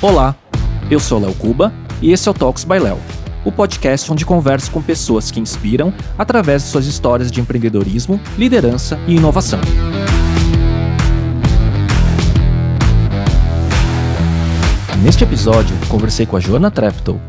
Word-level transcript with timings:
Olá, 0.00 0.36
eu 0.88 1.00
sou 1.00 1.18
Léo 1.18 1.34
Cuba 1.34 1.72
e 2.00 2.12
esse 2.12 2.28
é 2.28 2.30
o 2.30 2.34
Talks 2.34 2.62
by 2.62 2.78
Léo, 2.78 3.00
o 3.44 3.50
podcast 3.50 4.12
onde 4.12 4.24
converso 4.24 4.70
com 4.70 4.80
pessoas 4.80 5.28
que 5.28 5.40
inspiram 5.40 5.92
através 6.16 6.62
de 6.62 6.68
suas 6.68 6.86
histórias 6.86 7.32
de 7.32 7.40
empreendedorismo, 7.40 8.20
liderança 8.38 8.96
e 9.08 9.16
inovação. 9.16 9.58
Neste 15.02 15.24
episódio, 15.24 15.76
conversei 15.88 16.26
com 16.26 16.36
a 16.36 16.40
Joana 16.40 16.70
Treptow, 16.70 17.20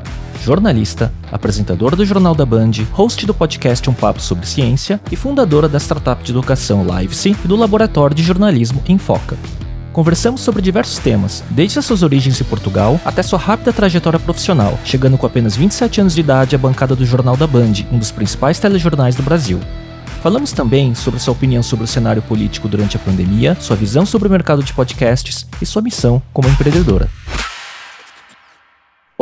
jornalista, 0.43 1.11
apresentadora 1.31 1.95
do 1.95 2.05
Jornal 2.05 2.35
da 2.35 2.45
Band, 2.45 2.73
host 2.91 3.25
do 3.25 3.33
podcast 3.33 3.89
Um 3.89 3.93
Papo 3.95 4.21
sobre 4.21 4.45
Ciência 4.45 5.01
e 5.11 5.15
fundadora 5.15 5.67
da 5.67 5.79
startup 5.79 6.23
de 6.23 6.31
educação 6.31 6.85
Livesy 6.85 7.35
e 7.43 7.47
do 7.47 7.55
laboratório 7.55 8.15
de 8.15 8.21
jornalismo 8.21 8.83
Infoca. 8.87 9.39
Conversamos 9.99 10.39
sobre 10.39 10.61
diversos 10.61 10.97
temas, 10.97 11.43
desde 11.49 11.77
as 11.77 11.83
suas 11.83 12.03
origens 12.03 12.39
em 12.39 12.43
Portugal 12.45 12.97
até 13.03 13.21
sua 13.21 13.37
rápida 13.37 13.73
trajetória 13.73 14.17
profissional, 14.17 14.79
chegando 14.85 15.17
com 15.17 15.25
apenas 15.25 15.57
27 15.57 15.99
anos 15.99 16.15
de 16.15 16.21
idade 16.21 16.55
à 16.55 16.57
bancada 16.57 16.95
do 16.95 17.05
Jornal 17.05 17.35
da 17.35 17.45
Band, 17.45 17.73
um 17.91 17.99
dos 17.99 18.09
principais 18.09 18.57
telejornais 18.59 19.17
do 19.17 19.23
Brasil. 19.23 19.59
Falamos 20.23 20.53
também 20.53 20.95
sobre 20.95 21.19
sua 21.19 21.33
opinião 21.33 21.61
sobre 21.61 21.83
o 21.83 21.87
cenário 21.87 22.21
político 22.21 22.69
durante 22.69 22.95
a 22.95 22.99
pandemia, 23.01 23.57
sua 23.59 23.75
visão 23.75 24.05
sobre 24.05 24.29
o 24.29 24.31
mercado 24.31 24.63
de 24.63 24.71
podcasts 24.71 25.45
e 25.61 25.65
sua 25.65 25.81
missão 25.81 26.21
como 26.31 26.47
empreendedora. 26.47 27.09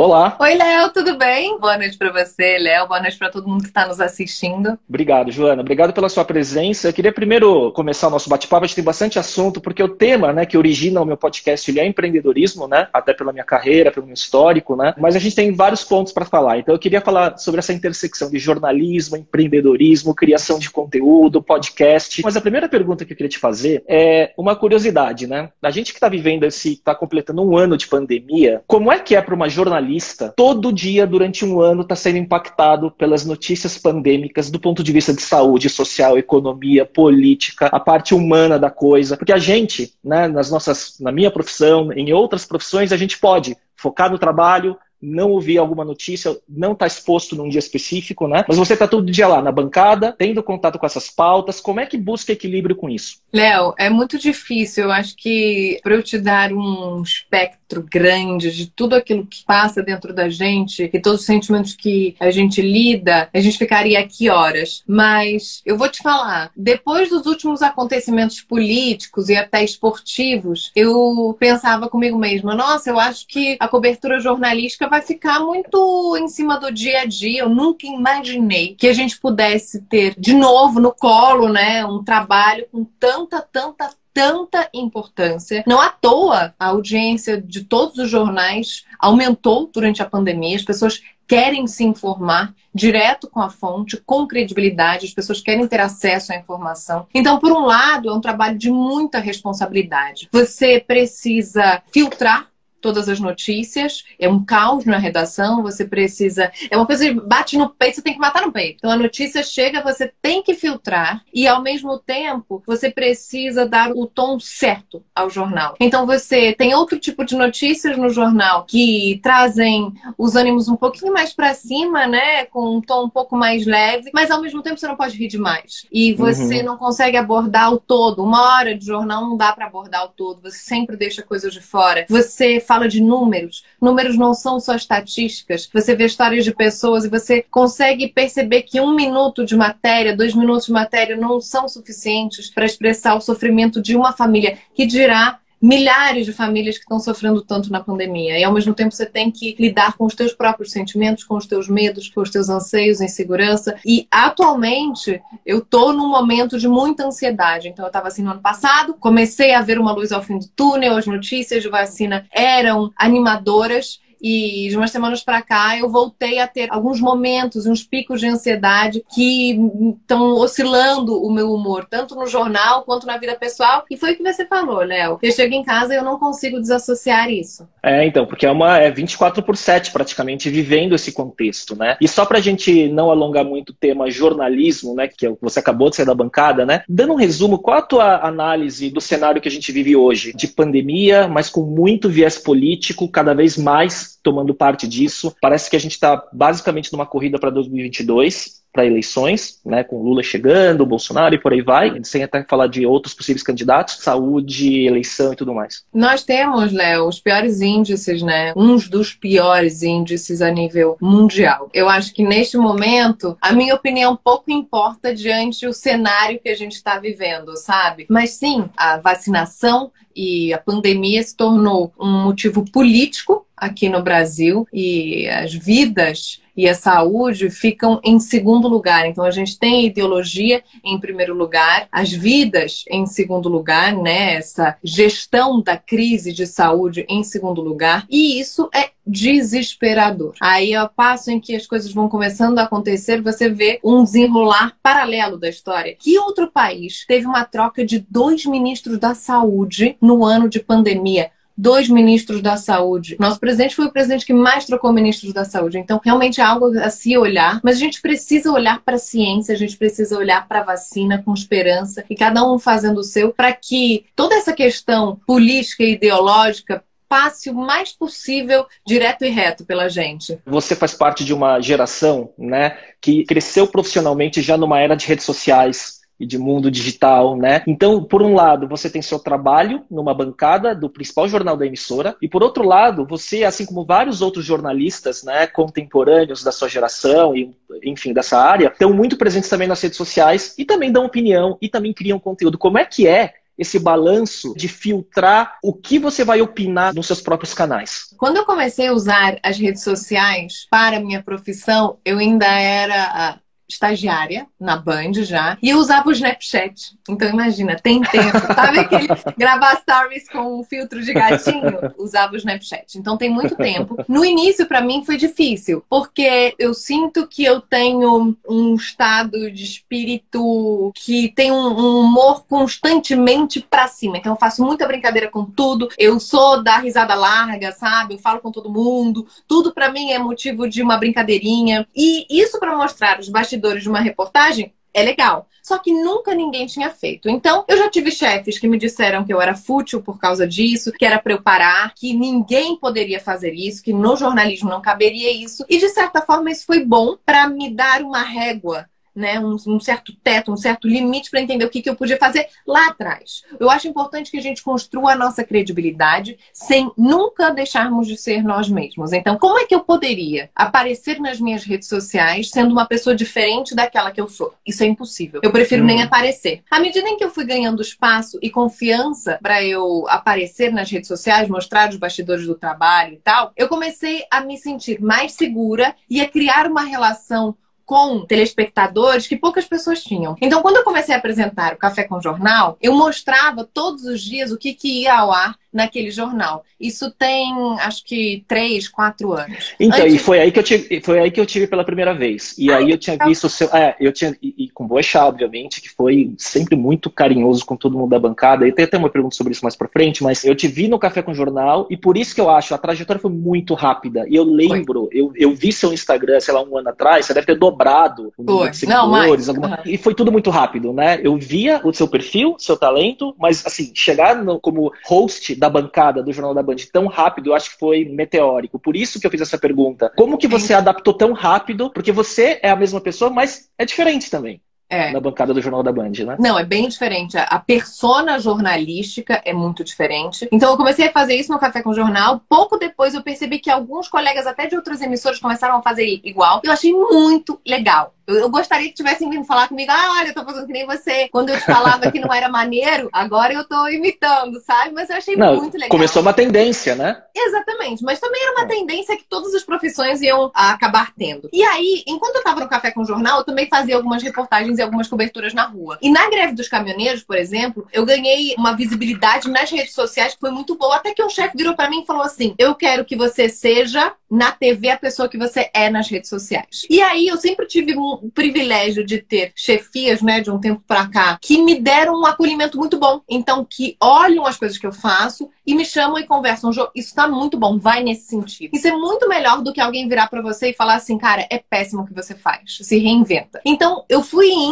Olá. 0.00 0.36
Oi, 0.38 0.54
Léo, 0.54 0.92
tudo 0.92 1.18
bem? 1.18 1.58
Boa 1.58 1.76
noite 1.76 1.98
para 1.98 2.12
você, 2.12 2.56
Léo. 2.56 2.86
Boa 2.86 3.00
noite 3.00 3.18
para 3.18 3.30
todo 3.30 3.48
mundo 3.48 3.62
que 3.62 3.68
está 3.70 3.84
nos 3.84 4.00
assistindo. 4.00 4.78
Obrigado, 4.88 5.32
Joana. 5.32 5.60
Obrigado 5.60 5.92
pela 5.92 6.08
sua 6.08 6.24
presença. 6.24 6.86
Eu 6.86 6.92
queria 6.92 7.12
primeiro 7.12 7.72
começar 7.72 8.06
o 8.06 8.10
nosso 8.10 8.30
bate-papo. 8.30 8.62
A 8.62 8.66
gente 8.68 8.76
tem 8.76 8.84
bastante 8.84 9.18
assunto, 9.18 9.60
porque 9.60 9.82
o 9.82 9.88
tema 9.88 10.32
né, 10.32 10.46
que 10.46 10.56
origina 10.56 11.00
o 11.00 11.04
meu 11.04 11.16
podcast 11.16 11.68
ele 11.68 11.80
é 11.80 11.84
empreendedorismo, 11.84 12.68
né? 12.68 12.86
Até 12.92 13.12
pela 13.12 13.32
minha 13.32 13.44
carreira, 13.44 13.90
pelo 13.90 14.06
meu 14.06 14.14
histórico, 14.14 14.76
né? 14.76 14.94
Mas 14.96 15.16
a 15.16 15.18
gente 15.18 15.34
tem 15.34 15.52
vários 15.52 15.82
pontos 15.82 16.12
para 16.12 16.24
falar. 16.24 16.58
Então 16.58 16.72
eu 16.72 16.78
queria 16.78 17.00
falar 17.00 17.36
sobre 17.36 17.58
essa 17.58 17.72
intersecção 17.72 18.30
de 18.30 18.38
jornalismo, 18.38 19.16
empreendedorismo, 19.16 20.14
criação 20.14 20.60
de 20.60 20.70
conteúdo, 20.70 21.42
podcast. 21.42 22.22
Mas 22.22 22.36
a 22.36 22.40
primeira 22.40 22.68
pergunta 22.68 23.04
que 23.04 23.14
eu 23.14 23.16
queria 23.16 23.30
te 23.30 23.38
fazer 23.38 23.82
é 23.88 24.32
uma 24.38 24.54
curiosidade, 24.54 25.26
né? 25.26 25.50
A 25.60 25.72
gente 25.72 25.90
que 25.90 25.96
está 25.96 26.08
vivendo 26.08 26.44
esse, 26.44 26.74
está 26.74 26.94
completando 26.94 27.42
um 27.42 27.58
ano 27.58 27.76
de 27.76 27.88
pandemia, 27.88 28.62
como 28.64 28.92
é 28.92 29.00
que 29.00 29.16
é 29.16 29.20
para 29.20 29.34
uma 29.34 29.48
jornalista 29.48 29.87
jornalista, 29.88 30.32
todo 30.36 30.72
dia 30.72 31.06
durante 31.06 31.44
um 31.44 31.60
ano 31.60 31.82
está 31.82 31.96
sendo 31.96 32.18
impactado 32.18 32.90
pelas 32.90 33.24
notícias 33.24 33.78
pandêmicas 33.78 34.50
do 34.50 34.60
ponto 34.60 34.82
de 34.82 34.92
vista 34.92 35.12
de 35.14 35.22
saúde, 35.22 35.70
social, 35.70 36.18
economia, 36.18 36.84
política, 36.84 37.66
a 37.66 37.80
parte 37.80 38.14
humana 38.14 38.58
da 38.58 38.70
coisa. 38.70 39.16
Porque 39.16 39.32
a 39.32 39.38
gente, 39.38 39.94
né, 40.04 40.28
nas 40.28 40.50
nossas, 40.50 40.98
na 41.00 41.10
minha 41.10 41.30
profissão, 41.30 41.90
em 41.92 42.12
outras 42.12 42.44
profissões, 42.44 42.92
a 42.92 42.96
gente 42.96 43.18
pode 43.18 43.56
focar 43.76 44.10
no 44.10 44.18
trabalho, 44.18 44.76
não 45.00 45.30
ouvir 45.30 45.58
alguma 45.58 45.84
notícia, 45.84 46.36
não 46.48 46.72
está 46.72 46.86
exposto 46.86 47.36
num 47.36 47.48
dia 47.48 47.58
específico, 47.58 48.26
né? 48.26 48.44
Mas 48.46 48.56
você 48.56 48.74
está 48.74 48.86
todo 48.86 49.10
dia 49.10 49.28
lá 49.28 49.40
na 49.40 49.52
bancada, 49.52 50.14
tendo 50.16 50.42
contato 50.42 50.78
com 50.78 50.86
essas 50.86 51.10
pautas. 51.10 51.60
Como 51.60 51.80
é 51.80 51.86
que 51.86 51.96
busca 51.96 52.32
equilíbrio 52.32 52.76
com 52.76 52.88
isso? 52.88 53.18
Léo, 53.32 53.74
é 53.78 53.88
muito 53.88 54.18
difícil. 54.18 54.84
Eu 54.84 54.92
acho 54.92 55.16
que 55.16 55.78
para 55.82 55.94
eu 55.94 56.02
te 56.02 56.18
dar 56.18 56.52
um 56.52 57.02
espectro 57.02 57.82
grande 57.82 58.50
de 58.50 58.66
tudo 58.66 58.94
aquilo 58.94 59.26
que 59.26 59.44
passa 59.44 59.82
dentro 59.82 60.14
da 60.14 60.28
gente 60.28 60.90
e 60.92 61.00
todos 61.00 61.20
os 61.20 61.26
sentimentos 61.26 61.74
que 61.74 62.16
a 62.18 62.30
gente 62.30 62.60
lida, 62.60 63.28
a 63.32 63.40
gente 63.40 63.58
ficaria 63.58 64.00
aqui 64.00 64.28
horas. 64.30 64.82
Mas 64.86 65.62
eu 65.64 65.76
vou 65.76 65.88
te 65.88 66.02
falar, 66.02 66.50
depois 66.56 67.10
dos 67.10 67.26
últimos 67.26 67.62
acontecimentos 67.62 68.40
políticos 68.40 69.28
e 69.28 69.36
até 69.36 69.62
esportivos, 69.62 70.72
eu 70.74 71.36
pensava 71.38 71.88
comigo 71.88 72.18
mesma, 72.18 72.54
nossa, 72.54 72.90
eu 72.90 72.98
acho 72.98 73.26
que 73.26 73.56
a 73.60 73.68
cobertura 73.68 74.20
jornalística 74.20 74.87
vai 74.88 75.02
ficar 75.02 75.40
muito 75.40 76.16
em 76.18 76.28
cima 76.28 76.58
do 76.58 76.72
dia 76.72 77.02
a 77.02 77.04
dia. 77.04 77.42
Eu 77.42 77.48
nunca 77.48 77.86
imaginei 77.86 78.74
que 78.74 78.88
a 78.88 78.92
gente 78.92 79.18
pudesse 79.18 79.82
ter 79.82 80.14
de 80.18 80.34
novo 80.34 80.80
no 80.80 80.92
colo, 80.92 81.48
né, 81.48 81.84
um 81.84 82.02
trabalho 82.02 82.66
com 82.72 82.84
tanta, 82.84 83.40
tanta, 83.40 83.90
tanta 84.12 84.68
importância. 84.72 85.62
Não 85.66 85.80
à 85.80 85.90
toa 85.90 86.54
a 86.58 86.66
audiência 86.66 87.40
de 87.40 87.64
todos 87.64 87.98
os 87.98 88.10
jornais 88.10 88.84
aumentou 88.98 89.70
durante 89.72 90.02
a 90.02 90.08
pandemia. 90.08 90.56
As 90.56 90.64
pessoas 90.64 91.00
querem 91.28 91.66
se 91.66 91.84
informar 91.84 92.54
direto 92.74 93.28
com 93.28 93.40
a 93.40 93.50
fonte, 93.50 93.98
com 93.98 94.26
credibilidade, 94.26 95.06
as 95.06 95.12
pessoas 95.12 95.40
querem 95.40 95.66
ter 95.68 95.80
acesso 95.80 96.32
à 96.32 96.36
informação. 96.36 97.06
Então, 97.12 97.38
por 97.38 97.52
um 97.52 97.66
lado, 97.66 98.08
é 98.08 98.12
um 98.12 98.20
trabalho 98.20 98.56
de 98.56 98.70
muita 98.70 99.18
responsabilidade. 99.18 100.28
Você 100.32 100.80
precisa 100.80 101.82
filtrar 101.92 102.47
todas 102.80 103.08
as 103.08 103.20
notícias, 103.20 104.04
é 104.18 104.28
um 104.28 104.44
caos 104.44 104.84
na 104.84 104.98
redação, 104.98 105.62
você 105.62 105.84
precisa. 105.84 106.50
É 106.70 106.76
uma 106.76 106.86
coisa 106.86 107.04
que 107.06 107.20
bate 107.20 107.56
no 107.56 107.68
peito, 107.68 107.96
você 107.96 108.02
tem 108.02 108.14
que 108.14 108.18
matar 108.18 108.42
no 108.42 108.52
peito. 108.52 108.76
Então 108.78 108.90
a 108.90 108.96
notícia 108.96 109.42
chega, 109.42 109.82
você 109.82 110.12
tem 110.20 110.42
que 110.42 110.54
filtrar 110.54 111.22
e 111.32 111.46
ao 111.46 111.62
mesmo 111.62 111.98
tempo 111.98 112.62
você 112.66 112.90
precisa 112.90 113.66
dar 113.66 113.90
o 113.92 114.06
tom 114.06 114.38
certo 114.38 115.02
ao 115.14 115.28
jornal. 115.28 115.74
Então 115.80 116.06
você 116.06 116.52
tem 116.52 116.74
outro 116.74 116.98
tipo 116.98 117.24
de 117.24 117.36
notícias 117.36 117.96
no 117.96 118.10
jornal 118.10 118.64
que 118.64 119.20
trazem 119.22 119.92
os 120.16 120.36
ânimos 120.36 120.68
um 120.68 120.76
pouquinho 120.76 121.12
mais 121.12 121.32
para 121.32 121.54
cima, 121.54 122.06
né, 122.06 122.44
com 122.46 122.76
um 122.76 122.80
tom 122.80 123.04
um 123.04 123.10
pouco 123.10 123.36
mais 123.36 123.66
leve, 123.66 124.10
mas 124.14 124.30
ao 124.30 124.40
mesmo 124.40 124.62
tempo 124.62 124.78
você 124.78 124.86
não 124.86 124.96
pode 124.96 125.16
rir 125.16 125.28
demais. 125.28 125.86
E 125.92 126.14
você 126.14 126.58
uhum. 126.58 126.64
não 126.64 126.76
consegue 126.76 127.16
abordar 127.16 127.72
o 127.72 127.78
todo. 127.78 128.22
Uma 128.22 128.54
hora 128.54 128.76
de 128.76 128.84
jornal 128.84 129.22
não 129.22 129.36
dá 129.36 129.52
para 129.52 129.66
abordar 129.66 130.04
o 130.04 130.08
todo, 130.08 130.40
você 130.42 130.58
sempre 130.58 130.96
deixa 130.96 131.22
coisas 131.22 131.52
de 131.52 131.60
fora. 131.60 132.06
Você 132.08 132.60
fala 132.68 132.86
de 132.86 133.02
números. 133.02 133.64
Números 133.80 134.16
não 134.16 134.34
são 134.34 134.60
só 134.60 134.76
estatísticas. 134.76 135.68
Você 135.72 135.96
vê 135.96 136.04
histórias 136.04 136.44
de 136.44 136.54
pessoas 136.54 137.04
e 137.04 137.08
você 137.08 137.42
consegue 137.50 138.06
perceber 138.08 138.62
que 138.62 138.78
um 138.78 138.94
minuto 138.94 139.44
de 139.44 139.56
matéria, 139.56 140.14
dois 140.14 140.34
minutos 140.34 140.66
de 140.66 140.72
matéria 140.72 141.16
não 141.16 141.40
são 141.40 141.66
suficientes 141.66 142.50
para 142.50 142.66
expressar 142.66 143.14
o 143.14 143.20
sofrimento 143.22 143.80
de 143.80 143.96
uma 143.96 144.12
família, 144.12 144.58
que 144.74 144.84
dirá 144.84 145.40
milhares 145.60 146.24
de 146.24 146.32
famílias 146.32 146.76
que 146.76 146.82
estão 146.82 147.00
sofrendo 147.00 147.42
tanto 147.42 147.70
na 147.70 147.80
pandemia. 147.80 148.38
E 148.38 148.44
ao 148.44 148.52
mesmo 148.52 148.74
tempo 148.74 148.94
você 148.94 149.06
tem 149.06 149.30
que 149.30 149.56
lidar 149.58 149.96
com 149.96 150.04
os 150.04 150.14
teus 150.14 150.32
próprios 150.32 150.70
sentimentos, 150.70 151.24
com 151.24 151.36
os 151.36 151.46
teus 151.46 151.68
medos, 151.68 152.08
com 152.08 152.20
os 152.20 152.30
teus 152.30 152.48
anseios, 152.48 153.00
insegurança. 153.00 153.76
E 153.84 154.06
atualmente 154.10 155.20
eu 155.44 155.60
tô 155.60 155.92
num 155.92 156.08
momento 156.08 156.58
de 156.58 156.68
muita 156.68 157.06
ansiedade. 157.06 157.68
Então 157.68 157.84
eu 157.84 157.88
estava 157.88 158.08
assim 158.08 158.22
no 158.22 158.30
ano 158.30 158.40
passado, 158.40 158.94
comecei 158.94 159.54
a 159.54 159.62
ver 159.62 159.78
uma 159.78 159.92
luz 159.92 160.12
ao 160.12 160.22
fim 160.22 160.38
do 160.38 160.48
túnel, 160.48 160.96
as 160.96 161.06
notícias 161.06 161.62
de 161.62 161.68
vacina 161.68 162.26
eram 162.32 162.92
animadoras 162.96 164.00
e 164.20 164.68
de 164.68 164.76
umas 164.76 164.90
semanas 164.90 165.22
para 165.22 165.42
cá 165.42 165.78
eu 165.78 165.88
voltei 165.88 166.38
a 166.38 166.46
ter 166.46 166.70
alguns 166.70 167.00
momentos, 167.00 167.66
uns 167.66 167.82
picos 167.82 168.20
de 168.20 168.26
ansiedade 168.26 169.04
que 169.14 169.58
estão 170.00 170.34
oscilando 170.34 171.22
o 171.22 171.30
meu 171.30 171.52
humor, 171.52 171.86
tanto 171.88 172.14
no 172.14 172.26
jornal 172.26 172.82
quanto 172.82 173.06
na 173.06 173.16
vida 173.16 173.36
pessoal. 173.36 173.84
E 173.90 173.96
foi 173.96 174.12
o 174.12 174.16
que 174.16 174.22
você 174.22 174.46
falou, 174.46 174.78
Léo. 174.78 175.18
Eu 175.22 175.32
chego 175.32 175.54
em 175.54 175.64
casa 175.64 175.94
e 175.94 175.96
eu 175.96 176.04
não 176.04 176.18
consigo 176.18 176.60
desassociar 176.60 177.30
isso. 177.30 177.68
É, 177.88 178.04
então, 178.04 178.26
porque 178.26 178.44
é 178.44 178.50
uma 178.50 178.78
é 178.78 178.90
24 178.90 179.42
por 179.42 179.56
7 179.56 179.92
praticamente 179.92 180.50
vivendo 180.50 180.94
esse 180.94 181.10
contexto, 181.10 181.74
né? 181.74 181.96
E 181.98 182.06
só 182.06 182.26
pra 182.26 182.38
gente 182.38 182.86
não 182.88 183.10
alongar 183.10 183.46
muito 183.46 183.70
o 183.70 183.74
tema 183.74 184.10
jornalismo, 184.10 184.94
né, 184.94 185.08
que 185.08 185.26
é 185.26 185.34
você 185.40 185.58
acabou 185.58 185.88
de 185.88 185.96
sair 185.96 186.04
da 186.04 186.14
bancada, 186.14 186.66
né? 186.66 186.82
Dando 186.86 187.14
um 187.14 187.16
resumo, 187.16 187.58
qual 187.58 187.78
a 187.78 187.82
tua 187.82 188.26
análise 188.26 188.90
do 188.90 189.00
cenário 189.00 189.40
que 189.40 189.48
a 189.48 189.50
gente 189.50 189.72
vive 189.72 189.96
hoje, 189.96 190.34
de 190.34 190.48
pandemia, 190.48 191.28
mas 191.28 191.48
com 191.48 191.62
muito 191.62 192.10
viés 192.10 192.36
político, 192.36 193.08
cada 193.08 193.32
vez 193.32 193.56
mais 193.56 194.18
tomando 194.22 194.54
parte 194.54 194.86
disso. 194.86 195.34
Parece 195.40 195.70
que 195.70 195.76
a 195.76 195.80
gente 195.80 195.92
está 195.92 196.22
basicamente 196.30 196.92
numa 196.92 197.06
corrida 197.06 197.38
para 197.38 197.48
2022 197.48 198.57
para 198.72 198.86
eleições, 198.86 199.60
né, 199.64 199.82
com 199.82 200.02
Lula 200.02 200.22
chegando, 200.22 200.86
Bolsonaro 200.86 201.34
e 201.34 201.38
por 201.38 201.52
aí 201.52 201.62
vai, 201.62 201.98
sem 202.04 202.22
até 202.22 202.44
falar 202.44 202.66
de 202.66 202.86
outros 202.86 203.14
possíveis 203.14 203.42
candidatos, 203.42 203.98
saúde, 204.00 204.84
eleição 204.84 205.32
e 205.32 205.36
tudo 205.36 205.54
mais. 205.54 205.84
Nós 205.92 206.22
temos, 206.22 206.72
Léo, 206.72 207.06
os 207.06 207.20
piores 207.20 207.60
índices, 207.60 208.22
né? 208.22 208.52
Uns 208.56 208.88
dos 208.88 209.12
piores 209.12 209.82
índices 209.82 210.42
a 210.42 210.50
nível 210.50 210.96
mundial. 211.00 211.70
Eu 211.72 211.88
acho 211.88 212.12
que 212.14 212.22
neste 212.22 212.56
momento, 212.56 213.36
a 213.40 213.52
minha 213.52 213.74
opinião 213.74 214.16
pouco 214.16 214.50
importa 214.50 215.14
diante 215.14 215.66
do 215.66 215.72
cenário 215.72 216.40
que 216.40 216.48
a 216.48 216.56
gente 216.56 216.74
está 216.74 216.98
vivendo, 216.98 217.56
sabe? 217.56 218.06
Mas 218.08 218.30
sim, 218.30 218.68
a 218.76 218.98
vacinação 218.98 219.90
e 220.14 220.52
a 220.52 220.58
pandemia 220.58 221.22
se 221.22 221.36
tornou 221.36 221.92
um 221.98 222.24
motivo 222.24 222.64
político 222.70 223.46
aqui 223.56 223.88
no 223.88 224.02
Brasil 224.02 224.66
e 224.72 225.28
as 225.28 225.54
vidas 225.54 226.40
e 226.58 226.68
a 226.68 226.74
saúde 226.74 227.50
ficam 227.50 228.00
em 228.02 228.18
segundo 228.18 228.66
lugar. 228.66 229.06
Então 229.06 229.24
a 229.24 229.30
gente 229.30 229.56
tem 229.56 229.84
a 229.84 229.86
ideologia 229.86 230.64
em 230.84 230.98
primeiro 230.98 231.32
lugar, 231.32 231.86
as 231.92 232.10
vidas 232.10 232.84
em 232.90 233.06
segundo 233.06 233.48
lugar, 233.48 233.94
né? 233.94 234.34
Essa 234.34 234.76
gestão 234.82 235.62
da 235.62 235.76
crise 235.76 236.32
de 236.32 236.48
saúde 236.48 237.06
em 237.08 237.22
segundo 237.22 237.62
lugar, 237.62 238.04
e 238.10 238.40
isso 238.40 238.68
é 238.74 238.90
desesperador. 239.06 240.34
Aí, 240.40 240.74
ao 240.74 240.88
passo 240.88 241.30
em 241.30 241.40
que 241.40 241.56
as 241.56 241.66
coisas 241.66 241.92
vão 241.92 242.08
começando 242.08 242.58
a 242.58 242.64
acontecer, 242.64 243.22
você 243.22 243.48
vê 243.48 243.80
um 243.82 244.02
desenrolar 244.02 244.76
paralelo 244.82 245.38
da 245.38 245.48
história. 245.48 245.96
Que 245.98 246.18
outro 246.18 246.50
país 246.50 247.06
teve 247.06 247.26
uma 247.26 247.44
troca 247.44 247.86
de 247.86 248.04
dois 248.10 248.44
ministros 248.44 248.98
da 248.98 249.14
saúde 249.14 249.96
no 250.00 250.24
ano 250.24 250.48
de 250.48 250.60
pandemia? 250.60 251.30
Dois 251.58 251.88
ministros 251.88 252.40
da 252.40 252.56
saúde. 252.56 253.16
Nosso 253.18 253.40
presidente 253.40 253.74
foi 253.74 253.86
o 253.86 253.92
presidente 253.92 254.24
que 254.24 254.32
mais 254.32 254.64
trocou 254.64 254.92
ministros 254.92 255.32
da 255.32 255.44
saúde. 255.44 255.76
Então, 255.76 256.00
realmente 256.02 256.40
é 256.40 256.44
algo 256.44 256.78
a 256.78 256.88
se 256.88 257.18
olhar. 257.18 257.60
Mas 257.64 257.76
a 257.76 257.80
gente 257.80 258.00
precisa 258.00 258.52
olhar 258.52 258.80
para 258.84 258.94
a 258.94 258.98
ciência, 258.98 259.52
a 259.52 259.58
gente 259.58 259.76
precisa 259.76 260.16
olhar 260.16 260.46
para 260.46 260.60
a 260.60 260.64
vacina 260.64 261.20
com 261.24 261.34
esperança 261.34 262.04
e 262.08 262.14
cada 262.14 262.48
um 262.48 262.58
fazendo 262.58 262.98
o 262.98 263.04
seu 263.04 263.32
para 263.32 263.52
que 263.52 264.06
toda 264.14 264.36
essa 264.36 264.52
questão 264.52 265.20
política 265.26 265.82
e 265.82 265.94
ideológica 265.94 266.84
passe 267.08 267.48
o 267.48 267.54
mais 267.54 267.92
possível 267.92 268.66
direto 268.86 269.24
e 269.24 269.30
reto 269.30 269.64
pela 269.64 269.88
gente. 269.88 270.38
Você 270.44 270.76
faz 270.76 270.92
parte 270.94 271.24
de 271.24 271.32
uma 271.32 271.58
geração, 271.58 272.30
né, 272.38 272.76
que 273.00 273.24
cresceu 273.24 273.66
profissionalmente 273.66 274.42
já 274.42 274.56
numa 274.56 274.78
era 274.78 274.94
de 274.94 275.06
redes 275.06 275.24
sociais, 275.24 275.97
e 276.18 276.26
de 276.26 276.36
mundo 276.36 276.70
digital, 276.70 277.36
né? 277.36 277.62
Então, 277.66 278.02
por 278.02 278.22
um 278.22 278.34
lado, 278.34 278.66
você 278.66 278.90
tem 278.90 279.00
seu 279.00 279.18
trabalho 279.18 279.84
numa 279.90 280.12
bancada 280.12 280.74
do 280.74 280.90
principal 280.90 281.28
jornal 281.28 281.56
da 281.56 281.66
emissora, 281.66 282.16
e 282.20 282.28
por 282.28 282.42
outro 282.42 282.64
lado, 282.64 283.06
você, 283.06 283.44
assim 283.44 283.64
como 283.64 283.84
vários 283.84 284.20
outros 284.20 284.44
jornalistas, 284.44 285.22
né, 285.22 285.46
contemporâneos 285.46 286.42
da 286.42 286.50
sua 286.50 286.68
geração 286.68 287.36
e, 287.36 287.54
enfim, 287.84 288.12
dessa 288.12 288.38
área, 288.38 288.68
estão 288.68 288.92
muito 288.92 289.16
presentes 289.16 289.48
também 289.48 289.68
nas 289.68 289.80
redes 289.80 289.96
sociais 289.96 290.54
e 290.58 290.64
também 290.64 290.90
dão 290.90 291.04
opinião 291.04 291.56
e 291.60 291.68
também 291.68 291.92
criam 291.92 292.18
conteúdo. 292.18 292.58
Como 292.58 292.78
é 292.78 292.84
que 292.84 293.06
é 293.06 293.34
esse 293.56 293.78
balanço 293.78 294.54
de 294.56 294.68
filtrar 294.68 295.58
o 295.62 295.72
que 295.72 295.98
você 295.98 296.24
vai 296.24 296.40
opinar 296.40 296.94
nos 296.94 297.06
seus 297.06 297.20
próprios 297.20 297.52
canais? 297.52 298.14
Quando 298.16 298.36
eu 298.36 298.44
comecei 298.44 298.86
a 298.86 298.92
usar 298.92 299.36
as 299.42 299.58
redes 299.58 299.82
sociais 299.82 300.66
para 300.70 301.00
minha 301.00 301.22
profissão, 301.22 301.98
eu 302.04 302.18
ainda 302.18 302.46
era 302.46 303.40
estagiária 303.68 304.46
na 304.58 304.76
Band 304.76 305.12
já, 305.12 305.58
e 305.62 305.68
eu 305.68 305.78
usava 305.78 306.08
o 306.08 306.12
Snapchat. 306.12 306.96
Então 307.08 307.28
imagina, 307.28 307.76
tem 307.76 308.00
tempo. 308.00 308.38
Sabe 308.54 308.80
aquele 308.80 309.08
gravar 309.36 309.76
stories 309.76 310.28
com 310.28 310.60
um 310.60 310.64
filtro 310.64 311.02
de 311.02 311.12
gatinho? 311.12 311.92
Usava 311.98 312.32
o 312.32 312.36
Snapchat. 312.36 312.98
Então 312.98 313.16
tem 313.16 313.28
muito 313.28 313.54
tempo. 313.56 314.02
No 314.08 314.24
início 314.24 314.66
para 314.66 314.80
mim 314.80 315.04
foi 315.04 315.16
difícil, 315.16 315.84
porque 315.88 316.54
eu 316.58 316.72
sinto 316.72 317.26
que 317.26 317.44
eu 317.44 317.60
tenho 317.60 318.36
um 318.48 318.74
estado 318.74 319.50
de 319.50 319.64
espírito 319.64 320.92
que 320.94 321.28
tem 321.34 321.52
um 321.52 322.00
humor 322.00 322.46
constantemente 322.46 323.60
para 323.60 323.86
cima. 323.86 324.16
Então 324.16 324.32
eu 324.32 324.38
faço 324.38 324.64
muita 324.64 324.86
brincadeira 324.86 325.28
com 325.28 325.44
tudo. 325.44 325.88
Eu 325.98 326.18
sou 326.18 326.62
da 326.62 326.78
risada 326.78 327.14
larga, 327.14 327.72
sabe? 327.72 328.14
Eu 328.14 328.18
falo 328.18 328.40
com 328.40 328.50
todo 328.50 328.72
mundo. 328.72 329.26
Tudo 329.46 329.72
para 329.72 329.92
mim 329.92 330.10
é 330.10 330.18
motivo 330.18 330.68
de 330.68 330.82
uma 330.82 330.96
brincadeirinha. 330.96 331.86
E 331.94 332.26
isso 332.30 332.58
para 332.58 332.76
mostrar 332.76 333.20
os 333.20 333.28
bastidores 333.28 333.57
bastidores 333.58 333.82
de 333.82 333.88
uma 333.88 334.00
reportagem, 334.00 334.72
é 334.94 335.02
legal. 335.02 335.46
Só 335.62 335.78
que 335.78 335.92
nunca 335.92 336.34
ninguém 336.34 336.66
tinha 336.66 336.88
feito. 336.88 337.28
Então, 337.28 337.64
eu 337.68 337.76
já 337.76 337.90
tive 337.90 338.10
chefes 338.10 338.58
que 338.58 338.66
me 338.66 338.78
disseram 338.78 339.22
que 339.24 339.32
eu 339.32 339.40
era 339.40 339.54
fútil 339.54 340.02
por 340.02 340.18
causa 340.18 340.46
disso, 340.46 340.92
que 340.92 341.04
era 341.04 341.18
para 341.18 341.34
eu 341.34 341.42
parar, 341.42 341.92
que 341.94 342.14
ninguém 342.14 342.76
poderia 342.76 343.20
fazer 343.20 343.52
isso, 343.52 343.82
que 343.82 343.92
no 343.92 344.16
jornalismo 344.16 344.70
não 344.70 344.80
caberia 344.80 345.30
isso. 345.30 345.66
E 345.68 345.78
de 345.78 345.88
certa 345.90 346.22
forma, 346.22 346.50
isso 346.50 346.64
foi 346.64 346.82
bom 346.82 347.18
para 347.24 347.46
me 347.48 347.70
dar 347.70 348.00
uma 348.00 348.22
régua 348.22 348.88
né, 349.18 349.40
um, 349.40 349.56
um, 349.66 349.80
certo 349.80 350.14
teto, 350.22 350.52
um 350.52 350.56
certo 350.56 350.86
limite 350.86 351.30
para 351.30 351.40
entender 351.40 351.64
o 351.64 351.68
que, 351.68 351.82
que 351.82 351.90
eu 351.90 351.96
podia 351.96 352.16
fazer 352.16 352.46
lá 352.64 352.86
atrás. 352.86 353.42
Eu 353.58 353.68
acho 353.68 353.88
importante 353.88 354.30
que 354.30 354.38
a 354.38 354.42
gente 354.42 354.62
construa 354.62 355.12
a 355.12 355.16
nossa 355.16 355.42
credibilidade 355.42 356.38
sem 356.52 356.90
nunca 356.96 357.50
deixarmos 357.50 358.06
de 358.06 358.16
ser 358.16 358.44
nós 358.44 358.68
mesmos. 358.68 359.12
Então, 359.12 359.36
como 359.36 359.58
é 359.58 359.66
que 359.66 359.74
eu 359.74 359.80
poderia 359.80 360.50
aparecer 360.54 361.20
nas 361.20 361.40
minhas 361.40 361.64
redes 361.64 361.88
sociais 361.88 362.50
sendo 362.50 362.70
uma 362.70 362.86
pessoa 362.86 363.16
diferente 363.16 363.74
daquela 363.74 364.12
que 364.12 364.20
eu 364.20 364.28
sou? 364.28 364.54
Isso 364.64 364.84
é 364.84 364.86
impossível. 364.86 365.40
Eu 365.42 365.50
prefiro 365.50 365.82
hum. 365.82 365.86
nem 365.86 366.02
aparecer. 366.02 366.62
À 366.70 366.78
medida 366.78 367.08
em 367.08 367.16
que 367.16 367.24
eu 367.24 367.30
fui 367.30 367.44
ganhando 367.44 367.82
espaço 367.82 368.38
e 368.40 368.48
confiança 368.48 369.38
para 369.42 369.64
eu 369.64 370.06
aparecer 370.08 370.72
nas 370.72 370.88
redes 370.88 371.08
sociais, 371.08 371.48
mostrar 371.48 371.90
os 371.90 371.96
bastidores 371.96 372.46
do 372.46 372.54
trabalho 372.54 373.14
e 373.14 373.18
tal, 373.18 373.52
eu 373.56 373.68
comecei 373.68 374.24
a 374.30 374.40
me 374.40 374.56
sentir 374.56 375.00
mais 375.00 375.32
segura 375.32 375.96
e 376.08 376.20
a 376.20 376.28
criar 376.28 376.68
uma 376.68 376.84
relação 376.84 377.56
com 377.88 378.20
telespectadores 378.26 379.26
que 379.26 379.34
poucas 379.34 379.64
pessoas 379.64 380.04
tinham. 380.04 380.36
Então, 380.42 380.60
quando 380.60 380.76
eu 380.76 380.84
comecei 380.84 381.14
a 381.14 381.18
apresentar 381.18 381.72
o 381.72 381.78
Café 381.78 382.04
com 382.04 382.20
Jornal, 382.20 382.76
eu 382.82 382.94
mostrava 382.94 383.64
todos 383.64 384.04
os 384.04 384.20
dias 384.20 384.52
o 384.52 384.58
que, 384.58 384.74
que 384.74 385.04
ia 385.04 385.18
ao 385.18 385.32
ar 385.32 385.56
naquele 385.78 386.10
jornal. 386.10 386.64
Isso 386.78 387.10
tem, 387.10 387.52
acho 387.80 388.04
que, 388.04 388.44
três, 388.46 388.88
quatro 388.88 389.32
anos. 389.32 389.72
Então, 389.78 390.00
Antes... 390.00 390.14
e 390.14 390.18
foi 390.18 390.40
aí 390.40 390.52
que 390.52 390.58
eu 390.58 390.62
tive, 390.62 391.00
foi 391.00 391.18
aí 391.18 391.30
que 391.30 391.40
eu 391.40 391.46
tive 391.46 391.66
pela 391.66 391.84
primeira 391.84 392.12
vez. 392.12 392.54
E 392.58 392.70
Ai, 392.70 392.82
aí 392.82 392.90
eu 392.90 392.98
tinha 392.98 393.14
legal. 393.14 393.28
visto 393.28 393.44
o 393.44 393.48
seu. 393.48 393.68
É, 393.74 393.96
eu 394.00 394.12
tinha. 394.12 394.36
E, 394.42 394.54
e 394.64 394.70
com 394.70 394.86
Boechat, 394.86 395.24
obviamente, 395.24 395.80
que 395.80 395.88
foi 395.88 396.34
sempre 396.36 396.76
muito 396.76 397.08
carinhoso 397.10 397.64
com 397.64 397.76
todo 397.76 397.96
mundo 397.96 398.10
da 398.10 398.18
bancada. 398.18 398.66
E 398.66 398.72
tem 398.72 398.84
até 398.84 398.98
uma 398.98 399.08
pergunta 399.08 399.36
sobre 399.36 399.52
isso 399.52 399.64
mais 399.64 399.76
pra 399.76 399.88
frente, 399.88 400.22
mas 400.22 400.44
eu 400.44 400.54
te 400.54 400.68
vi 400.68 400.88
no 400.88 400.98
Café 400.98 401.22
com 401.22 401.32
Jornal, 401.32 401.86
e 401.90 401.96
por 401.96 402.16
isso 402.16 402.34
que 402.34 402.40
eu 402.40 402.50
acho, 402.50 402.74
a 402.74 402.78
trajetória 402.78 403.20
foi 403.20 403.30
muito 403.30 403.74
rápida. 403.74 404.26
E 404.28 404.34
eu 404.34 404.44
lembro, 404.44 405.08
eu, 405.12 405.32
eu 405.36 405.54
vi 405.54 405.72
seu 405.72 405.92
Instagram, 405.92 406.40
sei 406.40 406.54
lá, 406.54 406.62
um 406.62 406.76
ano 406.76 406.88
atrás, 406.88 407.26
você 407.26 407.34
deve 407.34 407.46
ter 407.46 407.58
dobrado 407.58 408.32
o 408.36 408.42
número 408.42 408.70
de 408.70 408.76
seguidores. 408.76 409.46
Não, 409.46 409.54
alguma... 409.54 409.76
uhum. 409.76 409.82
E 409.86 409.96
foi 409.96 410.14
tudo 410.14 410.32
muito 410.32 410.50
rápido, 410.50 410.92
né? 410.92 411.20
Eu 411.22 411.36
via 411.36 411.80
o 411.84 411.92
seu 411.92 412.08
perfil, 412.08 412.56
seu 412.58 412.76
talento, 412.76 413.34
mas 413.38 413.64
assim, 413.66 413.90
chegar 413.94 414.42
no, 414.42 414.58
como 414.60 414.92
host 415.06 415.54
da 415.54 415.67
bancada 415.70 416.22
do 416.22 416.32
Jornal 416.32 416.54
da 416.54 416.62
Band 416.62 416.76
tão 416.92 417.06
rápido, 417.06 417.50
eu 417.50 417.54
acho 417.54 417.72
que 417.72 417.78
foi 417.78 418.04
meteórico. 418.04 418.78
Por 418.78 418.96
isso 418.96 419.20
que 419.20 419.26
eu 419.26 419.30
fiz 419.30 419.40
essa 419.40 419.58
pergunta. 419.58 420.12
Como 420.16 420.38
que 420.38 420.48
você 420.48 420.74
adaptou 420.74 421.14
tão 421.14 421.32
rápido? 421.32 421.90
Porque 421.90 422.12
você 422.12 422.58
é 422.62 422.70
a 422.70 422.76
mesma 422.76 423.00
pessoa, 423.00 423.30
mas 423.30 423.70
é 423.78 423.84
diferente 423.84 424.30
também. 424.30 424.60
É. 424.90 425.12
Na 425.12 425.20
bancada 425.20 425.52
do 425.52 425.60
Jornal 425.60 425.82
da 425.82 425.92
Band, 425.92 426.12
né? 426.24 426.36
Não, 426.38 426.58
é 426.58 426.64
bem 426.64 426.88
diferente. 426.88 427.36
A 427.36 427.58
persona 427.58 428.38
jornalística 428.38 429.40
é 429.44 429.52
muito 429.52 429.84
diferente. 429.84 430.48
Então 430.50 430.70
eu 430.70 430.76
comecei 430.76 431.08
a 431.08 431.12
fazer 431.12 431.34
isso 431.34 431.52
no 431.52 431.58
Café 431.58 431.82
com 431.82 431.90
o 431.90 431.94
Jornal. 431.94 432.40
Pouco 432.48 432.78
depois 432.78 433.14
eu 433.14 433.22
percebi 433.22 433.58
que 433.58 433.70
alguns 433.70 434.08
colegas, 434.08 434.46
até 434.46 434.66
de 434.66 434.76
outras 434.76 435.02
emissoras, 435.02 435.38
começaram 435.38 435.76
a 435.76 435.82
fazer 435.82 436.20
igual. 436.24 436.62
Eu 436.64 436.72
achei 436.72 436.92
muito 436.92 437.60
legal. 437.66 438.14
Eu, 438.28 438.36
eu, 438.36 438.50
gostaria 438.50 438.88
que 438.88 438.94
tivessem 438.94 439.30
vindo 439.30 439.46
falar 439.46 439.68
comigo, 439.68 439.90
ah, 439.90 440.18
olha, 440.18 440.28
eu 440.28 440.34
tô 440.34 440.44
fazendo 440.44 440.66
que 440.66 440.72
nem 440.72 440.84
você. 440.84 441.30
Quando 441.30 441.48
eu 441.48 441.58
te 441.58 441.64
falava 441.64 442.12
que 442.12 442.20
não 442.20 442.30
era 442.30 442.46
maneiro, 442.46 443.08
agora 443.10 443.54
eu 443.54 443.66
tô 443.66 443.88
imitando, 443.88 444.60
sabe? 444.60 444.92
Mas 444.92 445.08
eu 445.08 445.16
achei 445.16 445.34
não, 445.34 445.56
muito 445.56 445.72
legal. 445.72 445.88
Começou 445.88 446.20
uma 446.20 446.34
tendência, 446.34 446.94
né? 446.94 447.22
Exatamente, 447.34 448.04
mas 448.04 448.20
também 448.20 448.42
era 448.42 448.52
uma 448.52 448.64
é. 448.64 448.66
tendência 448.66 449.16
que 449.16 449.24
todas 449.24 449.54
as 449.54 449.62
profissões 449.62 450.20
iam 450.20 450.50
acabar 450.52 451.14
tendo. 451.16 451.48
E 451.50 451.62
aí, 451.62 452.04
enquanto 452.06 452.36
eu 452.36 452.44
tava 452.44 452.60
no 452.60 452.68
Café 452.68 452.90
com 452.90 453.00
o 453.00 453.06
Jornal, 453.06 453.38
eu 453.38 453.44
também 453.44 453.66
fazia 453.66 453.96
algumas 453.96 454.22
reportagens 454.22 454.77
e 454.78 454.82
algumas 454.82 455.08
coberturas 455.08 455.52
na 455.52 455.66
rua. 455.66 455.98
E 456.00 456.10
na 456.10 456.28
greve 456.30 456.54
dos 456.54 456.68
caminhoneiros, 456.68 457.22
por 457.22 457.36
exemplo, 457.36 457.86
eu 457.92 458.04
ganhei 458.04 458.54
uma 458.56 458.74
visibilidade 458.74 459.50
nas 459.50 459.70
redes 459.70 459.94
sociais 459.94 460.34
que 460.34 460.40
foi 460.40 460.50
muito 460.50 460.76
boa. 460.76 460.96
Até 460.96 461.12
que 461.12 461.22
um 461.22 461.30
chefe 461.30 461.56
virou 461.56 461.74
para 461.74 461.90
mim 461.90 462.02
e 462.02 462.06
falou 462.06 462.22
assim: 462.22 462.54
Eu 462.58 462.74
quero 462.74 463.04
que 463.04 463.16
você 463.16 463.48
seja 463.48 464.12
na 464.30 464.52
TV 464.52 464.90
a 464.90 464.98
pessoa 464.98 465.28
que 465.28 465.38
você 465.38 465.70
é 465.72 465.88
nas 465.88 466.08
redes 466.08 466.28
sociais. 466.28 466.86
E 466.90 467.00
aí 467.00 467.26
eu 467.26 467.36
sempre 467.36 467.66
tive 467.66 467.96
um 467.96 468.30
privilégio 468.30 469.04
de 469.04 469.18
ter 469.18 469.52
chefias, 469.54 470.20
né, 470.20 470.40
de 470.40 470.50
um 470.50 470.58
tempo 470.58 470.82
para 470.86 471.08
cá, 471.08 471.38
que 471.40 471.62
me 471.62 471.80
deram 471.80 472.20
um 472.20 472.26
acolhimento 472.26 472.76
muito 472.76 472.98
bom. 472.98 473.22
Então, 473.28 473.66
que 473.68 473.96
olham 474.00 474.46
as 474.46 474.56
coisas 474.56 474.76
que 474.76 474.86
eu 474.86 474.92
faço 474.92 475.48
e 475.66 475.74
me 475.74 475.84
chamam 475.84 476.18
e 476.18 476.26
conversam. 476.26 476.70
Isso 476.94 477.14
tá 477.14 477.26
muito 477.28 477.58
bom, 477.58 477.78
vai 477.78 478.02
nesse 478.02 478.26
sentido. 478.26 478.70
Isso 478.74 478.86
é 478.86 478.92
muito 478.92 479.28
melhor 479.28 479.62
do 479.62 479.72
que 479.72 479.80
alguém 479.80 480.08
virar 480.08 480.28
para 480.28 480.42
você 480.42 480.70
e 480.70 480.74
falar 480.74 480.94
assim, 480.96 481.16
cara, 481.16 481.46
é 481.50 481.58
péssimo 481.58 482.02
o 482.02 482.06
que 482.06 482.14
você 482.14 482.34
faz. 482.34 482.78
Se 482.82 482.98
reinventa. 482.98 483.60
Então, 483.64 484.04
eu 484.08 484.22
fui 484.22 484.48
indo 484.48 484.67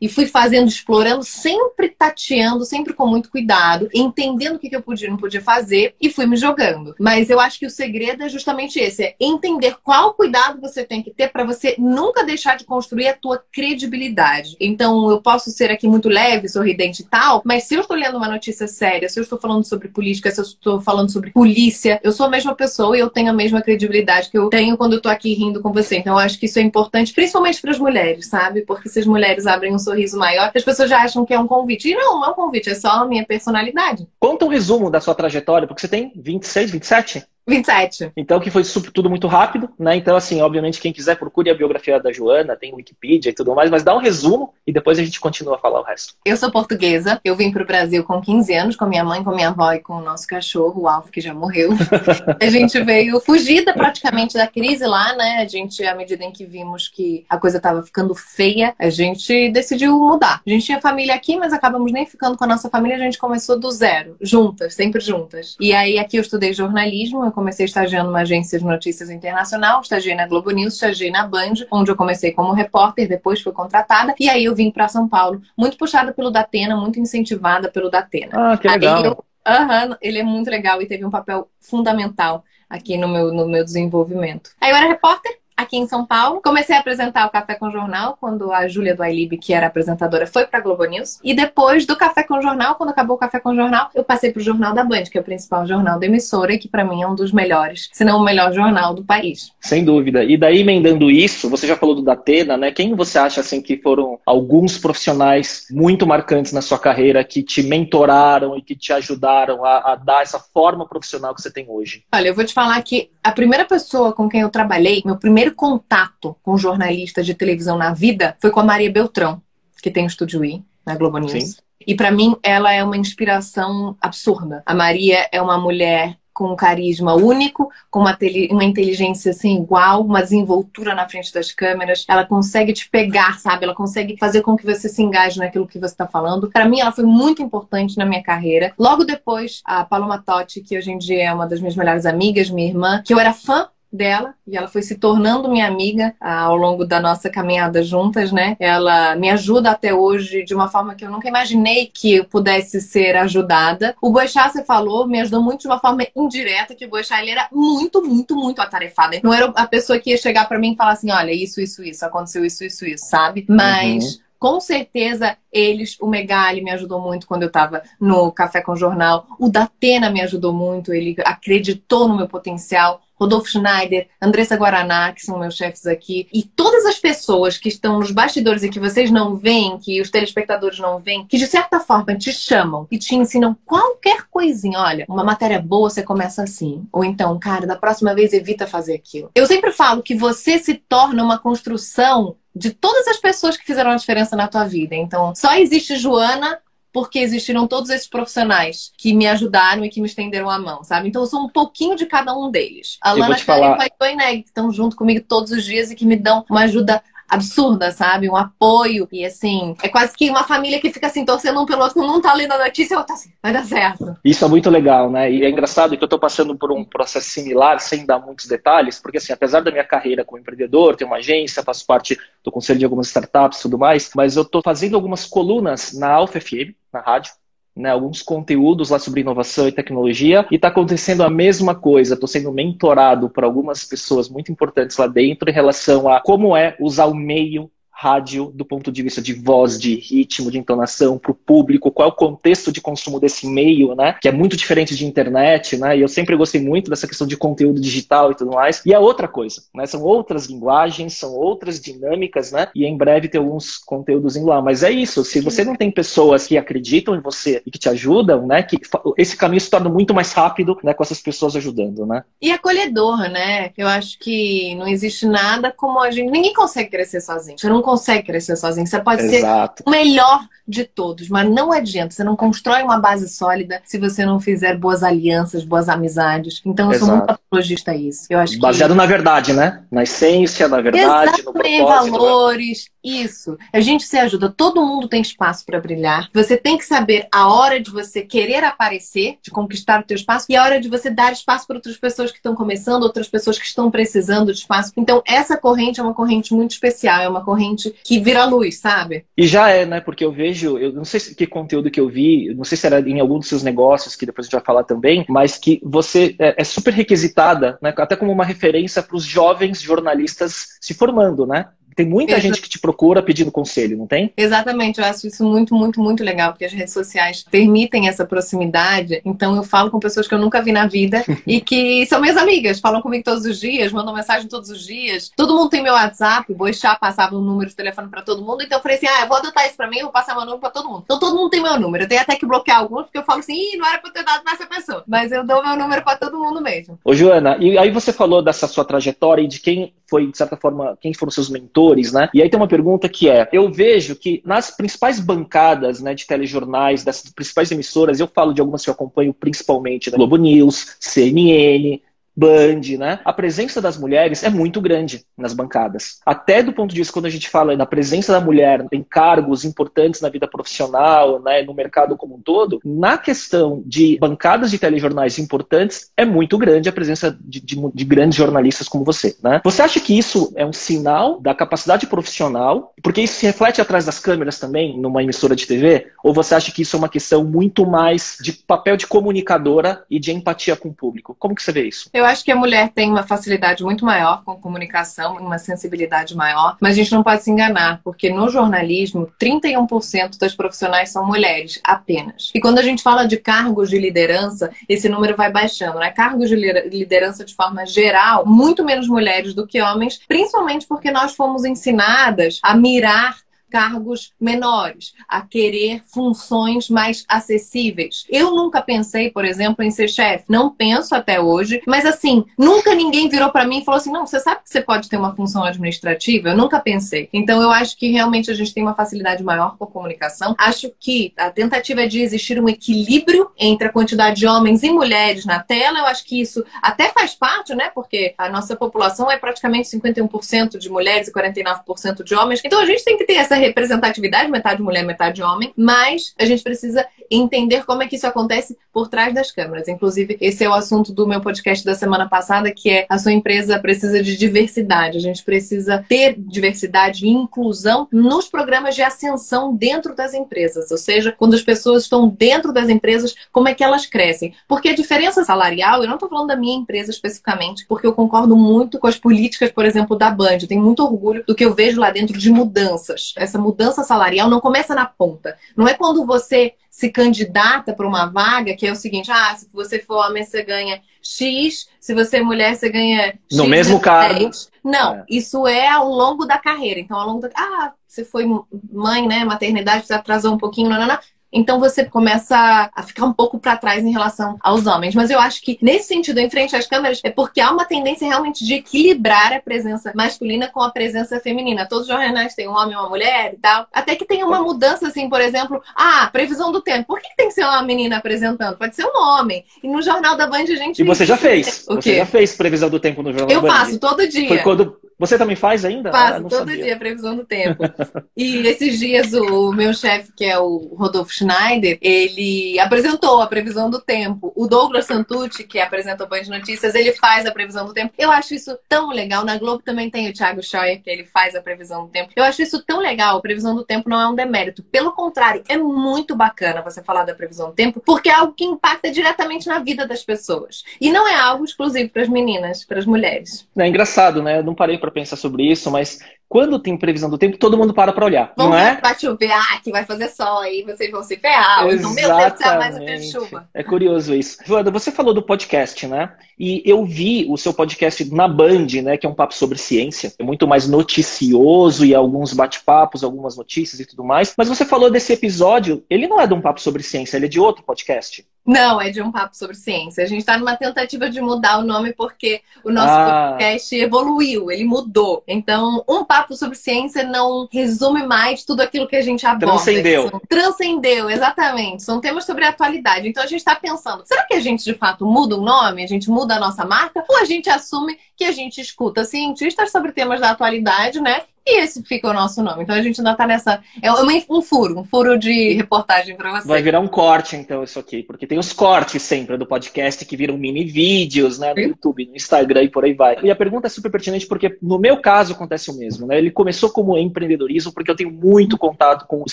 e 0.00 0.08
fui 0.08 0.26
fazendo, 0.26 0.68
explorando, 0.68 1.24
sempre 1.24 1.88
tateando, 1.88 2.64
sempre 2.64 2.92
com 2.92 3.06
muito 3.06 3.30
cuidado, 3.30 3.88
entendendo 3.94 4.56
o 4.56 4.58
que 4.58 4.74
eu 4.74 4.82
podia 4.82 5.08
e 5.08 5.10
não 5.10 5.16
podia 5.16 5.40
fazer 5.40 5.94
e 6.00 6.10
fui 6.10 6.26
me 6.26 6.36
jogando. 6.36 6.94
Mas 6.98 7.30
eu 7.30 7.40
acho 7.40 7.58
que 7.58 7.66
o 7.66 7.70
segredo 7.70 8.22
é 8.22 8.28
justamente 8.28 8.78
esse, 8.78 9.04
é 9.04 9.14
entender 9.20 9.76
qual 9.82 10.14
cuidado 10.14 10.60
você 10.60 10.84
tem 10.84 11.02
que 11.02 11.10
ter 11.10 11.28
para 11.28 11.44
você 11.44 11.74
nunca 11.78 12.24
deixar 12.24 12.56
de 12.56 12.64
construir 12.64 13.08
a 13.08 13.14
tua 13.14 13.42
credibilidade. 13.52 14.56
Então, 14.60 15.10
eu 15.10 15.20
posso 15.20 15.50
ser 15.50 15.70
aqui 15.70 15.88
muito 15.88 16.08
leve, 16.08 16.48
sorridente 16.48 17.02
e 17.02 17.06
tal, 17.06 17.42
mas 17.44 17.64
se 17.64 17.74
eu 17.74 17.80
estou 17.80 17.96
lendo 17.96 18.16
uma 18.16 18.28
notícia 18.28 18.66
séria, 18.66 19.08
se 19.08 19.18
eu 19.18 19.22
estou 19.22 19.38
falando 19.38 19.64
sobre 19.64 19.88
política, 19.88 20.30
se 20.30 20.40
eu 20.40 20.44
estou 20.44 20.80
falando 20.80 21.10
sobre 21.10 21.30
polícia, 21.30 22.00
eu 22.02 22.12
sou 22.12 22.26
a 22.26 22.30
mesma 22.30 22.54
pessoa 22.54 22.96
e 22.96 23.00
eu 23.00 23.10
tenho 23.10 23.30
a 23.30 23.34
mesma 23.34 23.62
credibilidade 23.62 24.30
que 24.30 24.38
eu 24.38 24.48
tenho 24.48 24.76
quando 24.76 24.94
eu 24.94 25.00
tô 25.00 25.08
aqui 25.08 25.34
rindo 25.34 25.60
com 25.60 25.72
você. 25.72 25.98
Então, 25.98 26.14
eu 26.14 26.18
acho 26.18 26.38
que 26.38 26.46
isso 26.46 26.58
é 26.58 26.62
importante, 26.62 27.12
principalmente 27.12 27.60
para 27.60 27.70
as 27.70 27.78
mulheres, 27.78 28.26
sabe? 28.26 28.62
Porque 28.62 28.88
se 28.88 29.00
as 29.00 29.06
mulheres 29.06 29.25
abrem 29.46 29.74
um 29.74 29.78
sorriso 29.78 30.18
maior, 30.18 30.50
as 30.54 30.64
pessoas 30.64 30.88
já 30.88 31.02
acham 31.02 31.24
que 31.24 31.34
é 31.34 31.38
um 31.38 31.46
convite. 31.46 31.90
E 31.90 31.94
não, 31.94 32.20
não 32.20 32.26
é 32.26 32.30
um 32.30 32.34
convite, 32.34 32.70
é 32.70 32.74
só 32.74 32.88
a 32.90 33.06
minha 33.06 33.24
personalidade. 33.24 34.06
Conta 34.18 34.44
um 34.44 34.48
resumo 34.48 34.90
da 34.90 35.00
sua 35.00 35.14
trajetória, 35.14 35.66
porque 35.66 35.80
você 35.80 35.88
tem 35.88 36.12
26, 36.16 36.70
27? 36.70 37.26
27. 37.46 38.12
Então, 38.16 38.40
que 38.40 38.50
foi 38.50 38.62
tudo 38.92 39.08
muito 39.08 39.26
rápido, 39.26 39.68
né? 39.78 39.96
Então, 39.96 40.16
assim, 40.16 40.40
obviamente, 40.40 40.80
quem 40.80 40.92
quiser 40.92 41.16
procure 41.16 41.50
a 41.50 41.54
biografia 41.54 42.00
da 42.00 42.12
Joana, 42.12 42.56
tem 42.56 42.74
Wikipedia 42.74 43.30
e 43.30 43.34
tudo 43.34 43.54
mais, 43.54 43.70
mas 43.70 43.84
dá 43.84 43.94
um 43.94 44.00
resumo 44.00 44.52
e 44.66 44.72
depois 44.72 44.98
a 44.98 45.04
gente 45.04 45.20
continua 45.20 45.56
a 45.56 45.58
falar 45.58 45.80
o 45.80 45.84
resto. 45.84 46.14
Eu 46.24 46.36
sou 46.36 46.50
portuguesa, 46.50 47.20
eu 47.24 47.36
vim 47.36 47.52
para 47.52 47.62
o 47.62 47.66
Brasil 47.66 48.02
com 48.04 48.20
15 48.20 48.54
anos, 48.54 48.76
com 48.76 48.86
minha 48.86 49.04
mãe, 49.04 49.22
com 49.22 49.30
minha 49.30 49.48
avó 49.48 49.72
e 49.72 49.80
com 49.80 49.94
o 49.94 50.00
nosso 50.00 50.26
cachorro, 50.26 50.82
o 50.82 50.88
Alf, 50.88 51.10
que 51.10 51.20
já 51.20 51.32
morreu. 51.32 51.70
a 52.40 52.50
gente 52.50 52.82
veio 52.82 53.20
fugida 53.20 53.72
praticamente 53.72 54.34
da 54.34 54.46
crise 54.46 54.84
lá, 54.84 55.14
né? 55.14 55.38
A 55.40 55.48
gente, 55.48 55.84
à 55.84 55.94
medida 55.94 56.24
em 56.24 56.32
que 56.32 56.44
vimos 56.44 56.88
que 56.88 57.24
a 57.28 57.38
coisa 57.38 57.58
estava 57.58 57.82
ficando 57.82 58.14
feia, 58.14 58.74
a 58.78 58.90
gente 58.90 59.50
decidiu 59.50 59.96
mudar. 59.98 60.40
A 60.44 60.50
gente 60.50 60.66
tinha 60.66 60.80
família 60.80 61.14
aqui, 61.14 61.36
mas 61.36 61.52
acabamos 61.52 61.92
nem 61.92 62.04
ficando 62.06 62.36
com 62.36 62.44
a 62.44 62.48
nossa 62.48 62.68
família, 62.68 62.96
a 62.96 63.00
gente 63.00 63.18
começou 63.18 63.58
do 63.58 63.70
zero, 63.70 64.16
juntas, 64.20 64.74
sempre 64.74 65.00
juntas. 65.00 65.56
E 65.60 65.72
aí 65.72 65.98
aqui 65.98 66.16
eu 66.16 66.22
estudei 66.22 66.52
jornalismo, 66.52 67.24
eu 67.24 67.35
comecei 67.36 67.66
estagiando 67.66 68.08
numa 68.08 68.20
agência 68.20 68.58
de 68.58 68.64
notícias 68.64 69.10
internacional, 69.10 69.82
estagiei 69.82 70.14
na 70.14 70.26
Globo 70.26 70.50
News, 70.50 70.72
estagiei 70.72 71.10
na 71.10 71.26
Band, 71.26 71.66
onde 71.70 71.90
eu 71.90 71.96
comecei 71.96 72.32
como 72.32 72.54
repórter, 72.54 73.06
depois 73.06 73.42
fui 73.42 73.52
contratada, 73.52 74.14
e 74.18 74.30
aí 74.30 74.46
eu 74.46 74.54
vim 74.54 74.70
para 74.70 74.88
São 74.88 75.06
Paulo, 75.06 75.42
muito 75.54 75.76
puxada 75.76 76.14
pelo 76.14 76.30
Datena, 76.30 76.74
muito 76.74 76.98
incentivada 76.98 77.70
pelo 77.70 77.90
Datena. 77.90 78.32
Ah, 78.32 78.56
que 78.56 78.66
legal. 78.66 79.04
Eu, 79.04 79.12
uhum, 79.12 79.96
ele 80.00 80.18
é 80.18 80.22
muito 80.22 80.50
legal 80.50 80.80
e 80.80 80.86
teve 80.86 81.04
um 81.04 81.10
papel 81.10 81.46
fundamental 81.60 82.42
aqui 82.70 82.96
no 82.96 83.06
meu, 83.06 83.30
no 83.32 83.46
meu 83.46 83.62
desenvolvimento. 83.62 84.50
Aí 84.58 84.70
eu 84.70 84.76
era 84.76 84.88
repórter, 84.88 85.38
aqui 85.56 85.76
em 85.76 85.86
São 85.86 86.04
Paulo. 86.04 86.40
Comecei 86.42 86.76
a 86.76 86.80
apresentar 86.80 87.26
o 87.26 87.30
Café 87.30 87.54
com 87.54 87.70
Jornal 87.70 88.16
quando 88.20 88.52
a 88.52 88.68
Júlia 88.68 88.94
do 88.94 89.04
iLib, 89.04 89.38
que 89.38 89.54
era 89.54 89.66
apresentadora, 89.66 90.26
foi 90.26 90.46
para 90.46 90.60
Globo 90.60 90.84
News. 90.84 91.18
E 91.24 91.34
depois 91.34 91.86
do 91.86 91.96
Café 91.96 92.22
com 92.22 92.40
Jornal, 92.40 92.74
quando 92.74 92.90
acabou 92.90 93.16
o 93.16 93.18
Café 93.18 93.40
com 93.40 93.54
Jornal, 93.54 93.88
eu 93.94 94.04
passei 94.04 94.30
para 94.30 94.40
o 94.40 94.42
Jornal 94.42 94.74
da 94.74 94.84
Band, 94.84 95.04
que 95.04 95.16
é 95.16 95.20
o 95.20 95.24
principal 95.24 95.66
jornal 95.66 95.98
da 95.98 96.06
emissora 96.06 96.52
e 96.52 96.58
que 96.58 96.68
para 96.68 96.84
mim 96.84 97.02
é 97.02 97.06
um 97.06 97.14
dos 97.14 97.32
melhores, 97.32 97.88
se 97.92 98.04
não 98.04 98.18
o 98.18 98.24
melhor 98.24 98.52
jornal 98.52 98.92
do 98.94 99.04
país. 99.04 99.52
Sem 99.60 99.84
dúvida. 99.84 100.22
E 100.22 100.36
daí, 100.36 100.60
emendando 100.60 101.10
isso, 101.10 101.48
você 101.48 101.66
já 101.66 101.76
falou 101.76 101.94
do 101.94 102.02
Datena, 102.02 102.56
né? 102.56 102.70
Quem 102.70 102.94
você 102.94 103.18
acha 103.18 103.40
assim 103.40 103.62
que 103.62 103.76
foram 103.78 104.18
alguns 104.26 104.78
profissionais 104.78 105.66
muito 105.70 106.06
marcantes 106.06 106.52
na 106.52 106.60
sua 106.60 106.78
carreira 106.78 107.24
que 107.24 107.42
te 107.42 107.62
mentoraram 107.62 108.56
e 108.56 108.62
que 108.62 108.76
te 108.76 108.92
ajudaram 108.92 109.64
a, 109.64 109.92
a 109.92 109.96
dar 109.96 110.22
essa 110.22 110.38
forma 110.38 110.86
profissional 110.86 111.34
que 111.34 111.42
você 111.42 111.50
tem 111.50 111.66
hoje? 111.68 112.04
Olha, 112.14 112.28
eu 112.28 112.34
vou 112.34 112.44
te 112.44 112.52
falar 112.52 112.80
que 112.82 113.10
a 113.22 113.32
primeira 113.32 113.64
pessoa 113.64 114.12
com 114.12 114.28
quem 114.28 114.40
eu 114.40 114.50
trabalhei, 114.50 115.02
meu 115.04 115.16
primeiro 115.16 115.45
primeiro 115.46 115.54
contato 115.54 116.36
com 116.42 116.58
jornalista 116.58 117.22
de 117.22 117.34
televisão 117.34 117.78
na 117.78 117.92
vida 117.92 118.36
foi 118.40 118.50
com 118.50 118.60
a 118.60 118.64
Maria 118.64 118.90
Beltrão, 118.90 119.40
que 119.80 119.90
tem 119.90 120.04
o 120.04 120.08
Estúdio 120.08 120.44
I, 120.44 120.64
na 120.84 120.96
Globo 120.96 121.18
News. 121.18 121.32
Sim. 121.32 121.54
E 121.86 121.94
para 121.94 122.10
mim, 122.10 122.36
ela 122.42 122.72
é 122.72 122.82
uma 122.82 122.96
inspiração 122.96 123.96
absurda. 124.00 124.62
A 124.66 124.74
Maria 124.74 125.28
é 125.30 125.40
uma 125.40 125.58
mulher 125.58 126.16
com 126.34 126.52
um 126.52 126.56
carisma 126.56 127.14
único, 127.14 127.70
com 127.90 128.00
uma, 128.00 128.18
uma 128.50 128.64
inteligência 128.64 129.30
assim 129.30 129.56
igual, 129.56 130.02
uma 130.02 130.20
desenvoltura 130.20 130.94
na 130.94 131.08
frente 131.08 131.32
das 131.32 131.52
câmeras. 131.52 132.04
Ela 132.08 132.26
consegue 132.26 132.72
te 132.72 132.90
pegar, 132.90 133.38
sabe? 133.38 133.64
Ela 133.64 133.74
consegue 133.74 134.16
fazer 134.18 134.42
com 134.42 134.56
que 134.56 134.66
você 134.66 134.88
se 134.88 135.02
engaje 135.02 135.38
naquilo 135.38 135.66
que 135.66 135.78
você 135.78 135.94
está 135.94 136.06
falando. 136.06 136.50
Para 136.50 136.68
mim, 136.68 136.80
ela 136.80 136.92
foi 136.92 137.04
muito 137.04 137.40
importante 137.40 137.96
na 137.96 138.04
minha 138.04 138.22
carreira. 138.22 138.74
Logo 138.78 139.04
depois, 139.04 139.62
a 139.64 139.84
Paloma 139.84 140.18
Totti, 140.18 140.60
que 140.60 140.76
hoje 140.76 140.90
em 140.90 140.98
dia 140.98 141.28
é 141.28 141.32
uma 141.32 141.46
das 141.46 141.60
minhas 141.60 141.76
melhores 141.76 142.04
amigas, 142.04 142.50
minha 142.50 142.68
irmã, 142.68 143.02
que 143.02 143.14
eu 143.14 143.20
era 143.20 143.32
fã 143.32 143.68
dela 143.92 144.34
e 144.46 144.56
ela 144.56 144.68
foi 144.68 144.82
se 144.82 144.96
tornando 144.96 145.48
minha 145.48 145.66
amiga 145.66 146.14
ah, 146.20 146.42
ao 146.42 146.56
longo 146.56 146.84
da 146.84 147.00
nossa 147.00 147.30
caminhada 147.30 147.82
juntas, 147.82 148.32
né? 148.32 148.56
Ela 148.58 149.16
me 149.16 149.30
ajuda 149.30 149.70
até 149.70 149.94
hoje 149.94 150.44
de 150.44 150.54
uma 150.54 150.68
forma 150.68 150.94
que 150.94 151.04
eu 151.04 151.10
nunca 151.10 151.28
imaginei 151.28 151.86
que 151.86 152.14
eu 152.14 152.24
pudesse 152.24 152.80
ser 152.80 153.16
ajudada. 153.16 153.94
O 154.00 154.10
Boechat, 154.10 154.52
você 154.52 154.64
falou, 154.64 155.06
me 155.06 155.20
ajudou 155.20 155.42
muito 155.42 155.62
de 155.62 155.66
uma 155.66 155.78
forma 155.78 156.06
indireta, 156.14 156.74
que 156.74 156.84
o 156.84 156.90
Boechat, 156.90 157.20
ele 157.20 157.30
era 157.30 157.48
muito, 157.52 158.02
muito, 158.02 158.36
muito 158.36 158.60
atarefado. 158.60 159.16
Não 159.22 159.32
era 159.32 159.46
a 159.46 159.66
pessoa 159.66 159.98
que 159.98 160.10
ia 160.10 160.18
chegar 160.18 160.46
para 160.46 160.58
mim 160.58 160.72
e 160.72 160.76
falar 160.76 160.92
assim, 160.92 161.10
olha, 161.10 161.32
isso, 161.32 161.60
isso, 161.60 161.82
isso, 161.82 162.04
aconteceu 162.04 162.44
isso, 162.44 162.64
isso, 162.64 162.84
isso, 162.86 163.06
sabe? 163.06 163.46
Mas... 163.48 164.16
Uhum 164.16 164.25
com 164.46 164.60
certeza 164.60 165.36
eles, 165.50 165.96
o 166.00 166.06
Megali 166.06 166.62
me 166.62 166.70
ajudou 166.70 167.00
muito 167.00 167.26
quando 167.26 167.42
eu 167.42 167.48
estava 167.48 167.82
no 167.98 168.30
Café 168.30 168.60
com 168.60 168.76
Jornal, 168.76 169.26
o 169.40 169.48
Datena 169.48 170.08
me 170.08 170.20
ajudou 170.20 170.52
muito, 170.52 170.94
ele 170.94 171.16
acreditou 171.24 172.06
no 172.06 172.16
meu 172.16 172.28
potencial. 172.28 173.00
Rodolfo 173.18 173.48
Schneider, 173.48 174.08
Andressa 174.20 174.56
Guaraná, 174.56 175.10
que 175.10 175.24
são 175.24 175.38
meus 175.38 175.56
chefes 175.56 175.86
aqui, 175.86 176.28
e 176.30 176.42
todas 176.42 176.84
as 176.84 176.98
pessoas 176.98 177.56
que 177.56 177.70
estão 177.70 177.98
nos 177.98 178.10
bastidores 178.10 178.62
e 178.62 178.68
que 178.68 178.78
vocês 178.78 179.10
não 179.10 179.34
veem, 179.34 179.78
que 179.78 180.02
os 180.02 180.10
telespectadores 180.10 180.78
não 180.78 180.98
veem, 180.98 181.26
que 181.26 181.38
de 181.38 181.46
certa 181.46 181.80
forma 181.80 182.14
te 182.14 182.30
chamam 182.30 182.86
e 182.90 182.98
te 182.98 183.16
ensinam 183.16 183.56
qualquer 183.64 184.26
coisinha. 184.30 184.78
Olha, 184.78 185.06
uma 185.08 185.24
matéria 185.24 185.58
boa 185.58 185.88
você 185.88 186.02
começa 186.02 186.42
assim. 186.42 186.86
Ou 186.92 187.02
então, 187.02 187.38
cara, 187.38 187.66
da 187.66 187.74
próxima 187.74 188.14
vez 188.14 188.34
evita 188.34 188.66
fazer 188.66 188.94
aquilo. 188.94 189.30
Eu 189.34 189.46
sempre 189.46 189.72
falo 189.72 190.02
que 190.02 190.14
você 190.14 190.58
se 190.58 190.74
torna 190.74 191.24
uma 191.24 191.38
construção 191.38 192.36
de 192.56 192.70
todas 192.70 193.06
as 193.06 193.18
pessoas 193.18 193.56
que 193.56 193.66
fizeram 193.66 193.90
a 193.90 193.96
diferença 193.96 194.34
na 194.34 194.48
tua 194.48 194.64
vida. 194.64 194.94
Então, 194.94 195.34
só 195.34 195.54
existe 195.56 195.96
Joana 195.96 196.58
porque 196.90 197.18
existiram 197.18 197.66
todos 197.66 197.90
esses 197.90 198.08
profissionais 198.08 198.90
que 198.96 199.12
me 199.12 199.26
ajudaram 199.26 199.84
e 199.84 199.90
que 199.90 200.00
me 200.00 200.06
estenderam 200.06 200.48
a 200.48 200.58
mão, 200.58 200.82
sabe? 200.82 201.08
Então 201.08 201.20
eu 201.20 201.26
sou 201.26 201.44
um 201.44 201.48
pouquinho 201.48 201.94
de 201.94 202.06
cada 202.06 202.34
um 202.34 202.50
deles. 202.50 202.96
A 203.02 203.12
Lana 203.12 203.38
Karen 203.38 203.76
e 203.84 204.02
o 204.02 204.06
Ineg, 204.06 204.42
que 204.44 204.48
estão 204.48 204.72
junto 204.72 204.96
comigo 204.96 205.22
todos 205.28 205.52
os 205.52 205.62
dias 205.62 205.90
e 205.90 205.94
que 205.94 206.06
me 206.06 206.16
dão 206.16 206.42
uma 206.48 206.62
ajuda 206.62 207.02
absurda, 207.28 207.90
sabe? 207.90 208.28
Um 208.28 208.36
apoio. 208.36 209.08
E 209.10 209.24
assim, 209.24 209.74
é 209.82 209.88
quase 209.88 210.16
que 210.16 210.30
uma 210.30 210.44
família 210.44 210.80
que 210.80 210.92
fica 210.92 211.06
assim, 211.06 211.24
torcendo 211.24 211.60
um 211.60 211.66
pelo 211.66 211.82
outro, 211.82 212.02
um 212.02 212.20
tá 212.20 212.32
lendo 212.34 212.52
a 212.52 212.58
notícia 212.58 212.96
o 212.96 212.98
outro 212.98 213.14
tá 213.14 213.20
assim, 213.20 213.30
vai 213.42 213.52
dar 213.52 213.64
certo. 213.64 214.16
Isso 214.24 214.44
é 214.44 214.48
muito 214.48 214.70
legal, 214.70 215.10
né? 215.10 215.30
E 215.30 215.44
é 215.44 215.50
engraçado 215.50 215.96
que 215.96 216.02
eu 216.02 216.08
tô 216.08 216.18
passando 216.18 216.56
por 216.56 216.72
um 216.72 216.84
processo 216.84 217.28
similar, 217.28 217.80
sem 217.80 218.06
dar 218.06 218.18
muitos 218.18 218.46
detalhes, 218.46 219.00
porque 219.00 219.18
assim, 219.18 219.32
apesar 219.32 219.60
da 219.60 219.70
minha 219.70 219.84
carreira 219.84 220.24
como 220.24 220.40
empreendedor, 220.40 220.96
tenho 220.96 221.10
uma 221.10 221.18
agência, 221.18 221.62
faço 221.62 221.86
parte 221.86 222.18
do 222.44 222.50
conselho 222.50 222.78
de 222.78 222.84
algumas 222.84 223.08
startups 223.08 223.58
e 223.58 223.62
tudo 223.62 223.78
mais, 223.78 224.10
mas 224.14 224.36
eu 224.36 224.44
tô 224.44 224.62
fazendo 224.62 224.94
algumas 224.94 225.24
colunas 225.24 225.92
na 225.92 226.10
Alfa 226.10 226.40
FM, 226.40 226.74
na 226.92 227.00
rádio, 227.00 227.32
né, 227.76 227.90
alguns 227.90 228.22
conteúdos 228.22 228.90
lá 228.90 228.98
sobre 228.98 229.20
inovação 229.20 229.68
e 229.68 229.72
tecnologia, 229.72 230.46
e 230.50 230.56
está 230.56 230.68
acontecendo 230.68 231.22
a 231.22 231.30
mesma 231.30 231.74
coisa. 231.74 232.14
Estou 232.14 232.28
sendo 232.28 232.50
mentorado 232.50 233.28
por 233.28 233.44
algumas 233.44 233.84
pessoas 233.84 234.28
muito 234.28 234.50
importantes 234.50 234.96
lá 234.96 235.06
dentro 235.06 235.50
em 235.50 235.52
relação 235.52 236.08
a 236.08 236.20
como 236.20 236.56
é 236.56 236.74
usar 236.80 237.06
o 237.06 237.14
meio 237.14 237.70
rádio 237.98 238.52
do 238.54 238.62
ponto 238.62 238.92
de 238.92 239.02
vista 239.02 239.22
de 239.22 239.32
voz, 239.32 239.80
de 239.80 239.94
ritmo, 239.94 240.50
de 240.50 240.58
entonação 240.58 241.16
para 241.16 241.32
o 241.32 241.34
público, 241.34 241.90
qual 241.90 242.10
é 242.10 242.12
o 242.12 242.14
contexto 242.14 242.70
de 242.70 242.78
consumo 242.78 243.18
desse 243.18 243.46
meio, 243.46 243.94
né? 243.94 244.16
Que 244.20 244.28
é 244.28 244.32
muito 244.32 244.54
diferente 244.54 244.94
de 244.94 245.06
internet, 245.06 245.78
né? 245.78 245.96
E 245.96 246.02
eu 246.02 246.08
sempre 246.08 246.36
gostei 246.36 246.60
muito 246.60 246.90
dessa 246.90 247.08
questão 247.08 247.26
de 247.26 247.38
conteúdo 247.38 247.80
digital 247.80 248.30
e 248.30 248.34
tudo 248.34 248.50
mais. 248.50 248.82
E 248.84 248.92
a 248.92 249.00
outra 249.00 249.26
coisa, 249.26 249.62
né? 249.74 249.86
São 249.86 250.02
outras 250.02 250.44
linguagens, 250.44 251.14
são 251.14 251.34
outras 251.34 251.80
dinâmicas, 251.80 252.52
né? 252.52 252.68
E 252.74 252.84
em 252.84 252.94
breve 252.98 253.28
tem 253.28 253.40
alguns 253.40 253.78
conteúdos 253.78 254.36
em 254.36 254.44
lá. 254.44 254.60
Mas 254.60 254.82
é 254.82 254.90
isso, 254.90 255.24
se 255.24 255.40
você 255.40 255.64
não 255.64 255.74
tem 255.74 255.90
pessoas 255.90 256.46
que 256.46 256.58
acreditam 256.58 257.14
em 257.14 257.20
você 257.20 257.62
e 257.64 257.70
que 257.70 257.78
te 257.78 257.88
ajudam, 257.88 258.46
né? 258.46 258.62
Que 258.62 258.78
esse 259.16 259.38
caminho 259.38 259.60
se 259.62 259.70
torna 259.70 259.88
muito 259.88 260.12
mais 260.12 260.32
rápido, 260.34 260.76
né? 260.84 260.92
Com 260.92 261.02
essas 261.02 261.22
pessoas 261.22 261.56
ajudando, 261.56 262.04
né? 262.04 262.22
E 262.42 262.52
acolhedor, 262.52 263.30
né? 263.30 263.72
Eu 263.74 263.88
acho 263.88 264.18
que 264.18 264.74
não 264.74 264.86
existe 264.86 265.24
nada 265.24 265.72
como 265.72 265.98
a 265.98 266.10
gente. 266.10 266.30
Ninguém 266.30 266.52
consegue 266.52 266.90
crescer 266.90 267.22
sozinho. 267.22 267.58
Você 267.58 267.70
não 267.70 267.85
consegue 267.86 268.26
crescer 268.26 268.56
sozinho. 268.56 268.84
Você 268.84 269.00
pode 269.00 269.22
Exato. 269.22 269.84
ser 269.84 269.88
o 269.88 269.90
melhor 269.92 270.48
de 270.66 270.82
todos, 270.82 271.28
mas 271.28 271.48
não 271.48 271.70
adianta. 271.70 272.12
Você 272.12 272.24
não 272.24 272.34
constrói 272.34 272.82
uma 272.82 272.98
base 272.98 273.28
sólida 273.28 273.80
se 273.84 273.96
você 273.96 274.26
não 274.26 274.40
fizer 274.40 274.76
boas 274.76 275.04
alianças, 275.04 275.62
boas 275.62 275.88
amizades. 275.88 276.60
Então, 276.66 276.86
eu 276.86 276.96
Exato. 276.96 277.06
sou 277.06 277.16
muito 277.16 277.40
apologista 277.50 277.92
a 277.92 277.96
isso. 277.96 278.26
Eu 278.28 278.38
acho 278.38 278.58
Baseado 278.58 278.90
que... 278.90 278.96
na 278.96 279.06
verdade, 279.06 279.52
né? 279.52 279.84
Na 279.90 280.02
essência, 280.02 280.68
na 280.68 280.80
verdade, 280.80 281.04
Exato, 281.04 281.44
no 281.44 281.52
propósito. 281.52 281.66
Né? 281.68 281.84
valores. 281.84 282.90
Isso. 283.02 283.56
A 283.72 283.80
gente 283.80 284.04
se 284.04 284.18
ajuda. 284.18 284.52
Todo 284.54 284.84
mundo 284.84 285.08
tem 285.08 285.22
espaço 285.22 285.64
para 285.64 285.80
brilhar. 285.80 286.28
Você 286.34 286.56
tem 286.56 286.76
que 286.76 286.84
saber 286.84 287.28
a 287.32 287.48
hora 287.48 287.80
de 287.80 287.90
você 287.90 288.22
querer 288.22 288.64
aparecer, 288.64 289.38
de 289.40 289.50
conquistar 289.50 290.00
o 290.00 290.02
teu 290.02 290.16
espaço, 290.16 290.46
e 290.48 290.56
a 290.56 290.64
hora 290.64 290.80
de 290.80 290.88
você 290.88 291.08
dar 291.08 291.32
espaço 291.32 291.66
para 291.66 291.76
outras 291.76 291.96
pessoas 291.96 292.32
que 292.32 292.38
estão 292.38 292.56
começando, 292.56 293.04
outras 293.04 293.28
pessoas 293.28 293.58
que 293.58 293.66
estão 293.66 293.90
precisando 293.90 294.52
de 294.52 294.58
espaço. 294.58 294.92
Então, 294.96 295.22
essa 295.24 295.56
corrente 295.56 296.00
é 296.00 296.02
uma 296.02 296.14
corrente 296.14 296.52
muito 296.52 296.72
especial. 296.72 297.20
É 297.20 297.28
uma 297.28 297.44
corrente 297.44 297.94
que 298.02 298.18
vira 298.18 298.44
luz, 298.44 298.78
sabe? 298.78 299.24
E 299.36 299.46
já 299.46 299.70
é, 299.70 299.86
né? 299.86 300.00
Porque 300.00 300.24
eu 300.24 300.32
vejo, 300.32 300.76
eu 300.76 300.92
não 300.92 301.04
sei 301.04 301.20
que 301.20 301.46
conteúdo 301.46 301.90
que 301.90 302.00
eu 302.00 302.08
vi, 302.08 302.52
não 302.54 302.64
sei 302.64 302.76
se 302.76 302.86
era 302.86 303.00
em 303.00 303.20
algum 303.20 303.38
dos 303.38 303.48
seus 303.48 303.62
negócios, 303.62 304.16
que 304.16 304.26
depois 304.26 304.46
a 304.46 304.48
gente 304.48 304.56
vai 304.56 304.64
falar 304.64 304.82
também, 304.82 305.24
mas 305.28 305.56
que 305.56 305.80
você 305.84 306.34
é, 306.40 306.60
é 306.60 306.64
super 306.64 306.92
requisitada, 307.36 307.78
né? 307.82 307.92
Até 307.96 308.16
como 308.16 308.32
uma 308.32 308.44
referência 308.44 309.02
para 309.02 309.16
os 309.16 309.24
jovens 309.24 309.80
jornalistas 309.80 310.78
se 310.80 310.94
formando, 310.94 311.46
né? 311.46 311.68
Tem 311.96 312.06
muita 312.06 312.38
gente 312.38 312.60
que 312.60 312.68
te 312.68 312.78
procura 312.78 313.22
pedindo 313.22 313.50
conselho, 313.50 313.96
não 313.96 314.06
tem? 314.06 314.30
Exatamente, 314.36 315.00
eu 315.00 315.06
acho 315.06 315.26
isso 315.26 315.42
muito, 315.42 315.74
muito, 315.74 315.98
muito 315.98 316.22
legal, 316.22 316.52
porque 316.52 316.66
as 316.66 316.72
redes 316.72 316.92
sociais 316.92 317.42
permitem 317.50 318.06
essa 318.06 318.26
proximidade. 318.26 319.22
Então 319.24 319.56
eu 319.56 319.62
falo 319.62 319.90
com 319.90 319.98
pessoas 319.98 320.28
que 320.28 320.34
eu 320.34 320.38
nunca 320.38 320.60
vi 320.60 320.72
na 320.72 320.86
vida 320.86 321.24
e 321.46 321.58
que 321.58 322.04
são 322.04 322.20
minhas 322.20 322.36
amigas, 322.36 322.80
falam 322.80 323.00
comigo 323.00 323.24
todos 323.24 323.46
os 323.46 323.58
dias, 323.58 323.90
mandam 323.92 324.14
mensagem 324.14 324.46
todos 324.46 324.68
os 324.68 324.86
dias. 324.86 325.30
Todo 325.34 325.54
mundo 325.54 325.70
tem 325.70 325.82
meu 325.82 325.94
WhatsApp, 325.94 326.52
o 326.52 326.54
Boixá 326.54 326.94
passava 326.94 327.34
um 327.34 327.40
número 327.40 327.70
de 327.70 327.76
telefone 327.76 328.08
para 328.08 328.20
todo 328.20 328.44
mundo, 328.44 328.62
então 328.62 328.78
eu 328.78 328.82
falei 328.82 328.98
assim: 328.98 329.06
ah, 329.06 329.22
eu 329.22 329.28
vou 329.28 329.38
adotar 329.38 329.66
isso 329.66 329.76
para 329.76 329.88
mim, 329.88 329.96
eu 329.98 330.04
vou 330.04 330.12
passar 330.12 330.34
meu 330.34 330.44
número 330.44 330.60
para 330.60 330.70
todo 330.70 330.88
mundo. 330.88 331.02
Então 331.04 331.18
todo 331.18 331.34
mundo 331.34 331.48
tem 331.48 331.62
meu 331.62 331.80
número. 331.80 332.04
Eu 332.04 332.08
tenho 332.08 332.20
até 332.20 332.36
que 332.36 332.44
bloquear 332.44 332.78
alguns, 332.78 333.04
porque 333.04 333.18
eu 333.18 333.24
falo 333.24 333.40
assim: 333.40 333.54
Ih, 333.54 333.76
não 333.78 333.86
era 333.86 333.98
para 333.98 334.10
ter 334.10 334.22
dado 334.22 334.42
pra 334.42 334.52
essa 334.52 334.66
pessoa. 334.66 335.02
Mas 335.06 335.32
eu 335.32 335.44
dou 335.44 335.62
meu 335.64 335.76
número 335.76 336.02
para 336.02 336.18
todo 336.18 336.38
mundo 336.38 336.60
mesmo. 336.60 336.98
Ô, 337.02 337.14
Joana, 337.14 337.56
e 337.58 337.78
aí 337.78 337.90
você 337.90 338.12
falou 338.12 338.42
dessa 338.42 338.66
sua 338.66 338.84
trajetória 338.84 339.42
e 339.42 339.48
de 339.48 339.60
quem 339.60 339.94
foi, 340.08 340.30
de 340.30 340.36
certa 340.36 340.56
forma, 340.56 340.96
quem 341.00 341.12
foram 341.12 341.30
seus 341.30 341.50
mentores, 341.50 342.12
né? 342.12 342.28
E 342.32 342.42
aí 342.42 342.48
tem 342.48 342.58
uma 342.58 342.68
pergunta 342.68 343.08
que 343.08 343.28
é: 343.28 343.48
eu 343.52 343.70
vejo 343.70 344.16
que 344.16 344.42
nas 344.44 344.70
principais 344.70 345.20
bancadas 345.20 346.00
né, 346.00 346.14
de 346.14 346.26
telejornais, 346.26 347.04
das 347.04 347.22
principais 347.22 347.70
emissoras, 347.70 348.20
eu 348.20 348.28
falo 348.28 348.52
de 348.52 348.60
algumas 348.60 348.84
que 348.84 348.90
eu 348.90 348.94
acompanho 348.94 349.34
principalmente, 349.34 350.10
né? 350.10 350.16
Globo 350.16 350.36
News, 350.36 350.96
CNN, 351.00 352.00
Band, 352.36 352.98
né? 352.98 353.20
A 353.24 353.32
presença 353.32 353.80
das 353.80 353.96
mulheres 353.96 354.42
é 354.42 354.50
muito 354.50 354.80
grande 354.80 355.24
nas 355.36 355.54
bancadas. 355.54 356.20
Até 356.24 356.62
do 356.62 356.72
ponto 356.72 356.90
de 356.90 357.00
vista, 357.00 357.12
quando 357.12 357.26
a 357.26 357.30
gente 357.30 357.48
fala 357.48 357.76
da 357.76 357.86
presença 357.86 358.32
da 358.32 358.40
mulher 358.40 358.84
em 358.92 359.02
cargos 359.02 359.64
importantes 359.64 360.20
na 360.20 360.28
vida 360.28 360.46
profissional, 360.46 361.40
né, 361.42 361.62
no 361.62 361.72
mercado 361.72 362.16
como 362.16 362.36
um 362.36 362.40
todo, 362.40 362.80
na 362.84 363.16
questão 363.16 363.82
de 363.86 364.18
bancadas 364.18 364.70
de 364.70 364.78
telejornais 364.78 365.38
importantes, 365.38 366.10
é 366.16 366.24
muito 366.24 366.58
grande 366.58 366.88
a 366.88 366.92
presença 366.92 367.36
de, 367.40 367.60
de, 367.60 367.76
de 367.94 368.04
grandes 368.04 368.36
jornalistas 368.36 368.88
como 368.88 369.04
você, 369.04 369.36
né? 369.42 369.60
Você 369.64 369.80
acha 369.80 370.00
que 370.00 370.16
isso 370.16 370.52
é 370.56 370.66
um 370.66 370.72
sinal 370.72 371.40
da 371.40 371.54
capacidade 371.54 372.06
profissional? 372.06 372.92
Porque 373.02 373.22
isso 373.22 373.34
se 373.34 373.46
reflete 373.46 373.80
atrás 373.80 374.04
das 374.04 374.18
câmeras 374.18 374.58
também, 374.58 374.98
numa 374.98 375.22
emissora 375.22 375.56
de 375.56 375.66
TV? 375.66 376.08
Ou 376.22 376.34
você 376.34 376.54
acha 376.54 376.70
que 376.70 376.82
isso 376.82 376.96
é 376.96 376.98
uma 376.98 377.08
questão 377.08 377.44
muito 377.44 377.86
mais 377.86 378.36
de 378.42 378.52
papel 378.52 378.96
de 378.96 379.06
comunicadora 379.06 380.04
e 380.10 380.18
de 380.18 380.32
empatia 380.32 380.76
com 380.76 380.88
o 380.88 380.94
público? 380.94 381.34
Como 381.38 381.54
que 381.54 381.62
você 381.62 381.72
vê 381.72 381.88
isso? 381.88 382.10
Eu 382.12 382.25
acho 382.26 382.44
que 382.44 382.52
a 382.52 382.56
mulher 382.56 382.90
tem 382.94 383.10
uma 383.10 383.22
facilidade 383.22 383.82
muito 383.82 384.04
maior 384.04 384.42
com 384.44 384.56
comunicação, 384.56 385.36
uma 385.36 385.58
sensibilidade 385.58 386.36
maior, 386.36 386.76
mas 386.80 386.92
a 386.92 386.96
gente 386.96 387.12
não 387.12 387.22
pode 387.22 387.42
se 387.42 387.50
enganar, 387.50 388.00
porque 388.02 388.30
no 388.30 388.48
jornalismo, 388.48 389.30
31% 389.40 390.38
das 390.38 390.54
profissionais 390.54 391.10
são 391.10 391.26
mulheres, 391.26 391.80
apenas. 391.82 392.50
E 392.54 392.60
quando 392.60 392.78
a 392.78 392.82
gente 392.82 393.02
fala 393.02 393.26
de 393.26 393.36
cargos 393.36 393.90
de 393.90 393.98
liderança, 393.98 394.70
esse 394.88 395.08
número 395.08 395.36
vai 395.36 395.50
baixando, 395.50 395.98
né? 395.98 396.10
Cargos 396.10 396.48
de 396.48 396.56
liderança 396.56 397.44
de 397.44 397.54
forma 397.54 397.86
geral, 397.86 398.44
muito 398.46 398.84
menos 398.84 399.08
mulheres 399.08 399.54
do 399.54 399.66
que 399.66 399.80
homens, 399.80 400.20
principalmente 400.26 400.86
porque 400.86 401.10
nós 401.10 401.34
fomos 401.34 401.64
ensinadas 401.64 402.58
a 402.62 402.76
mirar 402.76 403.45
cargos 403.76 404.32
menores, 404.40 405.12
a 405.28 405.42
querer 405.42 406.00
funções 406.10 406.88
mais 406.88 407.26
acessíveis. 407.28 408.24
Eu 408.26 408.52
nunca 408.52 408.80
pensei, 408.80 409.30
por 409.30 409.44
exemplo, 409.44 409.84
em 409.84 409.90
ser 409.90 410.08
chefe. 410.08 410.46
Não 410.48 410.70
penso 410.70 411.14
até 411.14 411.38
hoje, 411.38 411.82
mas 411.86 412.06
assim, 412.06 412.46
nunca 412.56 412.94
ninguém 412.94 413.28
virou 413.28 413.50
para 413.50 413.66
mim 413.66 413.80
e 413.80 413.84
falou 413.84 413.98
assim: 413.98 414.10
"Não, 414.10 414.26
você 414.26 414.40
sabe 414.40 414.62
que 414.62 414.70
você 414.70 414.80
pode 414.80 415.10
ter 415.10 415.18
uma 415.18 415.36
função 415.36 415.62
administrativa?". 415.62 416.48
Eu 416.48 416.56
nunca 416.56 416.80
pensei. 416.80 417.28
Então 417.34 417.60
eu 417.60 417.70
acho 417.70 417.98
que 417.98 418.10
realmente 418.10 418.50
a 418.50 418.54
gente 418.54 418.72
tem 418.72 418.82
uma 418.82 418.94
facilidade 418.94 419.44
maior 419.44 419.76
com 419.76 419.84
a 419.84 419.86
comunicação. 419.86 420.54
Acho 420.56 420.90
que 420.98 421.34
a 421.36 421.50
tentativa 421.50 422.08
de 422.08 422.22
existir 422.22 422.58
um 422.58 422.70
equilíbrio 422.70 423.50
entre 423.58 423.88
a 423.88 423.92
quantidade 423.92 424.36
de 424.36 424.46
homens 424.46 424.82
e 424.84 424.90
mulheres 424.90 425.44
na 425.44 425.62
tela. 425.62 425.98
Eu 425.98 426.06
acho 426.06 426.24
que 426.24 426.40
isso 426.40 426.64
até 426.80 427.10
faz 427.10 427.34
parte, 427.34 427.74
né? 427.74 427.90
Porque 427.94 428.34
a 428.38 428.48
nossa 428.48 428.74
população 428.74 429.30
é 429.30 429.36
praticamente 429.36 429.90
51% 429.90 430.78
de 430.78 430.88
mulheres 430.88 431.28
e 431.28 431.32
49% 431.32 432.24
de 432.24 432.34
homens. 432.34 432.62
Então 432.64 432.80
a 432.80 432.86
gente 432.86 433.04
tem 433.04 433.18
que 433.18 433.26
ter 433.26 433.34
essa 433.34 433.65
representatividade, 433.66 434.50
metade 434.50 434.82
mulher, 434.82 435.04
metade 435.04 435.42
homem, 435.42 435.72
mas 435.76 436.34
a 436.38 436.44
gente 436.44 436.62
precisa 436.62 437.06
entender 437.30 437.84
como 437.84 438.02
é 438.02 438.06
que 438.06 438.16
isso 438.16 438.26
acontece 438.26 438.76
por 438.96 439.08
trás 439.08 439.34
das 439.34 439.52
câmeras. 439.52 439.88
Inclusive, 439.88 440.38
esse 440.40 440.64
é 440.64 440.68
o 440.70 440.72
assunto 440.72 441.12
do 441.12 441.28
meu 441.28 441.38
podcast 441.38 441.84
da 441.84 441.94
semana 441.94 442.26
passada, 442.26 442.72
que 442.72 442.88
é 442.88 443.04
a 443.10 443.18
sua 443.18 443.30
empresa 443.30 443.78
precisa 443.78 444.22
de 444.22 444.38
diversidade. 444.38 445.18
A 445.18 445.20
gente 445.20 445.44
precisa 445.44 446.02
ter 446.08 446.34
diversidade 446.38 447.26
e 447.26 447.28
inclusão 447.28 448.08
nos 448.10 448.48
programas 448.48 448.94
de 448.94 449.02
ascensão 449.02 449.76
dentro 449.76 450.14
das 450.14 450.32
empresas. 450.32 450.90
Ou 450.90 450.96
seja, 450.96 451.30
quando 451.30 451.52
as 451.52 451.60
pessoas 451.60 452.04
estão 452.04 452.26
dentro 452.26 452.72
das 452.72 452.88
empresas, 452.88 453.34
como 453.52 453.68
é 453.68 453.74
que 453.74 453.84
elas 453.84 454.06
crescem? 454.06 454.54
Porque 454.66 454.88
a 454.88 454.94
diferença 454.94 455.44
salarial, 455.44 456.00
eu 456.00 456.08
não 456.08 456.14
estou 456.14 456.30
falando 456.30 456.48
da 456.48 456.56
minha 456.56 456.78
empresa 456.78 457.10
especificamente, 457.10 457.84
porque 457.86 458.06
eu 458.06 458.14
concordo 458.14 458.56
muito 458.56 458.98
com 458.98 459.06
as 459.06 459.18
políticas, 459.18 459.70
por 459.70 459.84
exemplo, 459.84 460.16
da 460.16 460.30
Band. 460.30 460.60
Eu 460.62 460.68
tenho 460.68 460.82
muito 460.82 461.04
orgulho 461.04 461.44
do 461.46 461.54
que 461.54 461.66
eu 461.66 461.74
vejo 461.74 462.00
lá 462.00 462.10
dentro 462.10 462.38
de 462.38 462.50
mudanças. 462.50 463.34
Essa 463.36 463.58
mudança 463.58 464.02
salarial 464.04 464.48
não 464.48 464.58
começa 464.58 464.94
na 464.94 465.04
ponta. 465.04 465.54
Não 465.76 465.86
é 465.86 465.92
quando 465.92 466.24
você 466.24 466.72
se 466.96 467.10
candidata 467.10 467.92
para 467.92 468.08
uma 468.08 468.24
vaga, 468.24 468.74
que 468.74 468.85
é 468.86 468.92
o 468.92 468.96
seguinte: 468.96 469.30
ah, 469.30 469.54
se 469.56 469.68
você 469.72 469.98
for 469.98 470.26
homem, 470.26 470.44
você 470.44 470.62
ganha 470.62 471.00
X, 471.22 471.88
se 472.00 472.14
você 472.14 472.38
é 472.38 472.42
mulher, 472.42 472.74
você 472.74 472.88
ganha 472.88 473.34
X. 473.50 473.56
No 473.58 473.66
mesmo 473.66 474.00
cargo. 474.00 474.50
Não, 474.84 475.14
é. 475.14 475.24
isso 475.28 475.66
é 475.66 475.88
ao 475.88 476.08
longo 476.08 476.44
da 476.44 476.58
carreira. 476.58 477.00
Então, 477.00 477.18
ao 477.18 477.26
longo 477.26 477.40
da. 477.40 477.50
Ah, 477.54 477.92
você 478.06 478.24
foi 478.24 478.46
mãe, 478.92 479.26
né? 479.26 479.44
Maternidade, 479.44 480.06
você 480.06 480.14
atrasou 480.14 480.54
um 480.54 480.58
pouquinho, 480.58 480.88
não, 480.88 480.98
não, 480.98 481.06
não. 481.06 481.18
Então 481.52 481.78
você 481.78 482.04
começa 482.04 482.90
a 482.94 483.02
ficar 483.02 483.24
um 483.24 483.32
pouco 483.32 483.58
para 483.58 483.76
trás 483.76 484.04
em 484.04 484.10
relação 484.10 484.56
aos 484.60 484.86
homens. 484.86 485.14
Mas 485.14 485.30
eu 485.30 485.38
acho 485.38 485.62
que 485.62 485.78
nesse 485.80 486.08
sentido, 486.08 486.38
em 486.38 486.50
frente 486.50 486.74
às 486.76 486.86
câmeras, 486.86 487.20
é 487.24 487.30
porque 487.30 487.60
há 487.60 487.70
uma 487.70 487.84
tendência 487.84 488.26
realmente 488.26 488.64
de 488.64 488.74
equilibrar 488.74 489.52
a 489.52 489.60
presença 489.60 490.12
masculina 490.14 490.68
com 490.68 490.82
a 490.82 490.90
presença 490.90 491.40
feminina. 491.40 491.86
Todos 491.86 492.08
os 492.08 492.12
jornais 492.12 492.54
têm 492.54 492.68
um 492.68 492.72
homem 492.72 492.92
e 492.92 492.96
uma 492.96 493.08
mulher 493.08 493.54
e 493.54 493.58
tal. 493.58 493.86
Até 493.92 494.16
que 494.16 494.24
tem 494.24 494.42
uma 494.42 494.60
mudança, 494.60 495.08
assim, 495.08 495.28
por 495.28 495.40
exemplo, 495.40 495.82
ah, 495.94 496.28
previsão 496.32 496.72
do 496.72 496.80
tempo. 496.80 497.06
Por 497.06 497.20
que 497.20 497.28
tem 497.36 497.48
que 497.48 497.54
ser 497.54 497.64
uma 497.64 497.82
menina 497.82 498.18
apresentando? 498.18 498.76
Pode 498.76 498.94
ser 498.94 499.04
um 499.04 499.16
homem. 499.16 499.64
E 499.82 499.88
no 499.88 500.02
Jornal 500.02 500.36
da 500.36 500.46
Band 500.46 500.64
a 500.64 500.76
gente. 500.76 501.00
E 501.00 501.04
você 501.04 501.24
já 501.24 501.36
fez. 501.36 501.84
O 501.88 501.96
quê? 501.96 502.10
Você 502.10 502.16
já 502.18 502.26
fez 502.26 502.56
previsão 502.56 502.90
do 502.90 502.98
tempo 502.98 503.22
no 503.22 503.32
Jornal 503.32 503.50
eu 503.50 503.62
da 503.62 503.68
Band? 503.68 503.74
Eu 503.74 503.80
faço 503.80 503.98
todo 503.98 504.28
dia. 504.28 504.48
Foi 504.48 504.58
quando 504.58 504.96
você 505.18 505.38
também 505.38 505.56
faz 505.56 505.84
ainda? 505.84 506.12
Faço 506.12 506.46
ah, 506.46 506.48
todo 506.48 506.68
sabia. 506.68 506.84
dia 506.84 506.94
a 506.94 506.98
previsão 506.98 507.34
do 507.34 507.44
tempo. 507.44 507.82
e 508.36 508.66
esses 508.66 508.98
dias 508.98 509.32
o 509.32 509.72
meu 509.72 509.94
chefe, 509.94 510.32
que 510.32 510.44
é 510.44 510.58
o 510.58 510.94
Rodolfo 510.94 511.32
Schneider, 511.32 511.98
ele 512.02 512.78
apresentou 512.78 513.40
a 513.40 513.46
previsão 513.46 513.88
do 513.88 514.00
tempo. 514.00 514.52
O 514.54 514.66
Douglas 514.66 515.06
Santucci, 515.06 515.64
que 515.64 515.78
apresenta 515.78 516.24
o 516.24 516.28
Band 516.28 516.42
Notícias, 516.48 516.94
ele 516.94 517.12
faz 517.12 517.46
a 517.46 517.50
previsão 517.50 517.86
do 517.86 517.94
tempo. 517.94 518.12
Eu 518.18 518.30
acho 518.30 518.54
isso 518.54 518.78
tão 518.88 519.10
legal. 519.10 519.44
Na 519.44 519.56
Globo 519.58 519.82
também 519.82 520.10
tem 520.10 520.28
o 520.28 520.32
Thiago 520.32 520.62
Scheuer, 520.62 521.00
que 521.02 521.08
ele 521.08 521.24
faz 521.24 521.54
a 521.54 521.62
previsão 521.62 522.04
do 522.04 522.10
tempo. 522.10 522.30
Eu 522.36 522.44
acho 522.44 522.60
isso 522.62 522.82
tão 522.84 522.98
legal. 522.98 523.38
A 523.38 523.42
previsão 523.42 523.74
do 523.74 523.84
tempo 523.84 524.10
não 524.10 524.20
é 524.20 524.28
um 524.28 524.34
demérito. 524.34 524.82
Pelo 524.82 525.12
contrário, 525.12 525.62
é 525.68 525.78
muito 525.78 526.36
bacana 526.36 526.82
você 526.82 527.02
falar 527.02 527.24
da 527.24 527.34
previsão 527.34 527.68
do 527.68 527.74
tempo, 527.74 528.02
porque 528.04 528.28
é 528.28 528.34
algo 528.34 528.52
que 528.52 528.64
impacta 528.64 529.10
diretamente 529.10 529.66
na 529.66 529.78
vida 529.78 530.06
das 530.06 530.22
pessoas. 530.22 530.84
E 531.00 531.10
não 531.10 531.26
é 531.26 531.34
algo 531.34 531.64
exclusivo 531.64 532.10
para 532.10 532.22
as 532.22 532.28
meninas, 532.28 532.84
para 532.84 532.98
as 532.98 533.06
mulheres. 533.06 533.66
É 533.76 533.88
engraçado, 533.88 534.42
né? 534.42 534.58
Eu 534.58 534.62
não 534.62 534.74
parei 534.74 534.98
para 535.06 535.12
pensar 535.12 535.36
sobre 535.36 535.70
isso, 535.70 535.90
mas 535.90 536.18
quando 536.48 536.78
tem 536.78 536.96
previsão 536.96 537.30
do 537.30 537.38
tempo, 537.38 537.58
todo 537.58 537.78
mundo 537.78 537.94
para 537.94 538.12
para 538.12 538.24
olhar. 538.24 538.52
Vamos 538.56 538.72
não 538.72 538.80
ver 538.80 538.92
é? 538.92 539.00
vai 539.00 539.18
chover, 539.18 539.52
ah, 539.52 539.80
que 539.82 539.90
vai 539.90 540.04
fazer 540.04 540.28
sol 540.28 540.58
aí, 540.58 540.82
vocês 540.82 541.10
vão 541.10 541.22
se 541.22 541.36
ferrar. 541.36 541.86
Então, 541.88 542.12
meu 542.12 542.36
Deus 542.36 542.52
do 542.52 542.58
céu, 542.58 542.78
mais 542.78 542.96
um 542.96 543.22
chuva. 543.30 543.68
É 543.72 543.82
curioso 543.82 544.34
isso. 544.34 544.58
Joana, 544.64 544.90
você 544.90 545.10
falou 545.10 545.32
do 545.32 545.42
podcast, 545.42 546.06
né? 546.06 546.32
E 546.58 546.82
eu 546.84 547.04
vi 547.04 547.46
o 547.48 547.56
seu 547.56 547.72
podcast 547.72 548.32
na 548.32 548.48
Band, 548.48 548.86
né? 549.02 549.16
Que 549.16 549.26
é 549.26 549.28
um 549.28 549.34
papo 549.34 549.54
sobre 549.54 549.78
ciência. 549.78 550.32
É 550.38 550.44
muito 550.44 550.66
mais 550.66 550.88
noticioso 550.88 552.04
e 552.04 552.14
alguns 552.14 552.52
bate-papos, 552.52 553.22
algumas 553.22 553.56
notícias 553.56 554.00
e 554.00 554.06
tudo 554.06 554.24
mais. 554.24 554.54
Mas 554.56 554.68
você 554.68 554.84
falou 554.84 555.10
desse 555.10 555.32
episódio, 555.32 556.04
ele 556.08 556.26
não 556.26 556.40
é 556.40 556.46
de 556.46 556.54
um 556.54 556.60
papo 556.60 556.80
sobre 556.80 557.02
ciência, 557.02 557.36
ele 557.36 557.46
é 557.46 557.48
de 557.48 557.60
outro 557.60 557.84
podcast. 557.84 558.46
Não, 558.66 559.00
é 559.00 559.10
de 559.10 559.22
um 559.22 559.30
papo 559.30 559.56
sobre 559.56 559.76
ciência. 559.76 560.24
A 560.24 560.26
gente 560.26 560.40
está 560.40 560.58
numa 560.58 560.76
tentativa 560.76 561.30
de 561.30 561.40
mudar 561.40 561.78
o 561.78 561.84
nome 561.84 562.12
porque 562.12 562.60
o 562.82 562.90
nosso 562.90 563.12
ah. 563.12 563.50
podcast 563.50 563.94
evoluiu, 563.94 564.70
ele 564.70 564.84
mudou. 564.84 565.44
Então, 565.46 566.04
um 566.08 566.24
papo 566.24 566.56
sobre 566.56 566.76
ciência 566.76 567.22
não 567.22 567.68
resume 567.70 568.26
mais 568.26 568.64
tudo 568.64 568.80
aquilo 568.80 569.06
que 569.06 569.16
a 569.16 569.22
gente 569.22 569.46
aborda. 569.46 569.66
Transcendeu. 569.66 570.28
São, 570.28 570.40
transcendeu, 570.48 571.30
exatamente. 571.30 572.02
São 572.02 572.20
temas 572.20 572.44
sobre 572.44 572.64
a 572.64 572.70
atualidade. 572.70 573.28
Então, 573.28 573.42
a 573.42 573.46
gente 573.46 573.60
está 573.60 573.76
pensando, 573.76 574.24
será 574.24 574.42
que 574.42 574.54
a 574.54 574.60
gente 574.60 574.82
de 574.82 574.94
fato 574.94 575.24
muda 575.24 575.56
o 575.56 575.62
nome? 575.62 576.02
A 576.02 576.08
gente 576.08 576.28
muda 576.28 576.56
a 576.56 576.60
nossa 576.60 576.84
marca? 576.84 577.24
Ou 577.28 577.38
a 577.38 577.44
gente 577.44 577.70
assume 577.70 578.18
que 578.36 578.44
a 578.44 578.52
gente 578.52 578.80
escuta 578.80 579.24
cientistas 579.24 579.92
sobre 579.92 580.12
temas 580.12 580.40
da 580.40 580.50
atualidade, 580.50 581.20
né? 581.20 581.42
E 581.66 581.80
esse 581.80 582.00
fica 582.04 582.30
o 582.30 582.32
nosso 582.32 582.62
nome. 582.62 582.84
Então 582.84 582.94
a 582.94 583.02
gente 583.02 583.20
ainda 583.20 583.34
tá 583.34 583.44
nessa. 583.44 583.82
É 584.00 584.12
um 584.12 584.62
furo, 584.62 585.00
um 585.00 585.04
furo 585.04 585.36
de 585.36 585.72
reportagem 585.72 586.36
para 586.36 586.60
você. 586.60 586.68
Vai 586.68 586.80
virar 586.80 587.00
um 587.00 587.08
corte, 587.08 587.56
então, 587.56 587.82
isso 587.82 587.98
aqui. 587.98 588.22
Porque 588.22 588.46
tem 588.46 588.56
os 588.56 588.72
cortes 588.72 589.20
sempre 589.22 589.56
do 589.56 589.66
podcast 589.66 590.24
que 590.24 590.36
viram 590.36 590.56
mini 590.56 590.84
vídeos, 590.84 591.58
né? 591.58 591.74
No 591.74 591.80
YouTube, 591.80 592.26
no 592.26 592.36
Instagram 592.36 592.84
e 592.84 592.88
por 592.88 593.04
aí 593.04 593.14
vai. 593.14 593.38
E 593.42 593.50
a 593.50 593.56
pergunta 593.56 593.88
é 593.88 593.90
super 593.90 594.12
pertinente 594.12 594.46
porque, 594.46 594.78
no 594.80 594.96
meu 594.96 595.20
caso, 595.20 595.54
acontece 595.54 595.90
o 595.90 595.94
mesmo, 595.94 596.28
né? 596.28 596.38
Ele 596.38 596.52
começou 596.52 596.88
como 596.88 597.18
empreendedorismo 597.18 597.92
porque 597.92 598.12
eu 598.12 598.16
tenho 598.16 598.30
muito 598.30 598.78
contato 598.78 599.26
com 599.26 599.42
os 599.44 599.52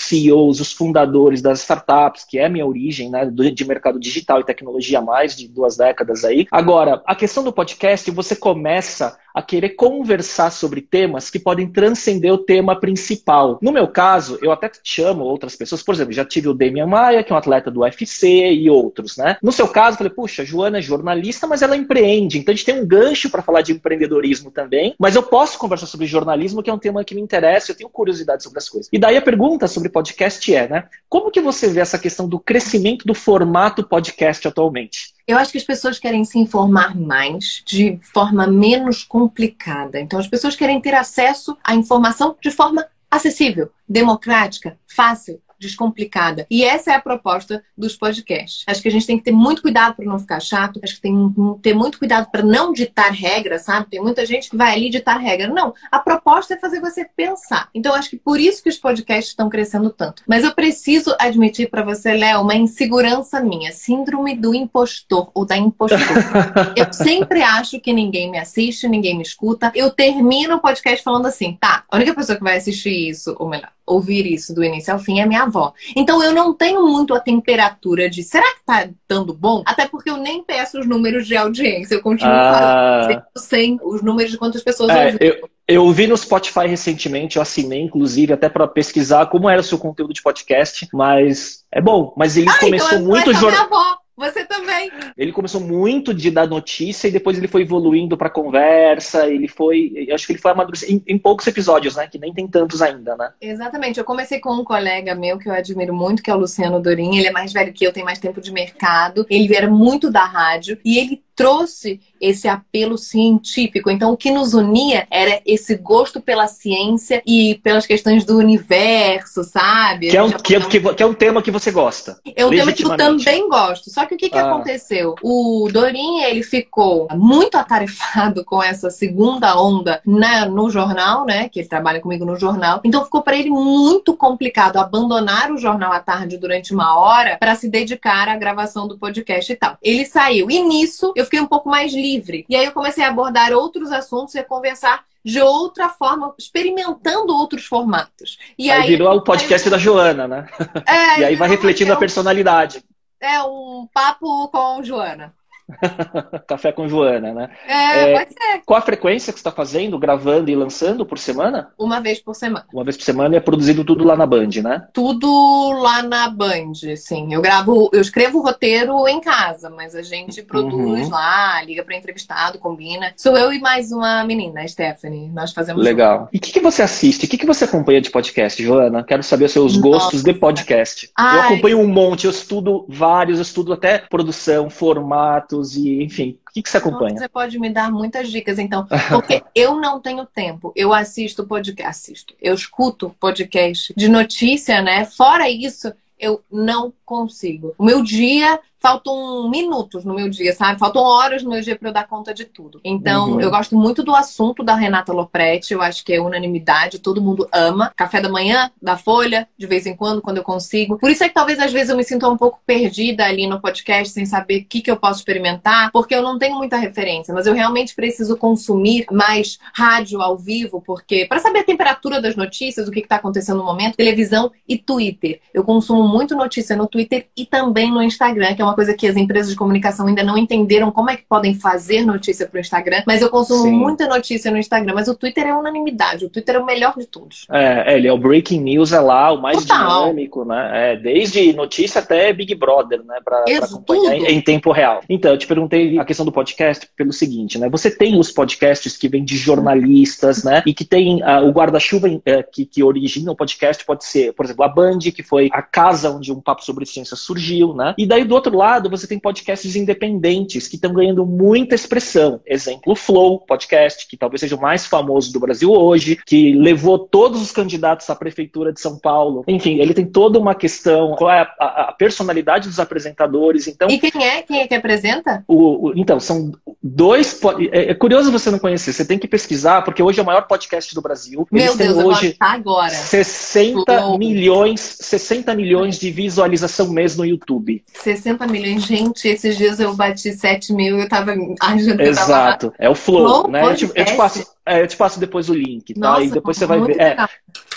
CEOs, 0.00 0.60
os 0.60 0.72
fundadores 0.72 1.42
das 1.42 1.60
startups, 1.62 2.24
que 2.24 2.38
é 2.38 2.44
a 2.44 2.48
minha 2.48 2.64
origem, 2.64 3.10
né? 3.10 3.26
De 3.26 3.64
mercado 3.64 3.98
digital 3.98 4.38
e 4.38 4.44
tecnologia 4.44 5.00
há 5.00 5.02
mais 5.02 5.36
de 5.36 5.48
duas 5.48 5.76
décadas 5.76 6.24
aí. 6.24 6.46
Agora, 6.52 7.02
a 7.04 7.16
questão 7.16 7.42
do 7.42 7.52
podcast, 7.52 8.08
você 8.12 8.36
começa 8.36 9.18
a 9.34 9.42
querer 9.42 9.70
conversar 9.70 10.52
sobre 10.52 10.80
temas 10.80 11.28
que 11.28 11.40
podem 11.40 11.66
transcender 11.66 12.03
transcender 12.04 12.32
o 12.32 12.38
tema 12.38 12.78
principal. 12.78 13.58
No 13.62 13.72
meu 13.72 13.88
caso, 13.88 14.38
eu 14.42 14.52
até 14.52 14.70
chamo 14.82 15.24
outras 15.24 15.56
pessoas, 15.56 15.82
por 15.82 15.94
exemplo, 15.94 16.12
já 16.12 16.24
tive 16.24 16.48
o 16.48 16.54
Demian 16.54 16.86
Maia, 16.86 17.24
que 17.24 17.32
é 17.32 17.34
um 17.34 17.38
atleta 17.38 17.70
do 17.70 17.80
UFC, 17.80 18.52
e 18.52 18.68
outros, 18.68 19.16
né? 19.16 19.38
No 19.42 19.50
seu 19.50 19.66
caso, 19.66 19.94
eu 19.94 19.98
falei, 19.98 20.12
puxa, 20.12 20.44
Joana 20.44 20.78
é 20.78 20.82
jornalista, 20.82 21.46
mas 21.46 21.62
ela 21.62 21.76
empreende, 21.76 22.38
então 22.38 22.52
a 22.52 22.56
gente 22.56 22.66
tem 22.66 22.80
um 22.80 22.86
gancho 22.86 23.30
para 23.30 23.42
falar 23.42 23.62
de 23.62 23.72
empreendedorismo 23.72 24.50
também, 24.50 24.94
mas 24.98 25.16
eu 25.16 25.22
posso 25.22 25.58
conversar 25.58 25.86
sobre 25.86 26.06
jornalismo, 26.06 26.62
que 26.62 26.68
é 26.68 26.72
um 26.72 26.78
tema 26.78 27.04
que 27.04 27.14
me 27.14 27.22
interessa, 27.22 27.72
eu 27.72 27.76
tenho 27.76 27.88
curiosidade 27.88 28.42
sobre 28.42 28.58
as 28.58 28.68
coisas. 28.68 28.88
E 28.92 28.98
daí 28.98 29.16
a 29.16 29.22
pergunta 29.22 29.66
sobre 29.66 29.88
podcast 29.88 30.54
é, 30.54 30.68
né? 30.68 30.84
Como 31.08 31.30
que 31.30 31.40
você 31.40 31.68
vê 31.68 31.80
essa 31.80 31.98
questão 31.98 32.28
do 32.28 32.38
crescimento 32.38 33.06
do 33.06 33.14
formato 33.14 33.82
podcast 33.82 34.46
atualmente? 34.46 35.13
Eu 35.26 35.38
acho 35.38 35.52
que 35.52 35.58
as 35.58 35.64
pessoas 35.64 35.98
querem 35.98 36.24
se 36.24 36.38
informar 36.38 36.94
mais 36.94 37.62
de 37.64 37.98
forma 38.12 38.46
menos 38.46 39.04
complicada. 39.04 39.98
Então, 39.98 40.18
as 40.18 40.28
pessoas 40.28 40.54
querem 40.54 40.80
ter 40.80 40.94
acesso 40.94 41.56
à 41.64 41.74
informação 41.74 42.36
de 42.40 42.50
forma 42.50 42.86
acessível, 43.10 43.70
democrática, 43.88 44.78
fácil 44.86 45.40
descomplicada. 45.66 46.46
E 46.50 46.62
essa 46.64 46.92
é 46.92 46.94
a 46.94 47.00
proposta 47.00 47.62
dos 47.76 47.96
podcasts. 47.96 48.64
Acho 48.66 48.82
que 48.82 48.88
a 48.88 48.90
gente 48.90 49.06
tem 49.06 49.18
que 49.18 49.24
ter 49.24 49.32
muito 49.32 49.62
cuidado 49.62 49.94
para 49.94 50.04
não 50.04 50.18
ficar 50.18 50.40
chato, 50.40 50.80
acho 50.82 50.96
que 50.96 51.00
tem 51.00 51.32
que 51.32 51.62
ter 51.62 51.74
muito 51.74 51.98
cuidado 51.98 52.30
para 52.30 52.42
não 52.42 52.72
ditar 52.72 53.10
regras, 53.10 53.62
sabe? 53.62 53.90
Tem 53.90 54.00
muita 54.00 54.24
gente 54.26 54.50
que 54.50 54.56
vai 54.56 54.74
ali 54.74 54.90
ditar 54.90 55.18
regra. 55.18 55.48
Não, 55.48 55.74
a 55.90 55.98
proposta 55.98 56.54
é 56.54 56.58
fazer 56.58 56.80
você 56.80 57.04
pensar. 57.04 57.68
Então 57.74 57.94
acho 57.94 58.10
que 58.10 58.16
por 58.16 58.38
isso 58.38 58.62
que 58.62 58.68
os 58.68 58.78
podcasts 58.78 59.28
estão 59.28 59.48
crescendo 59.48 59.90
tanto. 59.90 60.22
Mas 60.26 60.44
eu 60.44 60.54
preciso 60.54 61.14
admitir 61.18 61.70
para 61.70 61.82
você, 61.82 62.12
Léo, 62.12 62.42
uma 62.42 62.54
insegurança 62.54 63.40
minha, 63.40 63.72
síndrome 63.72 64.36
do 64.36 64.54
impostor 64.54 65.30
ou 65.34 65.46
da 65.46 65.56
impostora. 65.56 66.04
eu 66.76 66.92
sempre 66.92 67.42
acho 67.42 67.80
que 67.80 67.92
ninguém 67.92 68.30
me 68.30 68.38
assiste, 68.38 68.88
ninguém 68.88 69.16
me 69.16 69.22
escuta. 69.22 69.72
Eu 69.74 69.90
termino 69.90 70.56
o 70.56 70.60
podcast 70.60 71.02
falando 71.02 71.26
assim, 71.26 71.56
tá, 71.60 71.84
a 71.90 71.96
única 71.96 72.14
pessoa 72.14 72.36
que 72.36 72.44
vai 72.44 72.56
assistir 72.56 73.08
isso, 73.08 73.34
ou 73.38 73.48
melhor, 73.48 73.70
ouvir 73.86 74.26
isso 74.26 74.54
do 74.54 74.64
início 74.64 74.92
ao 74.92 74.98
fim 74.98 75.20
é 75.20 75.26
minha 75.26 75.46
avó. 75.54 75.72
Então 75.94 76.22
eu 76.22 76.32
não 76.32 76.52
tenho 76.52 76.86
muito 76.86 77.14
a 77.14 77.20
temperatura 77.20 78.10
de 78.10 78.22
será 78.22 78.44
que 78.54 78.64
tá 78.64 78.88
dando 79.08 79.32
bom? 79.32 79.62
Até 79.64 79.86
porque 79.86 80.10
eu 80.10 80.16
nem 80.16 80.42
peço 80.42 80.80
os 80.80 80.86
números 80.86 81.26
de 81.26 81.36
audiência, 81.36 81.94
eu 81.94 82.02
continuo 82.02 82.32
ah... 82.32 83.06
falando 83.06 83.22
sem 83.36 83.78
os 83.82 84.02
números 84.02 84.32
de 84.32 84.38
quantas 84.38 84.62
pessoas 84.62 84.90
é, 84.90 85.06
ouvem. 85.06 85.18
Eu... 85.20 85.54
Eu 85.66 85.90
vi 85.92 86.06
no 86.06 86.14
Spotify 86.14 86.66
recentemente, 86.66 87.36
eu 87.36 87.42
assinei, 87.42 87.80
inclusive, 87.80 88.34
até 88.34 88.50
para 88.50 88.68
pesquisar 88.68 89.24
como 89.30 89.48
era 89.48 89.62
o 89.62 89.64
seu 89.64 89.78
conteúdo 89.78 90.12
de 90.12 90.20
podcast, 90.20 90.86
mas 90.92 91.64
é 91.72 91.80
bom. 91.80 92.12
Mas 92.18 92.36
ele 92.36 92.50
ah, 92.50 92.58
começou 92.58 92.98
então 92.98 93.02
muito 93.06 93.32
jornal. 93.32 94.03
Você 94.16 94.44
também. 94.44 94.90
Ele 95.16 95.32
começou 95.32 95.60
muito 95.60 96.14
de 96.14 96.30
dar 96.30 96.46
notícia 96.46 97.08
e 97.08 97.10
depois 97.10 97.36
ele 97.36 97.48
foi 97.48 97.62
evoluindo 97.62 98.16
para 98.16 98.30
conversa. 98.30 99.26
Ele 99.26 99.48
foi, 99.48 99.92
eu 100.08 100.14
acho 100.14 100.26
que 100.26 100.32
ele 100.32 100.40
foi 100.40 100.52
amadurecendo 100.52 100.92
em, 101.06 101.14
em, 101.14 101.18
poucos 101.18 101.46
episódios, 101.46 101.96
né? 101.96 102.06
Que 102.06 102.18
nem 102.18 102.32
tem 102.32 102.46
tantos 102.46 102.80
ainda, 102.80 103.16
né? 103.16 103.32
Exatamente. 103.40 103.98
Eu 103.98 104.04
comecei 104.04 104.38
com 104.38 104.52
um 104.52 104.64
colega 104.64 105.14
meu 105.14 105.38
que 105.38 105.48
eu 105.48 105.52
admiro 105.52 105.94
muito, 105.94 106.22
que 106.22 106.30
é 106.30 106.34
o 106.34 106.38
Luciano 106.38 106.80
Dorim. 106.80 107.16
Ele 107.16 107.28
é 107.28 107.32
mais 107.32 107.52
velho 107.52 107.72
que 107.72 107.84
eu, 107.84 107.92
tem 107.92 108.04
mais 108.04 108.18
tempo 108.18 108.40
de 108.40 108.52
mercado. 108.52 109.26
Ele 109.28 109.54
era 109.54 109.68
muito 109.68 110.10
da 110.10 110.24
rádio 110.24 110.78
e 110.84 110.98
ele 110.98 111.22
trouxe 111.34 112.00
esse 112.20 112.48
apelo 112.48 112.96
científico. 112.96 113.90
Então, 113.90 114.12
o 114.12 114.16
que 114.16 114.30
nos 114.30 114.54
unia 114.54 115.06
era 115.10 115.42
esse 115.44 115.76
gosto 115.76 116.20
pela 116.20 116.46
ciência 116.46 117.22
e 117.26 117.60
pelas 117.62 117.86
questões 117.86 118.24
do 118.24 118.38
universo, 118.38 119.44
sabe? 119.44 120.08
Que 120.10 120.16
é 120.16 120.22
um, 120.22 120.30
que, 120.30 120.56
é, 120.56 120.60
que, 120.60 120.80
que 120.94 121.02
é 121.02 121.06
um 121.06 121.12
tema 121.12 121.42
que 121.42 121.50
você 121.50 121.70
gosta. 121.70 122.18
É 122.34 122.46
um 122.46 122.50
tema 122.50 122.72
que 122.72 122.84
eu 122.84 122.96
também 122.96 123.48
gosto. 123.48 123.90
Só 123.90 124.06
que 124.06 124.14
o 124.14 124.18
que, 124.18 124.30
que 124.30 124.38
ah. 124.38 124.50
aconteceu? 124.50 125.14
O 125.22 125.68
Dorin, 125.70 126.22
ele 126.22 126.42
ficou 126.42 127.08
muito 127.12 127.56
atarefado 127.56 128.44
com 128.44 128.62
essa 128.62 128.88
segunda 128.88 129.60
onda 129.60 130.00
na, 130.06 130.46
no 130.46 130.70
jornal, 130.70 131.26
né? 131.26 131.48
Que 131.48 131.60
ele 131.60 131.68
trabalha 131.68 132.00
comigo 132.00 132.24
no 132.24 132.38
jornal. 132.38 132.80
Então, 132.84 133.04
ficou 133.04 133.22
para 133.22 133.36
ele 133.36 133.50
muito 133.50 134.16
complicado 134.16 134.78
abandonar 134.78 135.50
o 135.50 135.58
jornal 135.58 135.92
à 135.92 136.00
tarde 136.00 136.38
durante 136.38 136.72
uma 136.72 136.98
hora 136.98 137.36
para 137.38 137.54
se 137.54 137.68
dedicar 137.68 138.28
à 138.28 138.36
gravação 138.36 138.88
do 138.88 138.96
podcast 138.96 139.52
e 139.52 139.56
tal. 139.56 139.76
Ele 139.82 140.06
saiu. 140.06 140.50
E 140.50 140.62
nisso, 140.62 141.12
eu 141.14 141.23
eu 141.24 141.26
fiquei 141.26 141.40
um 141.40 141.46
pouco 141.46 141.68
mais 141.68 141.92
livre. 141.92 142.44
E 142.48 142.54
aí 142.54 142.66
eu 142.66 142.72
comecei 142.72 143.02
a 143.02 143.08
abordar 143.08 143.52
outros 143.52 143.90
assuntos 143.90 144.34
e 144.34 144.38
a 144.38 144.44
conversar 144.44 145.04
de 145.24 145.40
outra 145.40 145.88
forma, 145.88 146.34
experimentando 146.38 147.34
outros 147.34 147.64
formatos. 147.64 148.38
E 148.58 148.70
aí, 148.70 148.82
aí 148.82 148.88
virou 148.88 149.16
o 149.16 149.24
podcast 149.24 149.66
aí... 149.66 149.70
da 149.70 149.78
Joana, 149.78 150.28
né? 150.28 150.46
É, 150.86 151.20
e 151.20 151.24
aí 151.24 151.36
vai 151.36 151.48
refletindo 151.48 151.90
é 151.90 151.94
um... 151.94 151.96
a 151.96 152.00
personalidade. 152.00 152.84
É 153.20 153.42
um 153.42 153.88
papo 153.92 154.48
com 154.48 154.82
Joana. 154.84 155.34
Café 156.46 156.72
com 156.72 156.88
Joana, 156.88 157.32
né? 157.32 157.50
É, 157.66 158.10
é, 158.10 158.18
pode 158.18 158.30
ser. 158.30 158.62
Qual 158.66 158.78
a 158.78 158.82
frequência 158.82 159.32
que 159.32 159.38
você 159.38 159.40
está 159.40 159.50
fazendo, 159.50 159.98
gravando 159.98 160.50
e 160.50 160.54
lançando 160.54 161.06
por 161.06 161.18
semana? 161.18 161.70
Uma 161.78 162.00
vez 162.00 162.20
por 162.20 162.34
semana. 162.34 162.66
Uma 162.72 162.84
vez 162.84 162.96
por 162.96 163.04
semana 163.04 163.34
e 163.34 163.38
é 163.38 163.40
produzido 163.40 163.84
tudo 163.84 164.04
lá 164.04 164.16
na 164.16 164.26
Band, 164.26 164.50
né? 164.62 164.86
Tudo 164.92 165.72
lá 165.80 166.02
na 166.02 166.28
Band, 166.28 166.74
sim. 166.96 167.32
Eu 167.32 167.40
gravo, 167.40 167.88
eu 167.92 168.00
escrevo 168.00 168.38
o 168.38 168.42
roteiro 168.42 169.08
em 169.08 169.20
casa, 169.20 169.70
mas 169.70 169.94
a 169.94 170.02
gente 170.02 170.42
produz 170.42 171.06
uhum. 171.06 171.10
lá, 171.10 171.62
liga 171.62 171.82
para 171.82 171.96
entrevistado, 171.96 172.58
combina. 172.58 173.12
Sou 173.16 173.36
eu 173.36 173.52
e 173.52 173.60
mais 173.60 173.90
uma 173.90 174.22
menina, 174.24 174.60
a 174.60 174.68
Stephanie. 174.68 175.30
Nós 175.30 175.52
fazemos. 175.52 175.82
Legal. 175.82 176.28
E 176.32 176.36
o 176.36 176.40
que, 176.40 176.52
que, 176.52 176.60
você 176.60 176.82
assiste? 176.82 177.24
O 177.24 177.28
que, 177.28 177.38
que 177.38 177.46
você 177.46 177.64
acompanha 177.64 178.00
de 178.00 178.10
podcast, 178.10 178.62
Joana? 178.62 179.02
Quero 179.02 179.22
saber 179.22 179.46
os 179.46 179.52
seus 179.52 179.76
Nossa. 179.76 179.88
gostos 179.88 180.22
de 180.22 180.34
podcast. 180.34 181.10
Ai. 181.16 181.36
Eu 181.36 181.42
acompanho 181.42 181.80
um 181.80 181.88
monte, 181.88 182.24
eu 182.24 182.30
estudo 182.30 182.84
vários, 182.88 183.38
eu 183.38 183.42
estudo 183.42 183.72
até 183.72 183.98
produção, 183.98 184.68
formato 184.68 185.53
e, 185.62 186.02
enfim, 186.02 186.38
o 186.48 186.52
que, 186.52 186.62
que 186.62 186.70
você 186.70 186.78
acompanha? 186.78 187.18
Você 187.18 187.28
pode 187.28 187.58
me 187.58 187.70
dar 187.70 187.90
muitas 187.90 188.30
dicas, 188.30 188.58
então, 188.58 188.86
porque 189.08 189.42
eu 189.54 189.76
não 189.76 190.00
tenho 190.00 190.26
tempo. 190.26 190.72
Eu 190.74 190.92
assisto 190.92 191.46
podcast, 191.46 191.84
assisto, 191.84 192.34
eu 192.40 192.54
escuto 192.54 193.14
podcast 193.20 193.92
de 193.96 194.08
notícia, 194.08 194.82
né? 194.82 195.04
Fora 195.04 195.48
isso, 195.48 195.92
eu 196.18 196.42
não 196.50 196.92
consigo. 197.04 197.74
O 197.78 197.84
meu 197.84 198.02
dia 198.02 198.58
faltam 198.84 199.48
minutos 199.48 200.04
no 200.04 200.12
meu 200.12 200.28
dia, 200.28 200.52
sabe? 200.52 200.78
Faltam 200.78 201.00
horas 201.00 201.42
no 201.42 201.48
meu 201.48 201.62
dia 201.62 201.74
para 201.74 201.88
eu 201.88 201.92
dar 201.92 202.06
conta 202.06 202.34
de 202.34 202.44
tudo. 202.44 202.82
Então, 202.84 203.30
uhum. 203.30 203.40
eu 203.40 203.50
gosto 203.50 203.74
muito 203.74 204.02
do 204.02 204.14
assunto 204.14 204.62
da 204.62 204.74
Renata 204.74 205.10
Lopretti, 205.10 205.72
eu 205.72 205.80
acho 205.80 206.04
que 206.04 206.12
é 206.12 206.20
unanimidade, 206.20 206.98
todo 206.98 207.22
mundo 207.22 207.48
ama. 207.50 207.90
Café 207.96 208.20
da 208.20 208.28
manhã, 208.28 208.70
da 208.82 208.98
Folha, 208.98 209.48
de 209.56 209.66
vez 209.66 209.86
em 209.86 209.96
quando, 209.96 210.20
quando 210.20 210.36
eu 210.36 210.42
consigo. 210.42 210.98
Por 210.98 211.10
isso 211.10 211.24
é 211.24 211.28
que 211.28 211.34
talvez 211.34 211.58
às 211.58 211.72
vezes 211.72 211.88
eu 211.88 211.96
me 211.96 212.04
sinta 212.04 212.28
um 212.28 212.36
pouco 212.36 212.60
perdida 212.66 213.24
ali 213.24 213.46
no 213.46 213.58
podcast, 213.58 214.12
sem 214.12 214.26
saber 214.26 214.60
o 214.60 214.64
que, 214.66 214.82
que 214.82 214.90
eu 214.90 214.98
posso 214.98 215.20
experimentar, 215.20 215.90
porque 215.90 216.14
eu 216.14 216.20
não 216.20 216.38
tenho 216.38 216.56
muita 216.56 216.76
referência, 216.76 217.32
mas 217.32 217.46
eu 217.46 217.54
realmente 217.54 217.94
preciso 217.94 218.36
consumir 218.36 219.06
mais 219.10 219.58
rádio 219.72 220.20
ao 220.20 220.36
vivo, 220.36 220.82
porque 220.84 221.24
para 221.24 221.40
saber 221.40 221.60
a 221.60 221.64
temperatura 221.64 222.20
das 222.20 222.36
notícias, 222.36 222.86
o 222.86 222.90
que 222.90 223.00
está 223.00 223.16
acontecendo 223.16 223.56
no 223.56 223.64
momento, 223.64 223.96
televisão 223.96 224.52
e 224.68 224.76
Twitter. 224.76 225.40
Eu 225.54 225.64
consumo 225.64 226.06
muito 226.06 226.36
notícia 226.36 226.76
no 226.76 226.86
Twitter 226.94 227.26
e 227.36 227.44
também 227.44 227.90
no 227.90 228.00
Instagram, 228.00 228.54
que 228.54 228.62
é 228.62 228.64
uma 228.64 228.76
coisa 228.76 228.94
que 228.94 229.04
as 229.08 229.16
empresas 229.16 229.50
de 229.50 229.56
comunicação 229.56 230.06
ainda 230.06 230.22
não 230.22 230.38
entenderam 230.38 230.92
como 230.92 231.10
é 231.10 231.16
que 231.16 231.24
podem 231.28 231.52
fazer 231.52 232.04
notícia 232.06 232.46
para 232.46 232.58
o 232.58 232.60
Instagram. 232.60 233.02
Mas 233.04 233.20
eu 233.20 233.28
consumo 233.28 233.64
Sim. 233.64 233.72
muita 233.72 234.06
notícia 234.06 234.48
no 234.48 234.56
Instagram. 234.56 234.94
Mas 234.94 235.08
o 235.08 235.14
Twitter 235.16 235.48
é 235.48 235.56
unanimidade. 235.56 236.24
O 236.24 236.30
Twitter 236.30 236.54
é 236.54 236.58
o 236.60 236.64
melhor 236.64 236.94
de 236.96 237.06
todos. 237.06 237.46
É, 237.50 237.96
ele 237.96 238.06
é 238.06 238.12
o 238.12 238.18
breaking 238.18 238.60
news, 238.60 238.92
é 238.92 239.00
lá, 239.00 239.32
o 239.32 239.42
mais 239.42 239.64
Total. 239.64 240.04
dinâmico, 240.04 240.44
né? 240.44 240.92
É, 240.92 240.96
desde 240.96 241.52
notícia 241.52 242.00
até 242.00 242.32
Big 242.32 242.54
Brother, 242.54 243.02
né? 243.04 243.16
Para 243.24 243.44
acompanhar 243.64 244.14
em, 244.14 244.36
em, 244.36 244.40
tempo 244.40 244.70
real. 244.70 245.00
Então, 245.08 245.32
eu 245.32 245.38
te 245.38 245.48
perguntei 245.48 245.98
a 245.98 246.04
questão 246.04 246.24
do 246.24 246.30
podcast 246.30 246.88
pelo 246.96 247.12
seguinte, 247.12 247.58
né? 247.58 247.68
Você 247.70 247.90
tem 247.90 248.16
os 248.16 248.30
podcasts 248.30 248.96
que 248.96 249.08
vêm 249.08 249.24
de 249.24 249.36
jornalistas, 249.36 250.44
né? 250.44 250.62
E 250.64 250.72
que 250.72 250.84
tem 250.84 251.22
uh, 251.24 251.44
o 251.44 251.50
guarda-chuva 251.50 252.06
uh, 252.06 252.22
que, 252.52 252.64
que 252.64 252.84
origina 252.84 253.32
o 253.32 253.36
podcast, 253.36 253.84
pode 253.84 254.04
ser, 254.04 254.32
por 254.32 254.44
exemplo, 254.44 254.64
a 254.64 254.68
Band, 254.68 254.98
que 254.98 255.22
foi 255.24 255.48
a 255.52 255.60
casa 255.60 256.10
onde 256.10 256.32
um 256.32 256.40
papo 256.40 256.64
sobre 256.64 256.83
ciência 256.86 257.16
surgiu, 257.16 257.74
né? 257.74 257.94
E 257.96 258.06
daí 258.06 258.24
do 258.24 258.34
outro 258.34 258.56
lado, 258.56 258.90
você 258.90 259.06
tem 259.06 259.18
podcasts 259.18 259.76
independentes 259.76 260.68
que 260.68 260.76
estão 260.76 260.92
ganhando 260.92 261.24
muita 261.26 261.74
expressão. 261.74 262.40
Exemplo, 262.46 262.92
o 262.92 262.96
Flow 262.96 263.40
Podcast, 263.40 264.06
que 264.08 264.16
talvez 264.16 264.40
seja 264.40 264.56
o 264.56 264.60
mais 264.60 264.86
famoso 264.86 265.32
do 265.32 265.40
Brasil 265.40 265.70
hoje, 265.70 266.18
que 266.26 266.52
levou 266.52 266.98
todos 266.98 267.40
os 267.40 267.50
candidatos 267.50 268.08
à 268.10 268.14
prefeitura 268.14 268.72
de 268.72 268.80
São 268.80 268.98
Paulo. 268.98 269.44
Enfim, 269.48 269.78
ele 269.78 269.94
tem 269.94 270.06
toda 270.06 270.38
uma 270.38 270.54
questão, 270.54 271.14
qual 271.16 271.30
é 271.30 271.40
a, 271.40 271.54
a, 271.58 271.88
a 271.88 271.92
personalidade 271.92 272.68
dos 272.68 272.78
apresentadores. 272.78 273.66
Então, 273.66 273.88
e 273.88 273.98
quem 273.98 274.24
é? 274.24 274.42
Quem 274.42 274.60
é 274.60 274.66
que 274.66 274.74
apresenta? 274.74 275.44
O, 275.46 275.88
o, 275.88 275.92
então, 275.96 276.18
são 276.20 276.52
dois. 276.84 277.40
É, 277.72 277.90
é, 277.90 277.94
curioso 277.94 278.30
você 278.30 278.50
não 278.50 278.58
conhecer, 278.58 278.92
você 278.92 279.04
tem 279.04 279.18
que 279.18 279.26
pesquisar, 279.26 279.80
porque 279.82 280.02
hoje 280.02 280.20
é 280.20 280.22
o 280.22 280.26
maior 280.26 280.42
podcast 280.42 280.94
do 280.94 281.00
Brasil. 281.00 281.48
Meu 281.50 281.64
Eles 281.64 281.76
Deus, 281.76 281.96
têm 281.96 282.04
hoje 282.04 282.36
agora. 282.38 282.90
60 282.90 283.84
Flow. 283.84 284.18
milhões, 284.18 284.98
60 285.00 285.54
milhões 285.54 285.98
de 285.98 286.10
visualização 286.10 286.90
mês 286.90 287.16
no 287.16 287.24
YouTube. 287.24 287.82
60 287.94 288.46
milhões 288.46 288.84
gente, 288.84 289.26
esses 289.26 289.56
dias 289.56 289.80
eu 289.80 289.94
bati 289.94 290.32
7 290.32 290.74
mil 290.74 290.98
e 290.98 291.02
eu 291.02 291.08
tava 291.08 291.34
que 291.34 292.02
Exato. 292.02 292.70
Tava... 292.70 292.74
É 292.78 292.88
o 292.88 292.94
flow, 292.94 293.26
flow 293.26 293.50
né? 293.50 293.64
Eu 293.64 293.74
te, 293.74 293.84
eu 293.94 294.04
te, 294.04 294.14
passo, 294.14 294.46
É, 294.66 294.80
eu 294.80 294.86
te 294.86 294.96
passo 294.96 295.20
depois 295.20 295.50
o 295.50 295.54
link, 295.54 295.92
tá? 295.92 296.00
Nossa, 296.00 296.24
e 296.24 296.30
depois 296.30 296.56
você 296.56 296.64
vai 296.64 296.80
ver. 296.80 296.98
É. 296.98 297.16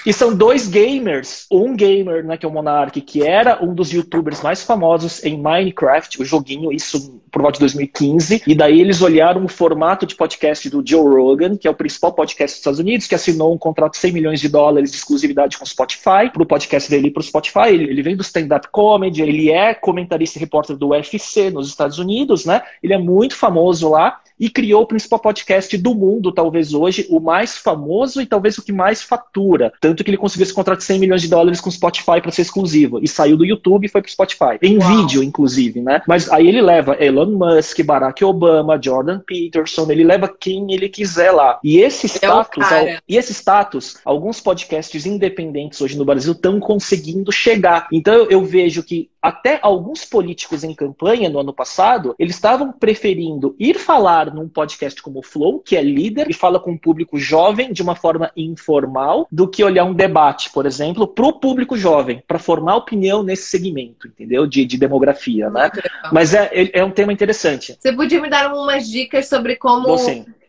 E 0.05 0.13
são 0.13 0.33
dois 0.33 0.69
gamers. 0.69 1.45
Um 1.51 1.75
gamer, 1.75 2.25
né, 2.25 2.37
que 2.37 2.45
é 2.45 2.49
o 2.49 2.51
Monark, 2.51 3.01
que 3.01 3.27
era 3.27 3.61
um 3.61 3.73
dos 3.73 3.91
youtubers 3.91 4.41
mais 4.41 4.63
famosos 4.63 5.21
em 5.25 5.37
Minecraft, 5.37 6.21
o 6.21 6.25
joguinho, 6.25 6.71
isso 6.71 7.21
por 7.29 7.41
volta 7.41 7.55
de 7.55 7.61
2015. 7.61 8.43
E 8.47 8.55
daí 8.55 8.79
eles 8.79 9.01
olharam 9.01 9.43
o 9.43 9.49
formato 9.49 10.05
de 10.05 10.15
podcast 10.15 10.69
do 10.69 10.81
Joe 10.85 11.13
Rogan, 11.13 11.57
que 11.57 11.67
é 11.67 11.71
o 11.71 11.75
principal 11.75 12.13
podcast 12.13 12.55
dos 12.55 12.59
Estados 12.59 12.79
Unidos, 12.79 13.05
que 13.05 13.15
assinou 13.15 13.53
um 13.53 13.57
contrato 13.57 13.93
de 13.93 13.99
100 13.99 14.13
milhões 14.13 14.39
de 14.39 14.47
dólares 14.47 14.89
de 14.89 14.97
exclusividade 14.97 15.57
com 15.57 15.65
o 15.65 15.67
Spotify, 15.67 16.31
pro 16.31 16.45
podcast 16.45 16.89
dele 16.89 17.09
e 17.09 17.11
pro 17.11 17.21
Spotify. 17.21 17.67
Ele, 17.67 17.83
ele 17.83 18.01
vem 18.01 18.15
do 18.15 18.21
stand-up 18.21 18.69
comedy, 18.71 19.21
ele 19.21 19.51
é 19.51 19.73
comentarista 19.73 20.39
e 20.39 20.41
repórter 20.41 20.77
do 20.77 20.89
UFC 20.89 21.49
nos 21.49 21.67
Estados 21.67 21.99
Unidos, 21.99 22.45
né? 22.45 22.61
Ele 22.81 22.93
é 22.93 22.97
muito 22.97 23.35
famoso 23.35 23.89
lá 23.89 24.21
e 24.39 24.49
criou 24.49 24.83
o 24.83 24.87
principal 24.87 25.19
podcast 25.19 25.77
do 25.77 25.93
mundo, 25.93 26.31
talvez 26.31 26.73
hoje, 26.73 27.05
o 27.09 27.19
mais 27.19 27.57
famoso 27.57 28.21
e 28.21 28.25
talvez 28.25 28.57
o 28.57 28.63
que 28.63 28.71
mais 28.71 29.01
fatura. 29.01 29.73
Tanto 29.79 30.03
que 30.03 30.09
ele 30.09 30.17
conseguiu 30.17 30.43
esse 30.43 30.53
contrato 30.53 30.79
de 30.79 30.85
100 30.85 30.99
milhões 30.99 31.21
de 31.21 31.27
dólares 31.27 31.61
com 31.61 31.69
o 31.69 31.71
Spotify 31.71 32.21
para 32.21 32.31
ser 32.31 32.43
exclusivo. 32.43 32.99
E 33.01 33.07
saiu 33.07 33.37
do 33.37 33.45
YouTube 33.45 33.85
e 33.85 33.89
foi 33.89 34.01
pro 34.01 34.11
Spotify. 34.11 34.57
Em 34.61 34.77
Uau. 34.77 34.87
vídeo, 34.89 35.23
inclusive, 35.23 35.81
né? 35.81 36.01
Mas 36.07 36.31
aí 36.31 36.47
ele 36.47 36.61
leva 36.61 36.97
Elon 37.03 37.31
Musk, 37.31 37.81
Barack 37.83 38.23
Obama, 38.23 38.79
Jordan 38.81 39.19
Peterson, 39.19 39.89
ele 39.91 40.03
leva 40.03 40.27
quem 40.27 40.71
ele 40.73 40.89
quiser 40.89 41.31
lá. 41.31 41.59
E 41.63 41.79
esse 41.79 42.05
é 42.05 42.09
status, 42.09 42.71
é 42.71 42.99
e 43.07 43.17
esse 43.17 43.33
status, 43.33 43.97
alguns 44.05 44.39
podcasts 44.39 45.05
independentes 45.05 45.81
hoje 45.81 45.97
no 45.97 46.05
Brasil 46.05 46.33
estão 46.33 46.59
conseguindo 46.59 47.31
chegar. 47.31 47.87
Então 47.91 48.27
eu 48.29 48.43
vejo 48.43 48.83
que 48.83 49.09
até 49.21 49.59
alguns 49.61 50.05
políticos 50.05 50.63
em 50.63 50.73
campanha 50.73 51.29
no 51.29 51.39
ano 51.39 51.53
passado, 51.53 52.15
eles 52.17 52.35
estavam 52.35 52.71
preferindo 52.71 53.55
ir 53.59 53.77
falar 53.77 54.26
num 54.33 54.47
podcast 54.47 55.01
como 55.01 55.19
o 55.19 55.23
Flow, 55.23 55.59
que 55.59 55.75
é 55.75 55.81
líder 55.81 56.29
e 56.29 56.33
fala 56.33 56.59
com 56.59 56.71
um 56.71 56.77
público 56.77 57.17
jovem 57.17 57.71
de 57.71 57.81
uma 57.81 57.95
forma 57.95 58.31
informal, 58.35 59.27
do 59.31 59.47
que 59.47 59.63
olhar 59.63 59.85
um 59.85 59.93
debate, 59.93 60.49
por 60.51 60.65
exemplo, 60.65 61.07
para 61.07 61.25
o 61.25 61.33
público 61.33 61.77
jovem, 61.77 62.23
para 62.27 62.39
formar 62.39 62.75
opinião 62.75 63.23
nesse 63.23 63.43
segmento, 63.43 64.07
entendeu? 64.07 64.45
De, 64.47 64.65
de 64.65 64.77
demografia, 64.77 65.49
né? 65.49 65.71
Mas 66.11 66.33
é, 66.33 66.49
é 66.73 66.83
um 66.83 66.91
tema 66.91 67.13
interessante. 67.13 67.77
Você 67.79 67.93
podia 67.93 68.21
me 68.21 68.29
dar 68.29 68.53
umas 68.53 68.87
dicas 68.87 69.27
sobre 69.27 69.55
como 69.55 69.95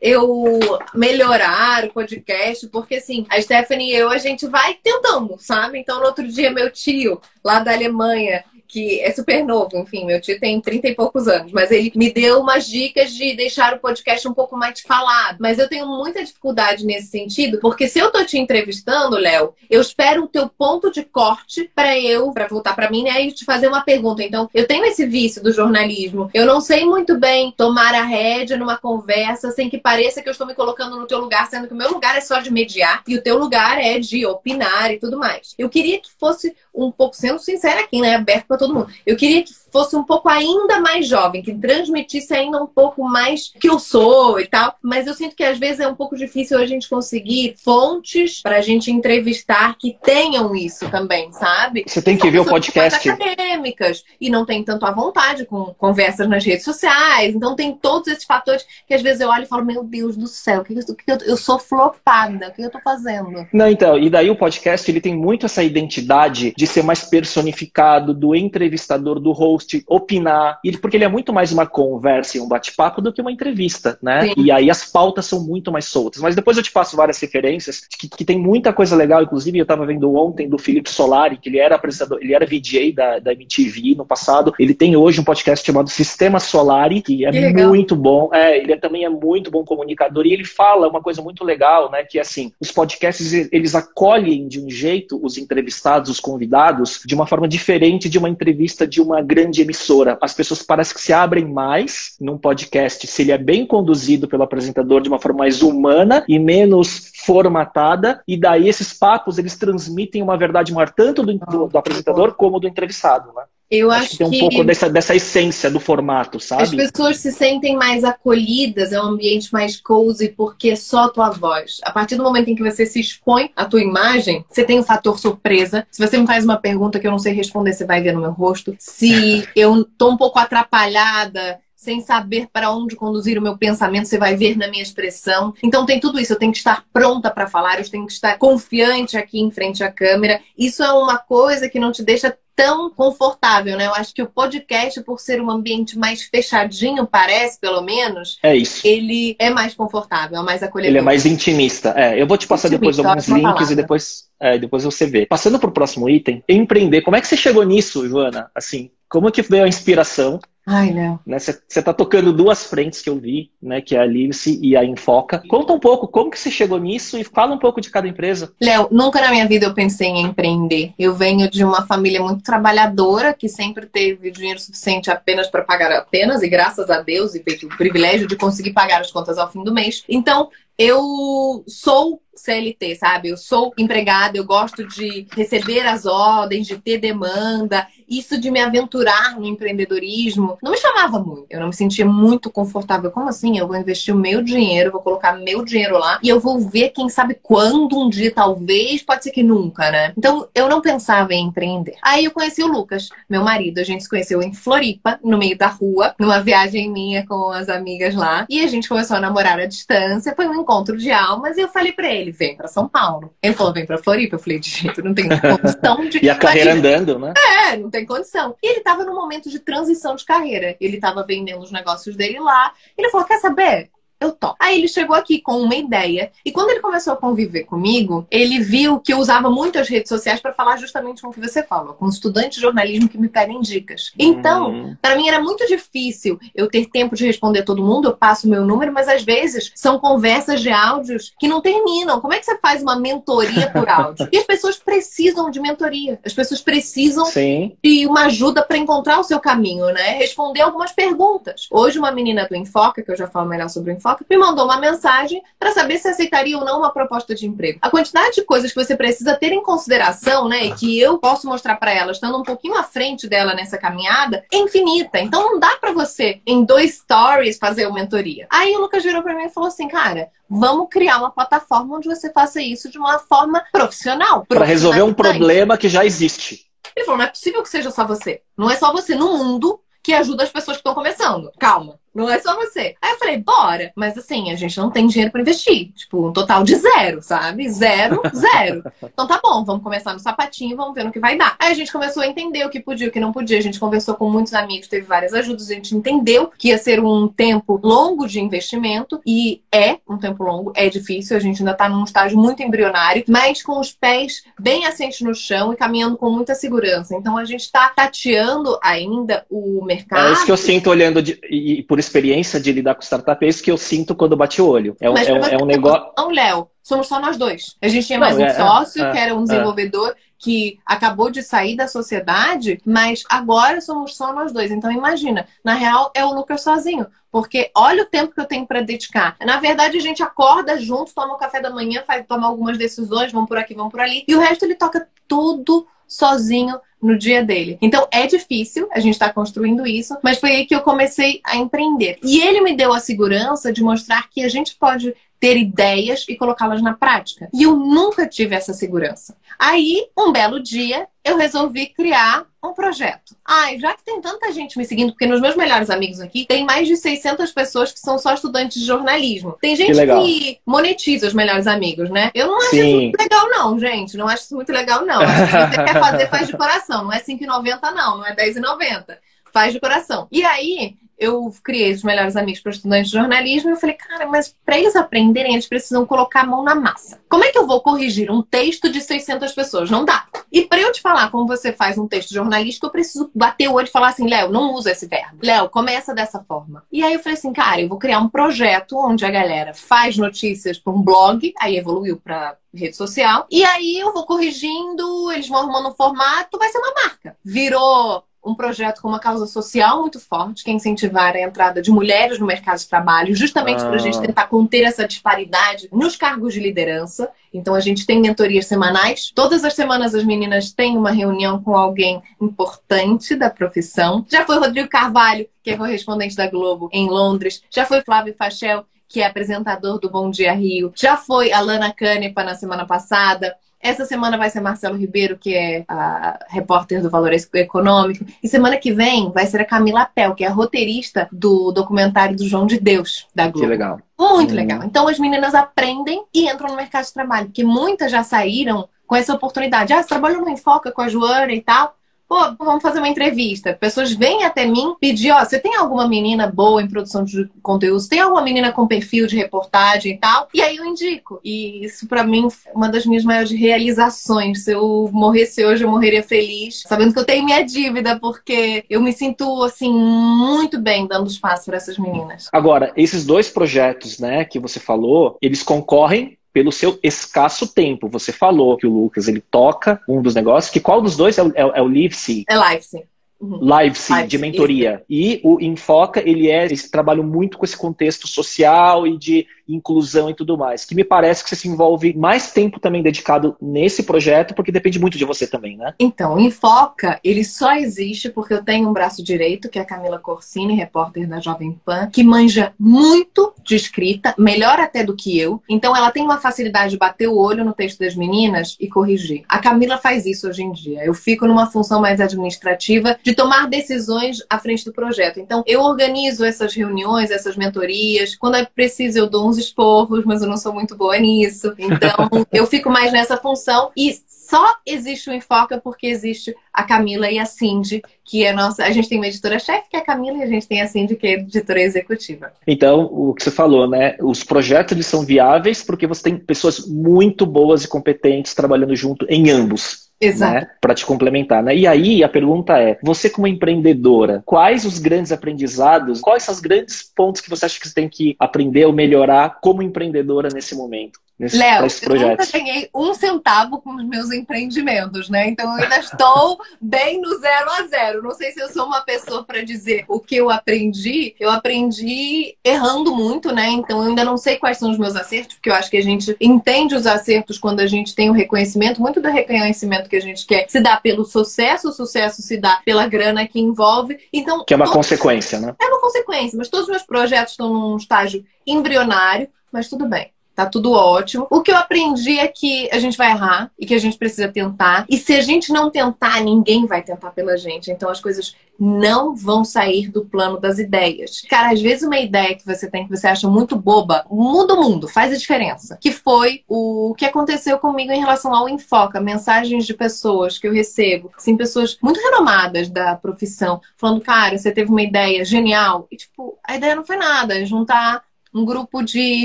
eu 0.00 0.60
melhorar 0.94 1.84
o 1.84 1.92
podcast, 1.92 2.66
porque 2.68 2.96
assim, 2.96 3.26
a 3.28 3.40
Stephanie 3.40 3.90
e 3.90 3.96
eu, 3.96 4.10
a 4.10 4.18
gente 4.18 4.46
vai 4.46 4.74
tentando, 4.74 5.36
sabe? 5.38 5.78
Então, 5.78 6.00
no 6.00 6.06
outro 6.06 6.26
dia, 6.26 6.52
meu 6.52 6.70
tio, 6.70 7.20
lá 7.44 7.60
da 7.60 7.72
Alemanha, 7.72 8.44
que 8.68 9.00
é 9.00 9.10
super 9.12 9.44
novo, 9.44 9.78
enfim, 9.78 10.04
meu 10.04 10.20
tio 10.20 10.38
tem 10.38 10.60
30 10.60 10.88
e 10.88 10.94
poucos 10.94 11.26
anos, 11.26 11.50
mas 11.52 11.70
ele 11.70 11.90
me 11.96 12.12
deu 12.12 12.40
umas 12.40 12.66
dicas 12.66 13.12
de 13.14 13.34
deixar 13.34 13.74
o 13.74 13.78
podcast 13.78 14.28
um 14.28 14.34
pouco 14.34 14.56
mais 14.56 14.80
falado. 14.80 15.38
Mas 15.40 15.58
eu 15.58 15.68
tenho 15.68 15.86
muita 15.86 16.22
dificuldade 16.22 16.84
nesse 16.84 17.08
sentido, 17.08 17.58
porque 17.60 17.88
se 17.88 17.98
eu 17.98 18.12
tô 18.12 18.22
te 18.24 18.38
entrevistando, 18.38 19.16
Léo, 19.16 19.54
eu 19.70 19.80
espero 19.80 20.24
o 20.24 20.28
teu 20.28 20.48
ponto 20.48 20.92
de 20.92 21.02
corte 21.02 21.70
para 21.74 21.98
eu, 21.98 22.30
para 22.32 22.46
voltar 22.46 22.74
para 22.74 22.90
mim, 22.90 23.04
né, 23.04 23.22
e 23.22 23.32
te 23.32 23.44
fazer 23.44 23.68
uma 23.68 23.80
pergunta. 23.80 24.22
Então, 24.22 24.50
eu 24.52 24.66
tenho 24.66 24.84
esse 24.84 25.06
vício 25.06 25.42
do 25.42 25.52
jornalismo. 25.52 26.28
Eu 26.34 26.44
não 26.44 26.60
sei 26.60 26.84
muito 26.84 27.18
bem 27.18 27.52
tomar 27.56 27.94
a 27.94 28.02
rédea 28.02 28.58
numa 28.58 28.76
conversa 28.76 29.50
sem 29.50 29.70
que 29.70 29.78
pareça 29.78 30.20
que 30.20 30.28
eu 30.28 30.32
estou 30.32 30.46
me 30.46 30.54
colocando 30.54 30.98
no 30.98 31.06
teu 31.06 31.18
lugar, 31.18 31.48
sendo 31.48 31.66
que 31.66 31.72
o 31.72 31.76
meu 31.76 31.90
lugar 31.90 32.16
é 32.16 32.20
só 32.20 32.38
de 32.40 32.52
mediar 32.52 33.02
e 33.08 33.16
o 33.16 33.22
teu 33.22 33.38
lugar 33.38 33.78
é 33.82 33.98
de 33.98 34.26
opinar 34.26 34.92
e 34.92 34.98
tudo 34.98 35.18
mais. 35.18 35.54
Eu 35.58 35.70
queria 35.70 35.98
que 35.98 36.10
fosse 36.18 36.54
um 36.74 36.92
pouco, 36.92 37.16
sendo 37.16 37.38
sincera 37.38 37.80
aqui, 37.80 38.00
né, 38.00 38.14
aberto 38.14 38.46
para 38.58 38.66
todo 38.66 38.74
mundo. 38.74 38.88
Eu 39.06 39.16
queria 39.16 39.42
que 39.42 39.52
fosse 39.70 39.94
um 39.96 40.02
pouco 40.02 40.28
ainda 40.28 40.80
mais 40.80 41.06
jovem, 41.06 41.42
que 41.42 41.54
transmitisse 41.54 42.34
ainda 42.34 42.62
um 42.62 42.66
pouco 42.66 43.04
mais 43.04 43.52
que 43.60 43.68
eu 43.68 43.78
sou 43.78 44.40
e 44.40 44.46
tal. 44.46 44.74
Mas 44.82 45.06
eu 45.06 45.14
sinto 45.14 45.36
que 45.36 45.44
às 45.44 45.58
vezes 45.58 45.80
é 45.80 45.88
um 45.88 45.94
pouco 45.94 46.16
difícil 46.16 46.58
a 46.58 46.66
gente 46.66 46.88
conseguir 46.88 47.54
fontes 47.62 48.42
para 48.42 48.56
a 48.56 48.60
gente 48.60 48.90
entrevistar 48.90 49.76
que 49.78 49.96
tenham 50.02 50.54
isso 50.54 50.90
também, 50.90 51.30
sabe? 51.32 51.84
Você 51.86 52.02
tem 52.02 52.16
que 52.16 52.30
ver 52.30 52.40
o 52.40 52.44
podcast. 52.44 53.08
acadêmicas 53.08 54.04
e 54.20 54.28
não 54.28 54.44
tem 54.44 54.64
tanto 54.64 54.84
à 54.84 54.90
vontade 54.90 55.44
com 55.44 55.66
conversas 55.74 56.28
nas 56.28 56.44
redes 56.44 56.64
sociais. 56.64 57.34
Então 57.34 57.54
tem 57.54 57.72
todos 57.74 58.08
esses 58.08 58.24
fatores 58.24 58.66
que 58.86 58.94
às 58.94 59.02
vezes 59.02 59.20
eu 59.20 59.28
olho 59.28 59.44
e 59.44 59.46
falo, 59.46 59.64
meu 59.64 59.84
Deus 59.84 60.16
do 60.16 60.26
céu, 60.26 60.64
que, 60.64 60.74
que 60.74 61.12
eu, 61.12 61.18
eu 61.26 61.36
sou 61.36 61.58
flopada, 61.58 62.48
o 62.48 62.52
que 62.52 62.62
eu 62.62 62.70
tô 62.70 62.80
fazendo? 62.80 63.46
Não, 63.52 63.68
então, 63.68 63.98
e 63.98 64.08
daí 64.08 64.30
o 64.30 64.36
podcast 64.36 64.90
ele 64.90 65.00
tem 65.00 65.14
muito 65.14 65.46
essa 65.46 65.62
identidade 65.62 66.52
de 66.56 66.66
ser 66.66 66.82
mais 66.82 67.04
personificado, 67.04 68.14
do 68.14 68.34
entrevistador, 68.48 69.20
do 69.20 69.32
host 69.32 69.82
opinar, 69.86 70.60
porque 70.80 70.96
ele 70.96 71.04
é 71.04 71.08
muito 71.08 71.32
mais 71.32 71.52
uma 71.52 71.66
conversa 71.66 72.36
e 72.36 72.40
um 72.40 72.48
bate-papo 72.48 73.00
do 73.00 73.12
que 73.12 73.20
uma 73.20 73.32
entrevista, 73.32 73.98
né? 74.02 74.28
Sim. 74.28 74.34
E 74.36 74.50
aí 74.50 74.70
as 74.70 74.84
pautas 74.84 75.26
são 75.26 75.44
muito 75.44 75.70
mais 75.70 75.84
soltas. 75.84 76.20
Mas 76.22 76.34
depois 76.34 76.56
eu 76.56 76.62
te 76.62 76.72
passo 76.72 76.96
várias 76.96 77.20
referências, 77.20 77.82
que, 77.98 78.08
que 78.08 78.24
tem 78.24 78.38
muita 78.38 78.72
coisa 78.72 78.96
legal, 78.96 79.22
inclusive 79.22 79.58
eu 79.58 79.62
estava 79.62 79.86
vendo 79.86 80.14
ontem 80.14 80.48
do 80.48 80.58
Felipe 80.58 80.90
Solari, 80.90 81.36
que 81.36 81.48
ele 81.48 81.58
era 81.58 81.76
apresentador, 81.76 82.18
ele 82.20 82.34
era 82.34 82.46
VJ 82.46 82.92
da, 82.92 83.18
da 83.18 83.32
MTV 83.32 83.94
no 83.96 84.06
passado, 84.06 84.52
ele 84.58 84.74
tem 84.74 84.96
hoje 84.96 85.20
um 85.20 85.24
podcast 85.24 85.64
chamado 85.64 85.90
Sistema 85.90 86.40
Solari, 86.40 87.02
que 87.02 87.24
é 87.24 87.30
que 87.30 87.64
muito 87.64 87.94
bom, 87.94 88.30
é, 88.32 88.58
ele 88.58 88.72
é, 88.72 88.76
também 88.76 89.04
é 89.04 89.08
muito 89.08 89.50
bom 89.50 89.64
comunicador, 89.64 90.26
e 90.26 90.32
ele 90.32 90.44
fala 90.44 90.88
uma 90.88 91.02
coisa 91.02 91.22
muito 91.22 91.44
legal, 91.44 91.90
né, 91.90 92.04
que 92.04 92.18
é 92.18 92.22
assim, 92.22 92.52
os 92.60 92.72
podcasts, 92.72 93.32
eles 93.52 93.74
acolhem 93.74 94.48
de 94.48 94.60
um 94.60 94.70
jeito 94.70 95.18
os 95.22 95.36
entrevistados, 95.38 96.10
os 96.10 96.20
convidados, 96.20 97.00
de 97.04 97.14
uma 97.14 97.26
forma 97.26 97.48
diferente 97.48 98.08
de 98.08 98.18
uma 98.18 98.28
entrevista 98.38 98.86
de 98.86 99.02
uma 99.02 99.20
grande 99.20 99.62
emissora, 99.62 100.16
as 100.22 100.32
pessoas 100.32 100.62
parecem 100.62 100.94
que 100.94 101.00
se 101.00 101.12
abrem 101.12 101.44
mais 101.44 102.14
num 102.20 102.38
podcast 102.38 103.04
se 103.06 103.22
ele 103.22 103.32
é 103.32 103.38
bem 103.38 103.66
conduzido 103.66 104.28
pelo 104.28 104.44
apresentador 104.44 105.00
de 105.00 105.08
uma 105.08 105.18
forma 105.18 105.38
mais 105.38 105.60
humana 105.60 106.24
e 106.28 106.38
menos 106.38 107.10
formatada, 107.24 108.22
e 108.26 108.36
daí 108.36 108.68
esses 108.68 108.92
papos 108.92 109.38
eles 109.38 109.56
transmitem 109.56 110.22
uma 110.22 110.36
verdade 110.36 110.72
maior 110.72 110.90
tanto 110.90 111.24
do, 111.24 111.36
do, 111.36 111.66
do 111.66 111.78
apresentador 111.78 112.34
como 112.34 112.60
do 112.60 112.68
entrevistado, 112.68 113.32
né? 113.34 113.42
Eu 113.70 113.90
acho, 113.90 114.02
acho 114.02 114.10
que 114.10 114.16
tem 114.18 114.26
um 114.26 114.48
pouco 114.48 114.64
dessa, 114.64 114.88
dessa 114.88 115.14
essência 115.14 115.70
do 115.70 115.78
formato, 115.78 116.40
sabe? 116.40 116.62
As 116.62 116.74
pessoas 116.74 117.18
se 117.18 117.30
sentem 117.30 117.76
mais 117.76 118.02
acolhidas, 118.02 118.92
é 118.92 119.00
um 119.00 119.06
ambiente 119.06 119.52
mais 119.52 119.78
cozy 119.78 120.28
porque 120.30 120.70
é 120.70 120.76
só 120.76 121.08
tua 121.08 121.30
voz. 121.30 121.78
A 121.82 121.92
partir 121.92 122.16
do 122.16 122.22
momento 122.22 122.48
em 122.48 122.54
que 122.54 122.62
você 122.62 122.86
se 122.86 122.98
expõe 122.98 123.50
à 123.54 123.66
tua 123.66 123.82
imagem, 123.82 124.42
você 124.48 124.64
tem 124.64 124.78
o 124.78 124.80
um 124.80 124.84
fator 124.84 125.18
surpresa. 125.18 125.86
Se 125.90 126.04
você 126.04 126.16
me 126.16 126.26
faz 126.26 126.44
uma 126.44 126.56
pergunta 126.56 126.98
que 126.98 127.06
eu 127.06 127.10
não 127.10 127.18
sei 127.18 127.34
responder, 127.34 127.74
você 127.74 127.84
vai 127.84 128.00
ver 128.00 128.12
no 128.12 128.20
meu 128.22 128.32
rosto. 128.32 128.74
Se 128.78 129.46
eu 129.54 129.84
tô 129.98 130.12
um 130.12 130.16
pouco 130.16 130.38
atrapalhada, 130.38 131.60
sem 131.74 132.00
saber 132.00 132.48
para 132.52 132.72
onde 132.72 132.96
conduzir 132.96 133.38
o 133.38 133.42
meu 133.42 133.56
pensamento, 133.56 134.08
você 134.08 134.18
vai 134.18 134.34
ver 134.34 134.56
na 134.56 134.68
minha 134.68 134.82
expressão. 134.82 135.54
Então 135.62 135.86
tem 135.86 136.00
tudo 136.00 136.18
isso, 136.18 136.32
eu 136.32 136.38
tenho 136.38 136.52
que 136.52 136.58
estar 136.58 136.84
pronta 136.92 137.30
para 137.30 137.46
falar, 137.46 137.78
eu 137.78 137.88
tenho 137.88 138.06
que 138.06 138.12
estar 138.12 138.36
confiante 138.38 139.16
aqui 139.16 139.38
em 139.38 139.50
frente 139.50 139.84
à 139.84 139.92
câmera. 139.92 140.40
Isso 140.56 140.82
é 140.82 140.90
uma 140.90 141.18
coisa 141.18 141.68
que 141.68 141.78
não 141.78 141.92
te 141.92 142.02
deixa 142.02 142.36
tão 142.58 142.90
confortável, 142.90 143.76
né? 143.76 143.86
Eu 143.86 143.94
acho 143.94 144.12
que 144.12 144.20
o 144.20 144.26
podcast, 144.26 145.00
por 145.04 145.20
ser 145.20 145.40
um 145.40 145.48
ambiente 145.48 145.96
mais 145.96 146.24
fechadinho, 146.24 147.06
parece, 147.06 147.60
pelo 147.60 147.80
menos. 147.82 148.36
É 148.42 148.56
isso. 148.56 148.84
Ele 148.84 149.36
é 149.38 149.48
mais 149.48 149.74
confortável, 149.74 150.40
é 150.40 150.42
mais 150.42 150.60
acolhedor. 150.60 150.90
Ele 150.90 150.98
é 150.98 151.02
mais 151.02 151.24
intimista. 151.24 151.94
É, 151.96 152.20
eu 152.20 152.26
vou 152.26 152.36
te 152.36 152.48
passar 152.48 152.66
intimista, 152.66 152.96
depois 152.96 153.06
alguns 153.06 153.28
links 153.28 153.42
palavra. 153.42 153.72
e 153.72 153.76
depois, 153.76 154.24
é, 154.40 154.58
depois 154.58 154.82
você 154.82 155.06
vê. 155.06 155.24
Passando 155.24 155.56
para 155.60 155.68
o 155.68 155.72
próximo 155.72 156.10
item, 156.10 156.42
empreender. 156.48 157.02
Como 157.02 157.16
é 157.16 157.20
que 157.20 157.28
você 157.28 157.36
chegou 157.36 157.62
nisso, 157.62 158.08
Joana? 158.08 158.50
Assim, 158.52 158.90
como 159.08 159.30
que 159.30 159.42
veio 159.42 159.64
a 159.64 159.68
inspiração? 159.68 160.40
Ai, 160.70 160.92
Léo. 160.92 161.18
Né, 161.26 161.38
você 161.38 161.58
está 161.66 161.94
tocando 161.94 162.30
duas 162.30 162.64
frentes 162.64 163.00
que 163.00 163.08
eu 163.08 163.18
vi, 163.18 163.50
né, 163.60 163.80
que 163.80 163.96
é 163.96 164.00
a 164.00 164.04
Livse 164.04 164.60
e 164.62 164.76
a 164.76 164.84
Infoca. 164.84 165.42
Conta 165.48 165.72
um 165.72 165.80
pouco 165.80 166.06
como 166.06 166.30
que 166.30 166.38
você 166.38 166.50
chegou 166.50 166.78
nisso 166.78 167.16
e 167.16 167.24
fala 167.24 167.54
um 167.54 167.58
pouco 167.58 167.80
de 167.80 167.88
cada 167.88 168.06
empresa. 168.06 168.52
Léo, 168.60 168.86
nunca 168.90 169.18
na 169.18 169.30
minha 169.30 169.48
vida 169.48 169.64
eu 169.64 169.72
pensei 169.72 170.08
em 170.08 170.26
empreender. 170.26 170.92
Eu 170.98 171.14
venho 171.14 171.50
de 171.50 171.64
uma 171.64 171.86
família 171.86 172.22
muito 172.22 172.42
trabalhadora 172.42 173.32
que 173.32 173.48
sempre 173.48 173.86
teve 173.86 174.30
dinheiro 174.30 174.60
suficiente 174.60 175.10
apenas 175.10 175.48
para 175.48 175.64
pagar 175.64 175.90
apenas 175.90 176.42
e 176.42 176.48
graças 176.50 176.90
a 176.90 177.00
Deus 177.00 177.34
e 177.34 177.40
teve 177.40 177.64
o 177.64 177.70
privilégio 177.70 178.28
de 178.28 178.36
conseguir 178.36 178.74
pagar 178.74 179.00
as 179.00 179.10
contas 179.10 179.38
ao 179.38 179.50
fim 179.50 179.64
do 179.64 179.72
mês. 179.72 180.04
Então, 180.06 180.50
eu 180.76 181.64
sou 181.66 182.22
CLT, 182.36 182.94
sabe? 182.94 183.30
Eu 183.30 183.36
sou 183.36 183.72
empregada, 183.76 184.38
eu 184.38 184.44
gosto 184.44 184.86
de 184.86 185.26
receber 185.34 185.80
as 185.80 186.06
ordens, 186.06 186.68
de 186.68 186.78
ter 186.78 186.98
demanda. 186.98 187.86
Isso 188.08 188.40
de 188.40 188.50
me 188.50 188.60
aventurar 188.60 189.38
no 189.38 189.44
empreendedorismo 189.44 190.56
não 190.62 190.72
me 190.72 190.78
chamava 190.78 191.18
muito. 191.18 191.46
Eu 191.50 191.60
não 191.60 191.68
me 191.68 191.74
sentia 191.74 192.06
muito 192.06 192.50
confortável. 192.50 193.10
Como 193.10 193.28
assim? 193.28 193.58
Eu 193.58 193.66
vou 193.66 193.76
investir 193.76 194.14
o 194.14 194.18
meu 194.18 194.42
dinheiro, 194.42 194.92
vou 194.92 195.02
colocar 195.02 195.32
meu 195.34 195.64
dinheiro 195.64 195.98
lá 195.98 196.18
e 196.22 196.28
eu 196.28 196.40
vou 196.40 196.58
ver, 196.58 196.90
quem 196.90 197.08
sabe 197.08 197.38
quando, 197.42 197.98
um 197.98 198.08
dia, 198.08 198.32
talvez, 198.32 199.02
pode 199.02 199.24
ser 199.24 199.30
que 199.30 199.42
nunca, 199.42 199.90
né? 199.90 200.12
Então 200.16 200.48
eu 200.54 200.68
não 200.68 200.80
pensava 200.80 201.34
em 201.34 201.46
empreender. 201.46 201.96
Aí 202.02 202.24
eu 202.24 202.30
conheci 202.30 202.62
o 202.62 202.66
Lucas, 202.66 203.10
meu 203.28 203.42
marido. 203.42 203.78
A 203.78 203.84
gente 203.84 204.02
se 204.02 204.08
conheceu 204.08 204.42
em 204.42 204.54
Floripa, 204.54 205.18
no 205.22 205.36
meio 205.36 205.56
da 205.56 205.66
rua, 205.66 206.14
numa 206.18 206.40
viagem 206.40 206.90
minha 206.90 207.26
com 207.26 207.50
as 207.50 207.68
amigas 207.68 208.14
lá. 208.14 208.46
E 208.48 208.60
a 208.62 208.66
gente 208.66 208.88
começou 208.88 209.16
a 209.16 209.20
namorar 209.20 209.58
à 209.58 209.66
distância. 209.66 210.34
Foi 210.34 210.48
um 210.48 210.54
encontro 210.54 210.96
de 210.96 211.10
almas 211.10 211.56
e 211.56 211.60
eu 211.60 211.68
falei 211.68 211.92
para 211.92 212.08
ele 212.08 212.32
vem 212.38 212.56
para 212.56 212.68
São 212.68 212.88
Paulo. 212.88 213.34
Ele 213.42 213.54
falou, 213.54 213.72
vem 213.72 213.84
para 213.84 213.98
Floripa. 213.98 214.36
Eu 214.36 214.38
falei, 214.38 214.58
de 214.58 214.70
jeito, 214.70 215.02
não 215.02 215.12
tem 215.12 215.28
condição 215.28 216.08
de. 216.08 216.24
e 216.24 216.30
a 216.30 216.36
carreira 216.36 216.74
andando, 216.74 217.18
né? 217.18 217.34
É, 217.36 217.76
não 217.76 217.90
tem 217.90 217.97
condição. 218.06 218.56
E 218.62 218.68
ele 218.68 218.80
tava 218.80 219.04
num 219.04 219.14
momento 219.14 219.50
de 219.50 219.58
transição 219.58 220.16
de 220.16 220.24
carreira. 220.24 220.76
Ele 220.80 220.98
tava 220.98 221.24
vendendo 221.24 221.62
os 221.62 221.70
negócios 221.70 222.16
dele 222.16 222.40
lá. 222.40 222.72
Ele 222.96 223.10
falou, 223.10 223.26
quer 223.26 223.38
saber? 223.38 223.90
Eu 224.20 224.32
topo. 224.32 224.56
Aí 224.58 224.78
ele 224.78 224.88
chegou 224.88 225.14
aqui 225.14 225.40
com 225.40 225.58
uma 225.60 225.74
ideia 225.74 226.30
e 226.44 226.50
quando 226.52 226.70
ele 226.70 226.80
começou 226.80 227.12
a 227.12 227.16
conviver 227.16 227.64
comigo, 227.64 228.26
ele 228.30 228.58
viu 228.60 229.00
que 229.00 229.12
eu 229.12 229.18
usava 229.18 229.50
muito 229.50 229.78
as 229.78 229.88
redes 229.88 230.08
sociais 230.08 230.40
para 230.40 230.52
falar 230.52 230.76
justamente 230.76 231.22
com 231.22 231.28
o 231.28 231.32
que 231.32 231.40
você 231.40 231.62
fala, 231.62 231.92
com 231.92 232.08
estudantes 232.08 232.56
de 232.56 232.62
jornalismo 232.62 233.08
que 233.08 233.18
me 233.18 233.28
pedem 233.28 233.60
dicas. 233.60 234.12
Então, 234.18 234.70
uhum. 234.70 234.96
para 235.00 235.16
mim 235.16 235.28
era 235.28 235.40
muito 235.40 235.66
difícil 235.66 236.38
eu 236.54 236.68
ter 236.68 236.86
tempo 236.86 237.14
de 237.14 237.26
responder 237.26 237.62
todo 237.62 237.84
mundo, 237.84 238.08
eu 238.08 238.16
passo 238.16 238.46
o 238.46 238.50
meu 238.50 238.64
número, 238.64 238.92
mas 238.92 239.08
às 239.08 239.22
vezes 239.22 239.72
são 239.74 239.98
conversas 239.98 240.60
de 240.60 240.70
áudios 240.70 241.32
que 241.38 241.48
não 241.48 241.60
terminam. 241.60 242.20
Como 242.20 242.34
é 242.34 242.38
que 242.38 242.46
você 242.46 242.58
faz 242.58 242.82
uma 242.82 242.98
mentoria 242.98 243.70
por 243.70 243.88
áudio? 243.88 244.28
E 244.32 244.38
as 244.38 244.44
pessoas 244.44 244.76
precisam 244.76 245.50
de 245.50 245.60
mentoria. 245.60 246.18
As 246.24 246.32
pessoas 246.32 246.60
precisam 246.60 247.24
Sim. 247.26 247.76
de 247.82 248.06
uma 248.06 248.26
ajuda 248.26 248.62
para 248.62 248.76
encontrar 248.76 249.18
o 249.18 249.24
seu 249.24 249.40
caminho, 249.40 249.86
né? 249.86 250.18
Responder 250.18 250.62
algumas 250.62 250.92
perguntas. 250.92 251.68
Hoje 251.70 251.98
uma 251.98 252.10
menina 252.10 252.46
do 252.48 252.56
Enfoca, 252.56 253.02
que 253.02 253.10
eu 253.10 253.16
já 253.16 253.26
falo 253.26 253.48
melhor 253.48 253.68
sobre 253.68 253.92
o 253.92 253.94
Enfoca, 253.94 254.07
me 254.28 254.36
mandou 254.36 254.64
uma 254.64 254.78
mensagem 254.78 255.42
para 255.58 255.72
saber 255.72 255.98
se 255.98 256.08
aceitaria 256.08 256.56
ou 256.56 256.64
não 256.64 256.78
uma 256.78 256.92
proposta 256.92 257.34
de 257.34 257.46
emprego. 257.46 257.78
A 257.82 257.90
quantidade 257.90 258.36
de 258.36 258.42
coisas 258.42 258.72
que 258.72 258.82
você 258.82 258.96
precisa 258.96 259.34
ter 259.34 259.52
em 259.52 259.62
consideração, 259.62 260.48
né, 260.48 260.66
e 260.66 260.74
que 260.74 260.98
eu 260.98 261.18
posso 261.18 261.46
mostrar 261.46 261.76
para 261.76 261.92
ela, 261.92 262.12
estando 262.12 262.38
um 262.38 262.42
pouquinho 262.42 262.76
à 262.76 262.82
frente 262.82 263.28
dela 263.28 263.54
nessa 263.54 263.78
caminhada, 263.78 264.44
é 264.52 264.58
infinita. 264.58 265.18
Então 265.18 265.42
não 265.42 265.58
dá 265.58 265.76
para 265.80 265.92
você 265.92 266.40
em 266.46 266.64
dois 266.64 266.96
stories 266.96 267.58
fazer 267.58 267.86
uma 267.86 267.98
mentoria. 267.98 268.46
Aí 268.50 268.74
o 268.76 268.80
Lucas 268.80 269.02
virou 269.02 269.22
para 269.22 269.34
mim 269.34 269.44
e 269.44 269.50
falou 269.50 269.68
assim, 269.68 269.88
cara, 269.88 270.30
vamos 270.48 270.88
criar 270.90 271.18
uma 271.18 271.30
plataforma 271.30 271.96
onde 271.96 272.08
você 272.08 272.32
faça 272.32 272.60
isso 272.60 272.90
de 272.90 272.98
uma 272.98 273.18
forma 273.18 273.64
profissional. 273.72 274.44
Para 274.48 274.64
resolver 274.64 275.02
um 275.02 275.14
problema 275.14 275.76
que 275.76 275.88
já 275.88 276.04
existe. 276.04 276.66
Ele 276.96 277.04
falou, 277.04 277.18
não 277.18 277.26
é 277.26 277.28
possível 277.28 277.62
que 277.62 277.68
seja 277.68 277.90
só 277.90 278.04
você. 278.04 278.42
Não 278.56 278.70
é 278.70 278.76
só 278.76 278.92
você 278.92 279.14
no 279.14 279.36
mundo 279.36 279.80
que 280.02 280.12
ajuda 280.12 280.42
as 280.42 280.50
pessoas 280.50 280.76
que 280.76 280.80
estão 280.80 280.94
começando. 280.94 281.52
Calma. 281.58 281.98
Não 282.18 282.28
é 282.28 282.40
só 282.40 282.56
você. 282.56 282.96
Aí 283.00 283.12
eu 283.12 283.18
falei, 283.18 283.38
bora. 283.38 283.92
Mas 283.94 284.18
assim, 284.18 284.50
a 284.50 284.56
gente 284.56 284.76
não 284.76 284.90
tem 284.90 285.06
dinheiro 285.06 285.30
para 285.30 285.40
investir. 285.40 285.92
Tipo, 285.92 286.28
um 286.28 286.32
total 286.32 286.64
de 286.64 286.74
zero, 286.74 287.22
sabe? 287.22 287.68
Zero, 287.68 288.20
zero. 288.34 288.82
Então 289.02 289.26
tá 289.26 289.40
bom, 289.42 289.64
vamos 289.64 289.84
começar 289.84 290.12
no 290.12 290.18
sapatinho, 290.18 290.76
vamos 290.76 290.94
ver 290.94 291.04
no 291.04 291.12
que 291.12 291.20
vai 291.20 291.38
dar. 291.38 291.54
Aí 291.58 291.70
a 291.70 291.74
gente 291.74 291.92
começou 291.92 292.22
a 292.22 292.26
entender 292.26 292.66
o 292.66 292.70
que 292.70 292.80
podia, 292.80 293.08
o 293.08 293.10
que 293.12 293.20
não 293.20 293.32
podia. 293.32 293.58
A 293.58 293.62
gente 293.62 293.78
conversou 293.78 294.16
com 294.16 294.28
muitos 294.28 294.52
amigos, 294.52 294.88
teve 294.88 295.06
várias 295.06 295.32
ajudas. 295.32 295.70
A 295.70 295.74
gente 295.74 295.94
entendeu 295.94 296.50
que 296.58 296.68
ia 296.68 296.78
ser 296.78 296.98
um 296.98 297.28
tempo 297.28 297.80
longo 297.82 298.26
de 298.26 298.40
investimento. 298.40 299.20
E 299.24 299.62
é 299.70 299.98
um 300.08 300.18
tempo 300.18 300.42
longo, 300.42 300.72
é 300.74 300.88
difícil. 300.88 301.36
A 301.36 301.40
gente 301.40 301.60
ainda 301.60 301.74
tá 301.74 301.88
num 301.88 302.02
estágio 302.02 302.36
muito 302.36 302.62
embrionário, 302.62 303.22
mas 303.28 303.62
com 303.62 303.78
os 303.78 303.92
pés 303.92 304.42
bem 304.58 304.86
assentes 304.86 305.20
no 305.20 305.34
chão 305.34 305.72
e 305.72 305.76
caminhando 305.76 306.16
com 306.16 306.30
muita 306.30 306.54
segurança. 306.54 307.14
Então 307.14 307.36
a 307.36 307.44
gente 307.44 307.70
tá 307.70 307.88
tateando 307.88 308.76
ainda 308.82 309.46
o 309.48 309.84
mercado. 309.84 310.28
É 310.28 310.32
isso 310.32 310.44
que 310.44 310.52
eu 310.52 310.56
sinto 310.56 310.90
olhando 310.90 311.22
de, 311.22 311.38
e 311.48 311.82
por 311.84 311.98
isso 311.98 312.07
experiência 312.08 312.58
de 312.58 312.72
lidar 312.72 312.94
com 312.94 313.02
startup, 313.02 313.44
é 313.44 313.48
isso 313.48 313.62
que 313.62 313.70
eu 313.70 313.76
sinto 313.76 314.14
quando 314.14 314.36
bate 314.36 314.60
o 314.60 314.66
olho. 314.66 314.96
É 315.00 315.08
um, 315.08 315.16
é 315.16 315.32
um, 315.32 315.44
é 315.44 315.62
um 315.62 315.66
negócio. 315.66 316.12
Não, 316.16 316.30
Léo, 316.30 316.68
somos 316.82 317.06
só 317.06 317.20
nós 317.20 317.36
dois. 317.36 317.76
A 317.82 317.88
gente 317.88 318.06
tinha 318.06 318.18
mais 318.18 318.36
não, 318.36 318.44
um 318.44 318.46
é, 318.46 318.54
sócio, 318.54 319.04
é, 319.04 319.12
que 319.12 319.18
era 319.18 319.34
um 319.34 319.42
é. 319.42 319.44
desenvolvedor 319.44 320.14
que 320.38 320.78
acabou 320.86 321.30
de 321.30 321.42
sair 321.42 321.76
da 321.76 321.88
sociedade, 321.88 322.80
mas 322.86 323.24
agora 323.28 323.80
somos 323.80 324.16
só 324.16 324.32
nós 324.32 324.52
dois. 324.52 324.70
Então 324.70 324.90
imagina, 324.90 325.46
na 325.64 325.74
real 325.74 326.12
é 326.14 326.24
o 326.24 326.32
Lucas 326.32 326.62
sozinho, 326.62 327.06
porque 327.30 327.70
olha 327.76 328.04
o 328.04 328.06
tempo 328.06 328.32
que 328.32 328.40
eu 328.40 328.46
tenho 328.46 328.66
para 328.66 328.80
dedicar. 328.80 329.36
Na 329.44 329.58
verdade 329.58 329.98
a 329.98 330.00
gente 330.00 330.22
acorda 330.22 330.80
junto, 330.80 331.12
toma 331.12 331.34
o 331.34 331.38
café 331.38 331.60
da 331.60 331.70
manhã, 331.70 332.02
faz 332.06 332.24
toma 332.26 332.46
algumas 332.46 332.78
decisões, 332.78 333.32
vamos 333.32 333.48
por 333.48 333.58
aqui, 333.58 333.74
vamos 333.74 333.90
por 333.90 334.00
ali, 334.00 334.24
e 334.28 334.34
o 334.34 334.40
resto 334.40 334.64
ele 334.64 334.76
toca 334.76 335.08
tudo 335.26 335.86
sozinho 336.08 336.80
no 337.00 337.16
dia 337.16 337.44
dele. 337.44 337.78
Então 337.80 338.08
é 338.10 338.26
difícil, 338.26 338.88
a 338.90 338.98
gente 338.98 339.12
está 339.12 339.32
construindo 339.32 339.86
isso, 339.86 340.16
mas 340.22 340.38
foi 340.38 340.50
aí 340.50 340.66
que 340.66 340.74
eu 340.74 340.80
comecei 340.80 341.40
a 341.44 341.56
empreender. 341.56 342.18
E 342.22 342.40
ele 342.40 342.60
me 342.60 342.74
deu 342.74 342.92
a 342.92 342.98
segurança 342.98 343.72
de 343.72 343.82
mostrar 343.82 344.28
que 344.28 344.42
a 344.42 344.48
gente 344.48 344.74
pode 344.74 345.14
ter 345.40 345.56
ideias 345.56 346.24
e 346.28 346.36
colocá-las 346.36 346.82
na 346.82 346.94
prática. 346.94 347.48
E 347.54 347.62
eu 347.62 347.76
nunca 347.76 348.26
tive 348.26 348.54
essa 348.54 348.72
segurança. 348.72 349.36
Aí, 349.58 350.06
um 350.16 350.32
belo 350.32 350.60
dia, 350.60 351.06
eu 351.24 351.36
resolvi 351.36 351.86
criar 351.86 352.46
um 352.62 352.72
projeto. 352.72 353.36
Ai, 353.44 353.78
já 353.78 353.94
que 353.94 354.04
tem 354.04 354.20
tanta 354.20 354.52
gente 354.52 354.76
me 354.76 354.84
seguindo, 354.84 355.12
porque 355.12 355.26
nos 355.26 355.40
meus 355.40 355.56
melhores 355.56 355.90
amigos 355.90 356.20
aqui 356.20 356.44
tem 356.44 356.64
mais 356.64 356.88
de 356.88 356.96
600 356.96 357.52
pessoas 357.52 357.92
que 357.92 358.00
são 358.00 358.18
só 358.18 358.34
estudantes 358.34 358.80
de 358.80 358.86
jornalismo. 358.86 359.56
Tem 359.60 359.76
gente 359.76 359.92
que, 359.92 360.06
que 360.06 360.60
monetiza 360.66 361.26
os 361.26 361.34
melhores 361.34 361.66
amigos, 361.66 362.10
né? 362.10 362.30
Eu 362.34 362.48
não 362.48 362.58
acho 362.58 362.70
Sim. 362.70 362.88
isso 362.88 363.00
muito 363.00 363.20
legal, 363.20 363.50
não, 363.50 363.78
gente. 363.78 364.16
Não 364.16 364.28
acho 364.28 364.44
isso 364.44 364.56
muito 364.56 364.72
legal, 364.72 365.06
não. 365.06 365.20
Acho 365.22 365.70
que 365.70 365.76
você 365.76 365.84
quer 365.84 366.00
fazer, 366.00 366.28
faz 366.28 366.46
de 366.48 366.56
coração. 366.56 367.04
Não 367.04 367.12
é 367.12 367.16
R$5,90, 367.16 367.80
não. 367.94 368.18
Não 368.18 368.26
é 368.26 368.30
R$10,90 368.30 369.18
faz 369.52 369.72
de 369.72 369.80
coração. 369.80 370.28
E 370.30 370.44
aí, 370.44 370.94
eu 371.18 371.52
criei 371.62 371.92
os 371.92 372.02
melhores 372.02 372.36
amigos 372.36 372.60
para 372.60 372.72
estudantes 372.72 373.10
de 373.10 373.18
jornalismo 373.18 373.70
e 373.70 373.72
eu 373.72 373.76
falei, 373.76 373.96
cara, 373.96 374.26
mas 374.26 374.54
para 374.64 374.78
eles 374.78 374.94
aprenderem, 374.94 375.54
eles 375.54 375.66
precisam 375.66 376.06
colocar 376.06 376.42
a 376.42 376.46
mão 376.46 376.62
na 376.62 376.74
massa. 376.74 377.20
Como 377.28 377.44
é 377.44 377.50
que 377.50 377.58
eu 377.58 377.66
vou 377.66 377.80
corrigir 377.80 378.30
um 378.30 378.42
texto 378.42 378.88
de 378.90 379.00
600 379.00 379.52
pessoas? 379.52 379.90
Não 379.90 380.04
dá. 380.04 380.26
E 380.52 380.62
para 380.62 380.80
eu 380.80 380.92
te 380.92 381.00
falar 381.00 381.30
como 381.30 381.46
você 381.46 381.72
faz 381.72 381.98
um 381.98 382.06
texto 382.06 382.32
jornalístico, 382.32 382.86
eu 382.86 382.90
preciso 382.90 383.30
bater 383.34 383.68
o 383.68 383.74
olho 383.74 383.86
e 383.86 383.90
falar 383.90 384.08
assim, 384.08 384.28
Léo, 384.28 384.50
não 384.50 384.72
usa 384.74 384.92
esse 384.92 385.06
verbo. 385.06 385.38
Léo, 385.42 385.68
começa 385.68 386.14
dessa 386.14 386.42
forma. 386.44 386.84
E 386.92 387.02
aí 387.02 387.14
eu 387.14 387.20
falei 387.20 387.36
assim, 387.36 387.52
cara, 387.52 387.80
eu 387.80 387.88
vou 387.88 387.98
criar 387.98 388.20
um 388.20 388.28
projeto 388.28 388.96
onde 388.96 389.24
a 389.24 389.30
galera 389.30 389.74
faz 389.74 390.16
notícias 390.16 390.78
para 390.78 390.92
um 390.92 391.02
blog, 391.02 391.52
aí 391.58 391.76
evoluiu 391.76 392.16
para 392.16 392.56
rede 392.72 392.96
social. 392.96 393.46
E 393.50 393.64
aí 393.64 393.98
eu 393.98 394.12
vou 394.12 394.24
corrigindo, 394.24 395.32
eles 395.32 395.48
vão 395.48 395.60
arrumando 395.60 395.88
um 395.88 395.94
formato, 395.94 396.58
vai 396.58 396.68
ser 396.68 396.78
uma 396.78 396.94
marca. 397.02 397.36
Virou 397.44 398.22
um 398.44 398.54
projeto 398.54 399.00
com 399.00 399.08
uma 399.08 399.18
causa 399.18 399.46
social 399.46 400.00
muito 400.00 400.20
forte, 400.20 400.64
que 400.64 400.70
é 400.70 400.72
incentivar 400.72 401.34
a 401.34 401.40
entrada 401.40 401.82
de 401.82 401.90
mulheres 401.90 402.38
no 402.38 402.46
mercado 402.46 402.78
de 402.78 402.88
trabalho, 402.88 403.34
justamente 403.34 403.82
ah. 403.82 403.86
para 403.86 403.96
a 403.96 403.98
gente 403.98 404.20
tentar 404.20 404.46
conter 404.46 404.84
essa 404.84 405.06
disparidade 405.06 405.88
nos 405.92 406.16
cargos 406.16 406.54
de 406.54 406.60
liderança. 406.60 407.30
Então, 407.52 407.74
a 407.74 407.80
gente 407.80 408.06
tem 408.06 408.20
mentorias 408.20 408.66
semanais. 408.66 409.32
Todas 409.34 409.64
as 409.64 409.74
semanas 409.74 410.14
as 410.14 410.24
meninas 410.24 410.72
têm 410.72 410.96
uma 410.96 411.10
reunião 411.10 411.62
com 411.62 411.76
alguém 411.76 412.22
importante 412.40 413.34
da 413.34 413.50
profissão. 413.50 414.24
Já 414.28 414.44
foi 414.44 414.58
Rodrigo 414.58 414.88
Carvalho, 414.88 415.48
que 415.62 415.70
é 415.70 415.76
correspondente 415.76 416.36
da 416.36 416.48
Globo 416.48 416.88
em 416.92 417.08
Londres. 417.08 417.62
Já 417.70 417.84
foi 417.86 418.02
Flávio 418.02 418.34
Fachel, 418.34 418.84
que 419.08 419.22
é 419.22 419.26
apresentador 419.26 419.98
do 419.98 420.10
Bom 420.10 420.30
Dia 420.30 420.52
Rio. 420.52 420.92
Já 420.94 421.16
foi 421.16 421.50
Alana 421.50 421.92
Canepa 421.92 422.44
na 422.44 422.54
semana 422.54 422.86
passada. 422.86 423.56
Essa 423.80 424.04
semana 424.04 424.36
vai 424.36 424.50
ser 424.50 424.60
Marcelo 424.60 424.96
Ribeiro, 424.96 425.38
que 425.38 425.54
é 425.54 425.84
a 425.86 426.38
repórter 426.48 427.00
do 427.00 427.10
Valor 427.10 427.32
Econômico. 427.32 428.24
E 428.42 428.48
semana 428.48 428.76
que 428.76 428.92
vem 428.92 429.30
vai 429.30 429.46
ser 429.46 429.60
a 429.60 429.64
Camila 429.64 430.04
Pel, 430.04 430.34
que 430.34 430.44
é 430.44 430.48
a 430.48 430.52
roteirista 430.52 431.28
do 431.30 431.70
documentário 431.70 432.36
do 432.36 432.46
João 432.46 432.66
de 432.66 432.80
Deus, 432.80 433.26
da 433.34 433.44
Globo. 433.44 433.60
Que 433.60 433.66
legal. 433.66 434.00
Muito 434.18 434.52
hum. 434.52 434.56
legal. 434.56 434.82
Então 434.82 435.06
as 435.06 435.18
meninas 435.18 435.54
aprendem 435.54 436.24
e 436.34 436.48
entram 436.48 436.70
no 436.70 436.76
mercado 436.76 437.04
de 437.04 437.14
trabalho, 437.14 437.46
porque 437.46 437.64
muitas 437.64 438.10
já 438.10 438.22
saíram 438.22 438.88
com 439.06 439.16
essa 439.16 439.32
oportunidade. 439.32 439.92
Ah, 439.92 440.02
você 440.02 440.08
trabalhou 440.08 440.42
no 440.42 440.50
Enfoca 440.50 440.92
com 440.92 441.00
a 441.00 441.08
Joana 441.08 441.52
e 441.52 441.60
tal 441.60 441.97
pô, 442.28 442.36
vamos 442.58 442.82
fazer 442.82 442.98
uma 442.98 443.08
entrevista. 443.08 443.72
Pessoas 443.72 444.12
vêm 444.12 444.44
até 444.44 444.66
mim 444.66 444.94
pedir, 445.00 445.32
ó, 445.32 445.42
você 445.44 445.58
tem 445.58 445.74
alguma 445.76 446.06
menina 446.06 446.46
boa 446.46 446.82
em 446.82 446.88
produção 446.88 447.24
de 447.24 447.48
conteúdo? 447.62 448.06
Tem 448.08 448.20
alguma 448.20 448.42
menina 448.42 448.70
com 448.70 448.86
perfil 448.86 449.26
de 449.26 449.36
reportagem 449.36 450.12
e 450.12 450.18
tal? 450.18 450.48
E 450.52 450.60
aí 450.60 450.76
eu 450.76 450.84
indico. 450.84 451.40
E 451.42 451.84
isso 451.84 452.06
para 452.06 452.22
mim 452.22 452.48
é 452.66 452.72
uma 452.72 452.88
das 452.88 453.06
minhas 453.06 453.24
maiores 453.24 453.50
realizações. 453.50 454.64
Se 454.64 454.72
eu 454.72 455.08
morresse 455.12 455.64
hoje, 455.64 455.84
eu 455.84 455.90
morreria 455.90 456.22
feliz, 456.22 456.82
sabendo 456.86 457.12
que 457.12 457.18
eu 457.18 457.24
tenho 457.24 457.44
minha 457.44 457.62
dívida, 457.62 458.18
porque 458.20 458.84
eu 458.90 459.00
me 459.00 459.12
sinto 459.12 459.62
assim 459.62 459.92
muito 459.92 460.78
bem 460.78 461.06
dando 461.06 461.28
espaço 461.28 461.66
para 461.66 461.76
essas 461.76 461.98
meninas. 461.98 462.48
Agora, 462.52 462.92
esses 462.96 463.24
dois 463.24 463.48
projetos, 463.48 464.18
né, 464.18 464.44
que 464.44 464.58
você 464.58 464.78
falou, 464.78 465.38
eles 465.40 465.62
concorrem 465.62 466.37
pelo 466.52 466.72
seu 466.72 466.98
escasso 467.02 467.72
tempo. 467.72 468.08
Você 468.08 468.32
falou 468.32 468.76
que 468.76 468.86
o 468.86 468.92
Lucas 468.92 469.28
ele 469.28 469.40
toca 469.40 470.00
um 470.08 470.22
dos 470.22 470.34
negócios, 470.34 470.72
que 470.72 470.80
qual 470.80 471.00
dos 471.00 471.16
dois 471.16 471.38
é 471.38 471.42
o, 471.42 471.48
é, 471.54 471.78
é 471.78 471.82
o 471.82 471.88
Livesey? 471.88 472.44
É 472.48 472.56
Livesey. 472.56 473.04
Uhum. 473.40 474.26
De 474.26 474.38
mentoria. 474.38 475.04
Isso. 475.08 475.40
E 475.40 475.40
o 475.44 475.60
Enfoca, 475.60 476.20
ele 476.28 476.50
é, 476.50 476.64
eles 476.64 476.90
trabalham 476.90 477.24
muito 477.24 477.56
com 477.56 477.64
esse 477.64 477.76
contexto 477.76 478.26
social 478.26 479.06
e 479.06 479.16
de 479.16 479.46
inclusão 479.68 480.30
e 480.30 480.34
tudo 480.34 480.56
mais. 480.56 480.84
Que 480.84 480.94
me 480.94 481.04
parece 481.04 481.42
que 481.42 481.50
você 481.50 481.56
se 481.56 481.68
envolve 481.68 482.14
mais 482.16 482.52
tempo 482.52 482.80
também 482.80 483.02
dedicado 483.02 483.56
nesse 483.60 484.02
projeto, 484.02 484.54
porque 484.54 484.72
depende 484.72 484.98
muito 484.98 485.18
de 485.18 485.24
você 485.24 485.46
também, 485.46 485.76
né? 485.76 485.94
Então, 485.98 486.34
o 486.34 486.40
Enfoca, 486.40 487.20
ele 487.22 487.44
só 487.44 487.74
existe 487.74 488.30
porque 488.30 488.54
eu 488.54 488.64
tenho 488.64 488.88
um 488.88 488.92
braço 488.92 489.22
direito, 489.22 489.68
que 489.68 489.78
é 489.78 489.82
a 489.82 489.84
Camila 489.84 490.18
Corsini, 490.18 490.74
repórter 490.74 491.28
da 491.28 491.40
Jovem 491.40 491.78
Pan, 491.84 492.08
que 492.10 492.24
manja 492.24 492.72
muito 492.78 493.52
de 493.62 493.76
escrita, 493.76 494.34
melhor 494.38 494.80
até 494.80 495.04
do 495.04 495.14
que 495.14 495.38
eu. 495.38 495.62
Então, 495.68 495.96
ela 495.96 496.10
tem 496.10 496.22
uma 496.22 496.38
facilidade 496.38 496.92
de 496.92 496.98
bater 496.98 497.28
o 497.28 497.36
olho 497.36 497.64
no 497.64 497.72
texto 497.72 497.98
das 497.98 498.14
meninas 498.14 498.76
e 498.80 498.88
corrigir. 498.88 499.44
A 499.48 499.58
Camila 499.58 499.98
faz 499.98 500.24
isso 500.26 500.48
hoje 500.48 500.62
em 500.62 500.72
dia. 500.72 501.04
Eu 501.04 501.14
fico 501.14 501.46
numa 501.46 501.70
função 501.70 502.00
mais 502.00 502.20
administrativa 502.20 503.18
de 503.22 503.34
tomar 503.34 503.68
decisões 503.68 504.38
à 504.48 504.58
frente 504.58 504.84
do 504.84 504.92
projeto. 504.92 505.40
Então, 505.40 505.62
eu 505.66 505.82
organizo 505.82 506.44
essas 506.44 506.74
reuniões, 506.74 507.30
essas 507.30 507.56
mentorias. 507.56 508.34
Quando 508.36 508.56
é 508.56 508.64
preciso, 508.64 509.18
eu 509.18 509.28
dou 509.28 509.48
uns 509.48 509.57
esporros, 509.58 510.24
mas 510.24 510.42
eu 510.42 510.48
não 510.48 510.56
sou 510.56 510.72
muito 510.72 510.96
boa 510.96 511.18
nisso. 511.18 511.74
Então, 511.78 512.28
eu 512.52 512.66
fico 512.66 512.88
mais 512.88 513.12
nessa 513.12 513.36
função 513.36 513.90
e 513.96 514.16
só 514.26 514.76
existe 514.86 515.28
o 515.28 515.32
Enfoca 515.32 515.78
porque 515.78 516.06
existe 516.06 516.56
a 516.72 516.82
Camila 516.82 517.30
e 517.30 517.38
a 517.38 517.44
Cindy, 517.44 518.02
que 518.24 518.44
é 518.44 518.52
nossa. 518.52 518.84
A 518.84 518.90
gente 518.90 519.08
tem 519.08 519.18
uma 519.18 519.26
editora-chefe, 519.26 519.90
que 519.90 519.96
é 519.96 520.00
a 520.00 520.04
Camila, 520.04 520.38
e 520.38 520.42
a 520.42 520.46
gente 520.46 520.66
tem 520.66 520.80
a 520.80 520.86
Cindy, 520.86 521.16
que 521.16 521.26
é 521.26 521.30
a 521.30 521.38
editora 521.40 521.82
executiva. 521.82 522.50
Então, 522.66 523.02
o 523.12 523.34
que 523.34 523.42
você 523.42 523.50
falou, 523.50 523.88
né? 523.88 524.16
Os 524.20 524.42
projetos 524.42 524.92
eles 524.92 525.06
são 525.06 525.22
viáveis 525.22 525.82
porque 525.82 526.06
você 526.06 526.22
tem 526.22 526.38
pessoas 526.38 526.86
muito 526.86 527.44
boas 527.44 527.84
e 527.84 527.88
competentes 527.88 528.54
trabalhando 528.54 528.96
junto 528.96 529.26
em 529.28 529.50
ambos. 529.50 530.07
Exato. 530.20 530.66
Né, 530.66 530.70
para 530.80 530.94
te 530.94 531.06
complementar, 531.06 531.62
né? 531.62 531.76
E 531.76 531.86
aí 531.86 532.24
a 532.24 532.28
pergunta 532.28 532.76
é: 532.78 532.98
você 533.02 533.30
como 533.30 533.46
empreendedora, 533.46 534.42
quais 534.44 534.84
os 534.84 534.98
grandes 534.98 535.30
aprendizados, 535.30 536.20
quais 536.20 536.42
são 536.42 536.52
os 536.54 536.60
grandes 536.60 537.02
pontos 537.14 537.40
que 537.40 537.48
você 537.48 537.66
acha 537.66 537.78
que 537.78 537.88
você 537.88 537.94
tem 537.94 538.08
que 538.08 538.34
aprender 538.38 538.84
ou 538.84 538.92
melhorar 538.92 539.60
como 539.60 539.82
empreendedora 539.82 540.48
nesse 540.50 540.74
momento? 540.74 541.20
Léo, 541.38 541.86
eu 542.02 542.28
nunca 542.30 542.44
ganhei 542.46 542.90
um 542.92 543.14
centavo 543.14 543.80
com 543.80 543.94
os 543.94 544.04
meus 544.04 544.32
empreendimentos, 544.32 545.28
né? 545.28 545.48
Então 545.48 545.66
eu 545.76 545.84
ainda 545.84 545.98
estou 546.00 546.58
bem 546.80 547.20
no 547.20 547.38
zero 547.38 547.70
a 547.70 547.86
zero. 547.86 548.22
Não 548.22 548.32
sei 548.32 548.50
se 548.50 548.60
eu 548.60 548.68
sou 548.68 548.86
uma 548.86 549.02
pessoa 549.02 549.44
para 549.44 549.62
dizer 549.62 550.04
o 550.08 550.18
que 550.18 550.34
eu 550.34 550.50
aprendi. 550.50 551.36
Eu 551.38 551.48
aprendi 551.50 552.56
errando 552.64 553.14
muito, 553.14 553.52
né? 553.52 553.68
Então 553.68 554.02
eu 554.02 554.08
ainda 554.08 554.24
não 554.24 554.36
sei 554.36 554.56
quais 554.56 554.78
são 554.78 554.90
os 554.90 554.98
meus 554.98 555.14
acertos, 555.14 555.54
porque 555.54 555.70
eu 555.70 555.74
acho 555.74 555.88
que 555.88 555.96
a 555.96 556.02
gente 556.02 556.36
entende 556.40 556.96
os 556.96 557.06
acertos 557.06 557.56
quando 557.56 557.80
a 557.80 557.86
gente 557.86 558.16
tem 558.16 558.28
o 558.28 558.32
reconhecimento. 558.32 559.00
Muito 559.00 559.20
do 559.20 559.28
reconhecimento 559.28 560.10
que 560.10 560.16
a 560.16 560.22
gente 560.22 560.44
quer 560.44 560.66
se 560.68 560.80
dá 560.80 560.96
pelo 560.96 561.24
sucesso, 561.24 561.90
o 561.90 561.92
sucesso 561.92 562.42
se 562.42 562.56
dá 562.56 562.80
pela 562.84 563.06
grana 563.06 563.46
que 563.46 563.60
envolve. 563.60 564.18
Então 564.32 564.64
que 564.64 564.74
é 564.74 564.76
uma 564.76 564.86
todos... 564.86 564.96
consequência, 564.96 565.60
né? 565.60 565.72
É 565.80 565.86
uma 565.86 566.00
consequência, 566.00 566.58
mas 566.58 566.68
todos 566.68 566.86
os 566.86 566.90
meus 566.90 567.04
projetos 567.04 567.52
estão 567.52 567.72
num 567.72 567.96
estágio 567.96 568.44
embrionário, 568.66 569.48
mas 569.72 569.88
tudo 569.88 570.04
bem 570.04 570.32
tá 570.58 570.66
tudo 570.66 570.90
ótimo. 570.90 571.46
O 571.50 571.62
que 571.62 571.70
eu 571.70 571.76
aprendi 571.76 572.36
é 572.36 572.48
que 572.48 572.88
a 572.90 572.98
gente 572.98 573.16
vai 573.16 573.30
errar 573.30 573.70
e 573.78 573.86
que 573.86 573.94
a 573.94 573.98
gente 573.98 574.18
precisa 574.18 574.48
tentar. 574.48 575.06
E 575.08 575.16
se 575.16 575.32
a 575.32 575.40
gente 575.40 575.72
não 575.72 575.88
tentar, 575.88 576.40
ninguém 576.40 576.84
vai 576.84 577.00
tentar 577.00 577.30
pela 577.30 577.56
gente. 577.56 577.92
Então 577.92 578.10
as 578.10 578.20
coisas 578.20 578.56
não 578.76 579.36
vão 579.36 579.64
sair 579.64 580.10
do 580.10 580.24
plano 580.24 580.58
das 580.58 580.80
ideias. 580.80 581.42
Cara, 581.42 581.72
às 581.72 581.80
vezes 581.80 582.02
uma 582.02 582.18
ideia 582.18 582.56
que 582.56 582.66
você 582.66 582.90
tem 582.90 583.04
que 583.04 583.16
você 583.16 583.28
acha 583.28 583.48
muito 583.48 583.76
boba, 583.76 584.24
muda 584.28 584.74
o 584.74 584.82
mundo, 584.82 585.06
faz 585.06 585.32
a 585.32 585.36
diferença. 585.36 585.96
Que 586.00 586.10
foi 586.10 586.64
o 586.66 587.14
que 587.16 587.24
aconteceu 587.24 587.78
comigo 587.78 588.10
em 588.10 588.18
relação 588.18 588.52
ao 588.52 588.68
Enfoca, 588.68 589.20
mensagens 589.20 589.86
de 589.86 589.94
pessoas 589.94 590.58
que 590.58 590.66
eu 590.66 590.72
recebo, 590.72 591.30
sim, 591.38 591.56
pessoas 591.56 591.96
muito 592.02 592.20
renomadas 592.20 592.88
da 592.88 593.14
profissão, 593.14 593.80
falando, 593.96 594.22
cara, 594.22 594.58
você 594.58 594.72
teve 594.72 594.90
uma 594.90 595.02
ideia 595.02 595.44
genial. 595.44 596.08
E 596.10 596.16
tipo, 596.16 596.58
a 596.64 596.74
ideia 596.74 596.96
não 596.96 597.06
foi 597.06 597.16
nada, 597.16 597.64
juntar 597.64 598.27
um 598.54 598.64
grupo 598.64 599.02
de 599.02 599.44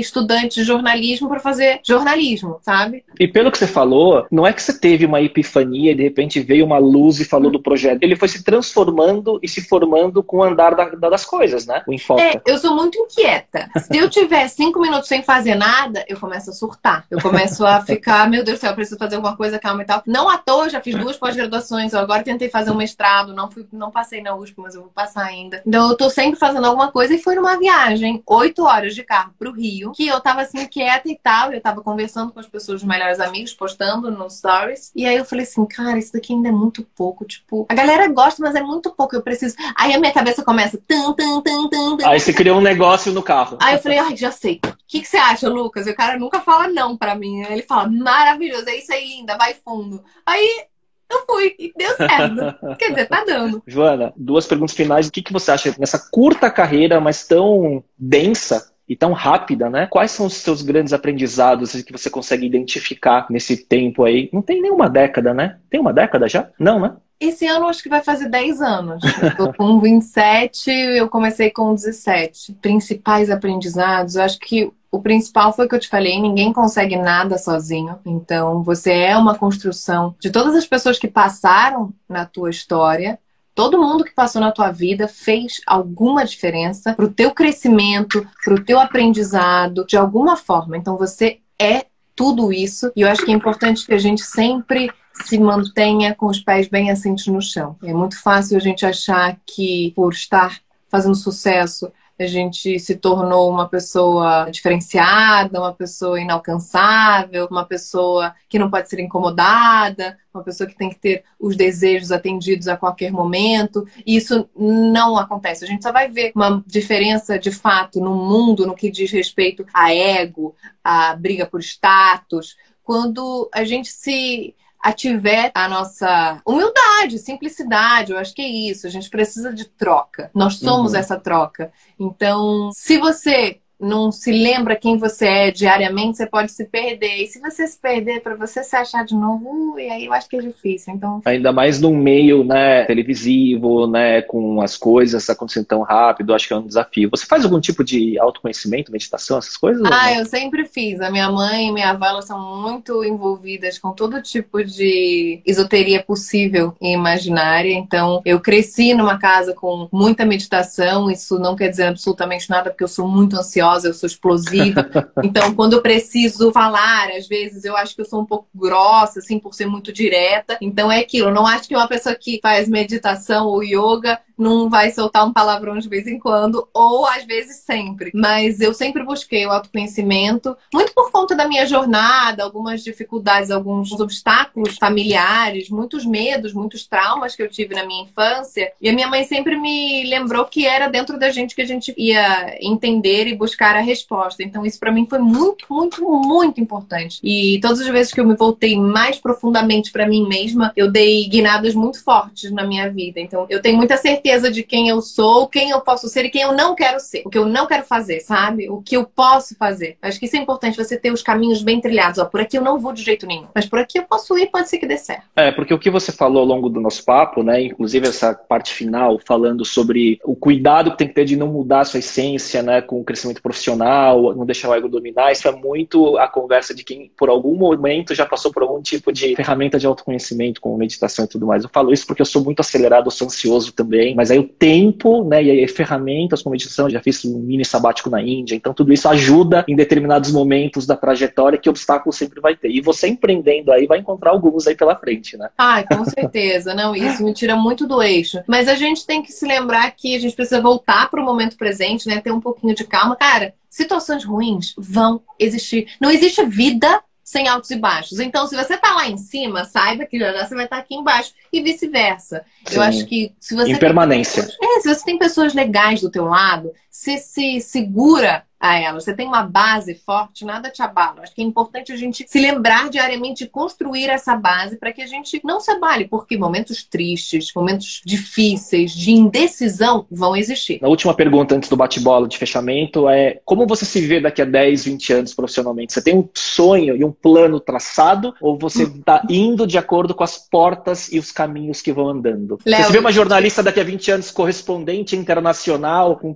estudantes 0.00 0.56
de 0.56 0.64
jornalismo 0.64 1.28
para 1.28 1.40
fazer 1.40 1.80
jornalismo, 1.84 2.58
sabe? 2.62 3.04
E 3.18 3.28
pelo 3.28 3.50
que 3.50 3.58
você 3.58 3.66
falou, 3.66 4.26
não 4.30 4.46
é 4.46 4.52
que 4.52 4.62
você 4.62 4.78
teve 4.78 5.04
uma 5.04 5.20
epifania 5.20 5.92
e 5.92 5.94
de 5.94 6.02
repente 6.02 6.40
veio 6.40 6.64
uma 6.64 6.78
luz 6.78 7.20
e 7.20 7.24
falou 7.24 7.50
do 7.50 7.62
projeto. 7.62 8.02
Ele 8.02 8.16
foi 8.16 8.28
se 8.28 8.42
transformando 8.42 9.38
e 9.42 9.48
se 9.48 9.62
formando 9.62 10.22
com 10.22 10.38
o 10.38 10.42
andar 10.42 10.74
da, 10.74 10.84
das 11.08 11.24
coisas, 11.24 11.66
né? 11.66 11.82
O 11.86 11.92
enfoque. 11.92 12.22
É, 12.22 12.40
eu 12.46 12.58
sou 12.58 12.74
muito 12.74 12.98
inquieta. 12.98 13.68
Se 13.78 13.96
eu 13.96 14.08
tiver 14.08 14.48
cinco 14.48 14.80
minutos 14.80 15.08
sem 15.08 15.22
fazer 15.22 15.54
nada, 15.54 16.04
eu 16.08 16.18
começo 16.18 16.50
a 16.50 16.52
surtar. 16.52 17.04
Eu 17.10 17.20
começo 17.20 17.64
a 17.64 17.80
ficar, 17.82 18.28
meu 18.28 18.44
Deus 18.44 18.58
do 18.58 18.60
céu, 18.60 18.70
eu 18.70 18.74
preciso 18.74 18.98
fazer 18.98 19.16
alguma 19.16 19.36
coisa, 19.36 19.58
calma 19.58 19.82
e 19.82 19.84
tal. 19.84 20.02
Não 20.06 20.28
à 20.28 20.38
toa, 20.38 20.68
já 20.68 20.80
fiz 20.80 20.94
duas 20.94 21.16
pós-graduações, 21.16 21.92
eu 21.92 21.98
agora 21.98 22.22
tentei 22.22 22.48
fazer 22.48 22.70
um 22.70 22.76
mestrado, 22.76 23.34
não, 23.34 23.50
fui, 23.50 23.66
não 23.72 23.90
passei 23.90 24.22
na 24.22 24.34
USP, 24.34 24.54
mas 24.58 24.74
eu 24.74 24.82
vou 24.82 24.90
passar 24.90 25.24
ainda. 25.24 25.62
Então 25.66 25.90
eu 25.90 25.96
tô 25.96 26.08
sempre 26.08 26.38
fazendo 26.38 26.66
alguma 26.66 26.90
coisa 26.90 27.14
e 27.14 27.18
fui 27.18 27.34
numa 27.34 27.58
viagem, 27.58 28.22
oito 28.26 28.64
horas 28.64 28.93
de 28.94 29.02
carro 29.02 29.34
pro 29.38 29.52
Rio, 29.52 29.92
que 29.92 30.06
eu 30.06 30.20
tava 30.20 30.42
assim 30.42 30.66
quieta 30.66 31.08
e 31.08 31.18
tal, 31.20 31.52
eu 31.52 31.60
tava 31.60 31.82
conversando 31.82 32.32
com 32.32 32.40
as 32.40 32.46
pessoas, 32.46 32.82
os 32.82 32.88
melhores 32.88 33.20
amigos, 33.20 33.52
postando 33.52 34.10
no 34.10 34.28
stories. 34.28 34.92
E 34.94 35.06
aí 35.06 35.16
eu 35.16 35.24
falei 35.24 35.44
assim, 35.44 35.64
cara, 35.66 35.98
isso 35.98 36.12
daqui 36.12 36.32
ainda 36.32 36.48
é 36.48 36.52
muito 36.52 36.82
pouco, 36.94 37.24
tipo, 37.24 37.66
a 37.68 37.74
galera 37.74 38.06
gosta, 38.08 38.42
mas 38.42 38.54
é 38.54 38.62
muito 38.62 38.90
pouco, 38.94 39.16
eu 39.16 39.22
preciso. 39.22 39.56
Aí 39.76 39.94
a 39.94 39.98
minha 39.98 40.12
cabeça 40.12 40.44
começa 40.44 40.78
tan 40.86 41.12
tan 41.12 41.40
tan 41.40 41.68
tan. 41.68 41.96
tan. 41.96 42.08
Aí 42.08 42.20
você 42.20 42.32
criou 42.32 42.58
um 42.58 42.62
negócio 42.62 43.12
no 43.12 43.22
carro. 43.22 43.58
Aí 43.60 43.74
eu 43.74 43.80
falei, 43.80 43.98
ai, 43.98 44.16
já 44.16 44.30
sei. 44.30 44.60
O 44.64 44.76
que, 44.86 45.00
que 45.00 45.08
você 45.08 45.16
acha, 45.16 45.48
Lucas? 45.48 45.86
E 45.86 45.90
o 45.90 45.96
cara 45.96 46.18
nunca 46.18 46.40
fala 46.40 46.68
não 46.68 46.96
pra 46.96 47.14
mim. 47.14 47.42
Ele 47.42 47.62
fala, 47.62 47.88
maravilhoso, 47.88 48.68
é 48.68 48.76
isso 48.76 48.92
aí, 48.92 49.14
linda, 49.16 49.36
vai 49.36 49.54
fundo. 49.54 50.02
Aí 50.26 50.66
eu 51.10 51.24
fui 51.26 51.54
e 51.58 51.72
deu 51.76 51.96
certo. 51.96 52.76
Quer 52.78 52.90
dizer, 52.90 53.08
tá 53.08 53.24
dando. 53.24 53.62
Joana, 53.66 54.12
duas 54.16 54.46
perguntas 54.46 54.74
finais. 54.74 55.06
O 55.06 55.12
que, 55.12 55.22
que 55.22 55.32
você 55.32 55.50
acha 55.50 55.74
nessa 55.78 55.98
curta 56.10 56.50
carreira, 56.50 57.00
mas 57.00 57.26
tão 57.26 57.84
densa, 57.96 58.72
e 58.88 58.94
tão 58.94 59.12
rápida, 59.12 59.70
né? 59.70 59.86
Quais 59.86 60.10
são 60.10 60.26
os 60.26 60.34
seus 60.34 60.62
grandes 60.62 60.92
aprendizados 60.92 61.72
que 61.82 61.92
você 61.92 62.10
consegue 62.10 62.46
identificar 62.46 63.26
nesse 63.30 63.56
tempo 63.56 64.04
aí? 64.04 64.28
Não 64.32 64.42
tem 64.42 64.60
nenhuma 64.60 64.88
década, 64.88 65.32
né? 65.32 65.58
Tem 65.70 65.80
uma 65.80 65.92
década 65.92 66.28
já? 66.28 66.48
Não, 66.58 66.78
né? 66.80 66.96
Esse 67.18 67.46
ano 67.46 67.68
acho 67.68 67.82
que 67.82 67.88
vai 67.88 68.02
fazer 68.02 68.28
10 68.28 68.60
anos. 68.60 69.02
Eu 69.22 69.36
tô 69.36 69.52
com 69.54 69.78
27, 69.80 70.70
eu 70.70 71.08
comecei 71.08 71.50
com 71.50 71.72
17. 71.72 72.54
Principais 72.60 73.30
aprendizados, 73.30 74.16
eu 74.16 74.22
acho 74.22 74.38
que 74.38 74.70
o 74.90 75.00
principal 75.00 75.52
foi 75.52 75.66
o 75.66 75.68
que 75.68 75.74
eu 75.74 75.80
te 75.80 75.88
falei, 75.88 76.20
ninguém 76.20 76.52
consegue 76.52 76.96
nada 76.96 77.36
sozinho. 77.36 77.98
Então, 78.06 78.62
você 78.62 78.92
é 78.92 79.16
uma 79.16 79.36
construção 79.36 80.14
de 80.20 80.30
todas 80.30 80.54
as 80.54 80.66
pessoas 80.66 80.98
que 80.98 81.08
passaram 81.08 81.92
na 82.08 82.24
tua 82.24 82.50
história 82.50 83.18
Todo 83.54 83.80
mundo 83.80 84.04
que 84.04 84.12
passou 84.12 84.40
na 84.40 84.50
tua 84.50 84.72
vida 84.72 85.06
fez 85.06 85.60
alguma 85.66 86.24
diferença 86.24 86.92
para 86.94 87.04
o 87.04 87.10
teu 87.10 87.30
crescimento, 87.30 88.26
para 88.44 88.54
o 88.54 88.64
teu 88.64 88.80
aprendizado, 88.80 89.86
de 89.86 89.96
alguma 89.96 90.36
forma. 90.36 90.76
Então 90.76 90.96
você 90.96 91.38
é 91.58 91.86
tudo 92.16 92.52
isso. 92.52 92.90
E 92.96 93.02
eu 93.02 93.08
acho 93.08 93.24
que 93.24 93.30
é 93.30 93.34
importante 93.34 93.86
que 93.86 93.94
a 93.94 93.98
gente 93.98 94.22
sempre 94.22 94.90
se 95.12 95.38
mantenha 95.38 96.14
com 96.14 96.26
os 96.26 96.40
pés 96.40 96.66
bem 96.66 96.90
assentos 96.90 97.26
no 97.28 97.40
chão. 97.40 97.76
É 97.82 97.92
muito 97.92 98.20
fácil 98.20 98.56
a 98.56 98.60
gente 98.60 98.84
achar 98.84 99.38
que 99.46 99.92
por 99.94 100.12
estar 100.12 100.58
fazendo 100.88 101.14
sucesso 101.14 101.92
a 102.18 102.26
gente 102.26 102.78
se 102.78 102.94
tornou 102.96 103.50
uma 103.50 103.68
pessoa 103.68 104.48
diferenciada, 104.50 105.60
uma 105.60 105.72
pessoa 105.72 106.20
inalcançável, 106.20 107.48
uma 107.50 107.64
pessoa 107.64 108.34
que 108.48 108.58
não 108.58 108.70
pode 108.70 108.88
ser 108.88 109.00
incomodada, 109.00 110.16
uma 110.32 110.42
pessoa 110.42 110.68
que 110.68 110.76
tem 110.76 110.90
que 110.90 110.98
ter 110.98 111.24
os 111.38 111.56
desejos 111.56 112.12
atendidos 112.12 112.68
a 112.68 112.76
qualquer 112.76 113.10
momento. 113.10 113.86
E 114.06 114.16
isso 114.16 114.48
não 114.56 115.16
acontece. 115.16 115.64
A 115.64 115.68
gente 115.68 115.82
só 115.82 115.90
vai 115.90 116.08
ver 116.08 116.32
uma 116.34 116.62
diferença 116.66 117.38
de 117.38 117.50
fato 117.50 118.00
no 118.00 118.14
mundo 118.14 118.66
no 118.66 118.74
que 118.74 118.90
diz 118.90 119.10
respeito 119.10 119.66
a 119.72 119.92
ego, 119.92 120.54
a 120.82 121.16
briga 121.16 121.46
por 121.46 121.60
status, 121.60 122.56
quando 122.84 123.48
a 123.52 123.64
gente 123.64 123.88
se 123.88 124.54
ativer 124.84 125.50
a 125.54 125.66
nossa 125.66 126.42
humildade, 126.46 127.18
simplicidade. 127.18 128.12
Eu 128.12 128.18
acho 128.18 128.34
que 128.34 128.42
é 128.42 128.46
isso. 128.46 128.86
A 128.86 128.90
gente 128.90 129.08
precisa 129.08 129.50
de 129.50 129.64
troca. 129.64 130.30
Nós 130.34 130.56
somos 130.58 130.92
uhum. 130.92 130.98
essa 130.98 131.18
troca. 131.18 131.72
Então, 131.98 132.70
se 132.74 132.98
você 132.98 133.60
não 133.84 134.10
se 134.10 134.32
lembra 134.32 134.76
quem 134.76 134.96
você 134.96 135.26
é 135.26 135.50
diariamente, 135.50 136.16
você 136.16 136.26
pode 136.26 136.50
se 136.52 136.64
perder. 136.64 137.22
E 137.22 137.26
se 137.26 137.38
você 137.38 137.66
se 137.66 137.78
perder, 137.78 138.20
para 138.20 138.34
você 138.34 138.62
se 138.64 138.74
achar 138.74 139.04
de 139.04 139.14
novo, 139.14 139.74
uh, 139.74 139.78
e 139.78 139.88
aí 139.88 140.06
eu 140.06 140.12
acho 140.12 140.28
que 140.28 140.36
é 140.36 140.40
difícil. 140.40 140.94
Então... 140.94 141.20
Ainda 141.24 141.52
mais 141.52 141.80
num 141.80 141.96
meio 141.96 142.42
né, 142.42 142.84
televisivo, 142.84 143.86
né, 143.86 144.22
com 144.22 144.60
as 144.60 144.76
coisas 144.76 145.28
acontecendo 145.28 145.66
tão 145.66 145.82
rápido, 145.82 146.34
acho 146.34 146.48
que 146.48 146.54
é 146.54 146.56
um 146.56 146.66
desafio. 146.66 147.10
Você 147.10 147.26
faz 147.26 147.44
algum 147.44 147.60
tipo 147.60 147.84
de 147.84 148.18
autoconhecimento, 148.18 148.90
meditação, 148.90 149.38
essas 149.38 149.56
coisas? 149.56 149.82
Ah, 149.90 150.14
eu 150.14 150.24
sempre 150.24 150.64
fiz. 150.64 151.00
A 151.00 151.10
minha 151.10 151.30
mãe 151.30 151.68
e 151.68 151.72
minha 151.72 151.90
avó 151.90 152.20
são 152.20 152.60
muito 152.62 153.04
envolvidas 153.04 153.78
com 153.78 153.92
todo 153.92 154.22
tipo 154.22 154.64
de 154.64 155.40
esoteria 155.44 156.02
possível 156.02 156.74
e 156.80 156.92
imaginária. 156.92 157.72
Então, 157.72 158.20
eu 158.24 158.40
cresci 158.40 158.94
numa 158.94 159.18
casa 159.18 159.54
com 159.54 159.88
muita 159.92 160.24
meditação. 160.24 161.10
Isso 161.10 161.38
não 161.38 161.56
quer 161.56 161.68
dizer 161.68 161.84
absolutamente 161.84 162.48
nada, 162.48 162.70
porque 162.70 162.84
eu 162.84 162.88
sou 162.88 163.08
muito 163.08 163.36
ansiosa 163.36 163.73
eu 163.82 163.92
sou 163.92 164.06
explosiva. 164.06 164.84
Então, 165.24 165.54
quando 165.54 165.72
eu 165.72 165.82
preciso 165.82 166.52
falar, 166.52 167.08
às 167.10 167.26
vezes 167.26 167.64
eu 167.64 167.76
acho 167.76 167.94
que 167.94 168.02
eu 168.02 168.04
sou 168.04 168.20
um 168.20 168.26
pouco 168.26 168.46
grossa, 168.54 169.20
assim, 169.20 169.38
por 169.38 169.54
ser 169.54 169.66
muito 169.66 169.92
direta. 169.92 170.58
Então 170.60 170.92
é 170.92 170.98
aquilo. 170.98 171.28
Eu 171.28 171.34
não 171.34 171.46
acho 171.46 171.66
que 171.66 171.74
uma 171.74 171.88
pessoa 171.88 172.14
que 172.14 172.38
faz 172.42 172.68
meditação 172.68 173.46
ou 173.46 173.62
yoga 173.62 174.20
não 174.36 174.68
vai 174.68 174.90
soltar 174.90 175.26
um 175.26 175.32
palavrão 175.32 175.78
de 175.78 175.88
vez 175.88 176.06
em 176.06 176.18
quando, 176.18 176.68
ou 176.72 177.06
às 177.06 177.24
vezes 177.24 177.56
sempre. 177.58 178.10
Mas 178.14 178.60
eu 178.60 178.74
sempre 178.74 179.04
busquei 179.04 179.46
o 179.46 179.50
autoconhecimento, 179.50 180.56
muito 180.72 180.92
por 180.92 181.10
conta 181.10 181.34
da 181.34 181.48
minha 181.48 181.66
jornada, 181.66 182.42
algumas 182.42 182.82
dificuldades, 182.82 183.50
alguns 183.50 183.92
obstáculos 183.92 184.76
familiares, 184.76 185.68
muitos 185.70 186.04
medos, 186.04 186.52
muitos 186.52 186.86
traumas 186.86 187.36
que 187.36 187.42
eu 187.42 187.48
tive 187.48 187.74
na 187.74 187.86
minha 187.86 188.04
infância. 188.04 188.72
E 188.80 188.88
a 188.88 188.92
minha 188.92 189.08
mãe 189.08 189.24
sempre 189.24 189.56
me 189.56 190.04
lembrou 190.08 190.44
que 190.44 190.66
era 190.66 190.88
dentro 190.88 191.18
da 191.18 191.30
gente 191.30 191.54
que 191.54 191.62
a 191.62 191.66
gente 191.66 191.94
ia 191.96 192.56
entender 192.60 193.26
e 193.26 193.36
buscar 193.36 193.76
a 193.76 193.80
resposta. 193.80 194.42
Então, 194.42 194.66
isso 194.66 194.78
para 194.78 194.92
mim 194.92 195.06
foi 195.06 195.18
muito, 195.18 195.66
muito, 195.70 196.02
muito 196.02 196.60
importante. 196.60 197.20
E 197.22 197.60
todas 197.60 197.80
as 197.80 197.88
vezes 197.88 198.12
que 198.12 198.20
eu 198.20 198.26
me 198.26 198.36
voltei 198.36 198.76
mais 198.78 199.18
profundamente 199.18 199.92
para 199.92 200.06
mim 200.06 200.26
mesma, 200.26 200.72
eu 200.76 200.90
dei 200.90 201.28
guinadas 201.28 201.74
muito 201.74 202.02
fortes 202.02 202.50
na 202.50 202.66
minha 202.66 202.90
vida. 202.90 203.20
Então, 203.20 203.46
eu 203.48 203.62
tenho 203.62 203.76
muita 203.76 203.96
certeza 203.96 204.23
certeza 204.24 204.50
de 204.50 204.62
quem 204.62 204.88
eu 204.88 205.02
sou, 205.02 205.46
quem 205.46 205.68
eu 205.68 205.80
posso 205.82 206.08
ser 206.08 206.24
e 206.24 206.30
quem 206.30 206.40
eu 206.40 206.52
não 206.52 206.74
quero 206.74 206.98
ser. 206.98 207.22
O 207.26 207.30
que 207.30 207.36
eu 207.36 207.44
não 207.44 207.66
quero 207.66 207.84
fazer, 207.84 208.20
sabe? 208.20 208.70
O 208.70 208.80
que 208.80 208.96
eu 208.96 209.04
posso 209.04 209.54
fazer. 209.56 209.98
Acho 210.00 210.18
que 210.18 210.24
isso 210.24 210.36
é 210.36 210.38
importante, 210.38 210.78
você 210.78 210.96
ter 210.96 211.12
os 211.12 211.22
caminhos 211.22 211.62
bem 211.62 211.78
trilhados. 211.78 212.18
Ó, 212.18 212.24
por 212.24 212.40
aqui 212.40 212.56
eu 212.56 212.62
não 212.62 212.78
vou 212.78 212.94
de 212.94 213.02
jeito 213.02 213.26
nenhum. 213.26 213.46
Mas 213.54 213.66
por 213.66 213.78
aqui 213.78 213.98
eu 213.98 214.04
posso 214.04 214.36
ir, 214.38 214.46
pode 214.46 214.68
ser 214.70 214.78
que 214.78 214.86
dê 214.86 214.96
certo. 214.96 215.24
É, 215.36 215.52
porque 215.52 215.74
o 215.74 215.78
que 215.78 215.90
você 215.90 216.10
falou 216.10 216.40
ao 216.40 216.46
longo 216.46 216.70
do 216.70 216.80
nosso 216.80 217.04
papo, 217.04 217.42
né? 217.42 217.60
Inclusive 217.62 218.08
essa 218.08 218.32
parte 218.32 218.72
final, 218.72 219.20
falando 219.26 219.62
sobre 219.64 220.18
o 220.24 220.34
cuidado 220.34 220.92
que 220.92 220.98
tem 220.98 221.08
que 221.08 221.14
ter 221.14 221.26
de 221.26 221.36
não 221.36 221.48
mudar 221.48 221.80
a 221.80 221.84
sua 221.84 221.98
essência, 221.98 222.62
né? 222.62 222.80
Com 222.80 223.00
o 223.00 223.04
crescimento 223.04 223.42
profissional, 223.42 224.34
não 224.34 224.46
deixar 224.46 224.70
o 224.70 224.74
ego 224.74 224.88
dominar. 224.88 225.32
Isso 225.32 225.46
é 225.46 225.52
muito 225.52 226.16
a 226.16 226.28
conversa 226.28 226.74
de 226.74 226.82
quem, 226.82 227.10
por 227.16 227.28
algum 227.28 227.56
momento, 227.56 228.14
já 228.14 228.24
passou 228.24 228.50
por 228.50 228.62
algum 228.62 228.80
tipo 228.80 229.12
de 229.12 229.36
ferramenta 229.36 229.78
de 229.78 229.86
autoconhecimento, 229.86 230.62
como 230.62 230.78
meditação 230.78 231.26
e 231.26 231.28
tudo 231.28 231.46
mais. 231.46 231.62
Eu 231.62 231.70
falo 231.70 231.92
isso 231.92 232.06
porque 232.06 232.22
eu 232.22 232.26
sou 232.26 232.42
muito 232.42 232.60
acelerado, 232.60 233.06
eu 233.06 233.10
sou 233.10 233.26
ansioso 233.26 233.72
também, 233.72 234.13
mas 234.14 234.30
aí 234.30 234.38
o 234.38 234.48
tempo, 234.48 235.24
né? 235.24 235.42
E 235.42 235.50
aí 235.50 235.68
ferramentas 235.68 236.42
como 236.42 236.52
meditação, 236.52 236.88
já 236.88 237.00
fiz 237.00 237.24
um 237.24 237.38
mini 237.38 237.64
sabático 237.64 238.10
na 238.10 238.22
Índia, 238.22 238.54
então 238.54 238.72
tudo 238.72 238.92
isso 238.92 239.08
ajuda 239.08 239.64
em 239.68 239.76
determinados 239.76 240.30
momentos 240.32 240.86
da 240.86 240.96
trajetória 240.96 241.58
que 241.58 241.68
obstáculo 241.68 242.12
sempre 242.12 242.40
vai 242.40 242.56
ter. 242.56 242.70
E 242.70 242.80
você 242.80 243.08
empreendendo 243.08 243.72
aí 243.72 243.86
vai 243.86 243.98
encontrar 243.98 244.30
alguns 244.30 244.66
aí 244.66 244.74
pela 244.74 244.96
frente, 244.96 245.36
né? 245.36 245.48
Ah, 245.58 245.82
com 245.82 246.04
certeza. 246.08 246.74
Não, 246.74 246.94
isso 246.94 247.24
me 247.24 247.32
tira 247.32 247.56
muito 247.56 247.86
do 247.86 248.02
eixo. 248.02 248.40
Mas 248.46 248.68
a 248.68 248.74
gente 248.74 249.06
tem 249.06 249.22
que 249.22 249.32
se 249.32 249.46
lembrar 249.46 249.90
que 249.92 250.14
a 250.16 250.20
gente 250.20 250.34
precisa 250.34 250.60
voltar 250.60 251.10
para 251.10 251.20
o 251.20 251.24
momento 251.24 251.56
presente, 251.56 252.06
né? 252.06 252.20
Ter 252.20 252.32
um 252.32 252.40
pouquinho 252.40 252.74
de 252.74 252.84
calma. 252.84 253.16
Cara, 253.16 253.54
situações 253.68 254.24
ruins 254.24 254.74
vão 254.78 255.20
existir. 255.38 255.86
Não 256.00 256.10
existe 256.10 256.44
vida 256.44 257.02
sem 257.34 257.48
altos 257.48 257.68
e 257.72 257.76
baixos. 257.76 258.20
Então, 258.20 258.46
se 258.46 258.54
você 258.54 258.76
tá 258.76 258.94
lá 258.94 259.08
em 259.08 259.16
cima, 259.16 259.64
saiba 259.64 260.06
que 260.06 260.20
já, 260.20 260.32
já 260.32 260.46
você 260.46 260.54
vai 260.54 260.66
estar 260.66 260.76
tá 260.76 260.82
aqui 260.82 260.94
embaixo 260.94 261.32
e 261.52 261.60
vice-versa. 261.60 262.44
Eu 262.70 262.80
acho 262.80 263.04
que 263.06 263.32
se 263.40 263.56
você 263.56 263.72
impermanência. 263.72 264.44
Pessoas, 264.44 264.58
é, 264.62 264.80
se 264.80 264.94
você 264.94 265.04
tem 265.04 265.18
pessoas 265.18 265.52
legais 265.52 266.00
do 266.00 266.08
teu 266.08 266.26
lado, 266.26 266.72
se 266.94 267.18
se 267.18 267.60
segura 267.60 268.44
a 268.64 268.78
ela. 268.78 268.98
Você 268.98 269.14
tem 269.14 269.26
uma 269.26 269.42
base 269.42 269.94
forte, 269.94 270.44
nada 270.44 270.70
te 270.70 270.80
abala. 270.80 271.20
Acho 271.22 271.34
que 271.34 271.42
é 271.42 271.44
importante 271.44 271.92
a 271.92 271.96
gente 271.96 272.24
se 272.26 272.40
lembrar 272.40 272.88
diariamente 272.88 273.44
de 273.44 273.50
construir 273.50 274.08
essa 274.08 274.34
base 274.34 274.76
para 274.76 274.92
que 274.92 275.02
a 275.02 275.06
gente 275.06 275.40
não 275.44 275.60
se 275.60 275.70
abale, 275.70 276.08
porque 276.08 276.38
momentos 276.38 276.82
tristes, 276.82 277.52
momentos 277.54 278.00
difíceis, 278.04 278.92
de 278.92 279.12
indecisão 279.12 280.06
vão 280.10 280.34
existir. 280.34 280.78
A 280.82 280.88
última 280.88 281.12
pergunta 281.12 281.54
antes 281.54 281.68
do 281.68 281.76
bate-bola 281.76 282.26
de 282.26 282.38
fechamento 282.38 283.08
é 283.08 283.40
como 283.44 283.66
você 283.66 283.84
se 283.84 284.00
vê 284.06 284.20
daqui 284.20 284.40
a 284.40 284.46
10, 284.46 284.84
20 284.84 285.12
anos 285.12 285.34
profissionalmente? 285.34 285.92
Você 285.92 286.02
tem 286.02 286.16
um 286.16 286.28
sonho 286.32 286.96
e 286.96 287.04
um 287.04 287.12
plano 287.12 287.60
traçado 287.60 288.34
ou 288.40 288.58
você 288.58 288.84
está 288.84 289.22
indo 289.28 289.66
de 289.66 289.76
acordo 289.76 290.14
com 290.14 290.24
as 290.24 290.38
portas 290.38 291.12
e 291.12 291.18
os 291.18 291.30
caminhos 291.30 291.82
que 291.82 291.92
vão 291.92 292.08
andando? 292.08 292.58
Léo, 292.64 292.80
você 292.80 292.86
se 292.86 292.92
vê 292.92 292.98
uma 292.98 293.12
jornalista 293.12 293.62
daqui 293.62 293.80
a 293.80 293.84
20 293.84 294.10
anos 294.10 294.30
correspondente 294.30 295.16
internacional 295.16 296.16
com 296.16 296.34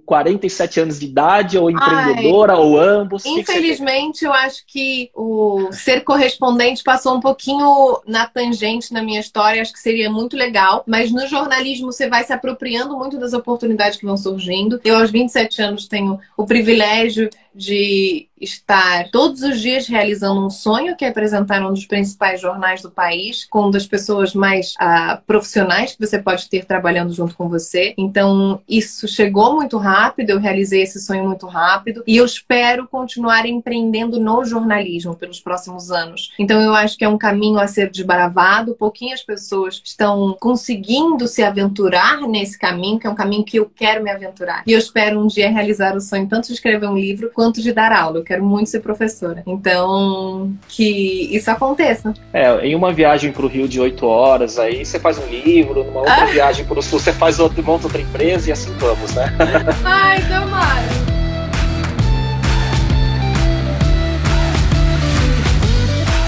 47 0.49 0.80
anos 0.80 0.99
de 0.99 1.07
idade 1.07 1.59
ou 1.59 1.70
empreendedora? 1.70 2.14
vendedora 2.14 2.57
ou 2.57 2.80
ambos? 2.80 3.24
Infelizmente, 3.24 4.24
eu 4.24 4.32
acho 4.32 4.64
que 4.66 5.11
o 5.14 5.68
ser 5.72 6.03
correspondente 6.03 6.82
passou 6.82 7.16
um 7.16 7.20
pouquinho 7.20 8.01
na 8.07 8.26
tangente 8.26 8.92
na 8.92 9.03
minha 9.03 9.20
história. 9.20 9.62
Acho 9.62 9.72
que 9.72 9.78
seria 9.78 10.11
muito 10.11 10.36
legal. 10.36 10.82
Mas 10.86 11.12
no 11.12 11.26
jornalismo, 11.26 11.92
você 11.92 12.09
vai 12.09 12.24
se 12.24 12.32
apropriando 12.32 12.96
muito 12.96 13.18
das 13.18 13.32
oportunidades 13.32 13.99
que 13.99 14.07
vão 14.07 14.16
surgindo. 14.16 14.80
Eu, 14.84 14.96
aos 14.96 15.11
27 15.11 15.62
anos, 15.62 15.86
tenho 15.86 16.18
o 16.36 16.46
privilégio 16.46 17.28
de 17.59 18.29
estar 18.41 19.11
todos 19.11 19.43
os 19.43 19.61
dias 19.61 19.87
realizando 19.87 20.45
um 20.45 20.51
sonho, 20.51 20.97
que 20.97 21.05
é 21.05 21.09
apresentar 21.09 21.61
um 21.67 21.73
dos 21.73 21.87
principais 21.87 22.41
jornais 22.41 22.81
do 22.83 22.91
país, 22.91 23.45
com 23.45 23.63
uma 23.63 23.73
das 23.73 23.87
pessoas 23.87 24.35
mais 24.35 24.75
uh, 24.75 25.21
profissionais 25.27 25.95
que 25.95 26.07
você 26.07 26.19
pode 26.19 26.49
ter 26.49 26.65
trabalhando 26.65 27.13
junto 27.13 27.35
com 27.35 27.49
você. 27.49 27.95
Então, 27.99 28.61
isso 28.69 29.09
chegou 29.09 29.57
muito 29.57 29.77
rápido, 29.77 30.31
eu 30.31 30.39
realizei 30.39 30.83
esse 30.83 31.01
sonho 31.01 31.25
muito 31.25 31.47
rápido 31.47 32.03
e 32.07 32.17
eu 32.17 32.25
espero 32.25 32.87
continuar 32.87 33.47
empreendendo 33.47 34.21
no 34.21 34.45
jornalismo 34.45 35.15
pelos 35.15 35.41
próximos 35.41 35.91
anos. 35.91 36.33
Então, 36.39 36.61
eu 36.61 36.75
acho 36.75 36.97
que 36.97 37.05
é 37.05 37.09
um 37.09 37.19
caminho 37.19 37.59
a 37.59 37.67
ser 37.67 37.91
desbravado, 37.91 38.75
pouquinhas 38.75 39.23
pessoas 39.23 39.83
estão 39.85 40.37
conseguindo 40.41 41.27
se 41.27 41.43
aventurar 41.43 42.21
nesse 42.23 42.59
caminho, 42.59 42.99
que 42.99 43.07
é 43.07 43.11
um 43.11 43.15
caminho 43.15 43.45
que 43.45 43.59
eu 43.59 43.67
quero 43.67 44.03
me 44.03 44.11
aventurar. 44.11 44.63
E 44.67 44.73
eu 44.73 44.79
espero 44.79 45.21
um 45.21 45.27
dia 45.27 45.51
realizar 45.51 45.97
o 45.97 46.01
sonho 46.01 46.29
tanto 46.29 46.49
de 46.49 46.55
escrever 46.55 46.89
um 46.89 46.97
livro 46.97 47.31
quanto 47.35 47.47
de 47.53 47.72
dar 47.72 47.92
aula. 47.92 48.18
Eu 48.18 48.24
quero 48.24 48.44
muito 48.44 48.70
ser 48.70 48.80
professora. 48.80 49.42
Então, 49.46 50.53
que 50.68 51.34
isso 51.34 51.51
aconteça. 51.51 52.14
É, 52.32 52.66
em 52.66 52.74
uma 52.74 52.92
viagem 52.92 53.32
para 53.32 53.44
o 53.44 53.49
Rio 53.49 53.68
de 53.68 53.80
oito 53.80 54.07
horas, 54.07 54.59
aí 54.59 54.84
você 54.84 54.99
faz 54.99 55.18
um 55.18 55.26
livro, 55.26 55.84
numa 55.84 56.01
outra 56.01 56.22
ah. 56.22 56.26
viagem 56.26 56.64
para 56.64 56.78
o 56.78 56.82
Sul, 56.82 56.99
você 56.99 57.12
faz 57.12 57.38
outro, 57.38 57.62
monta 57.62 57.86
outra 57.86 58.01
empresa 58.01 58.49
e 58.49 58.53
assim 58.53 58.72
vamos, 58.78 59.14
né? 59.14 59.32
Ai, 59.84 60.20
tomara. 60.22 60.88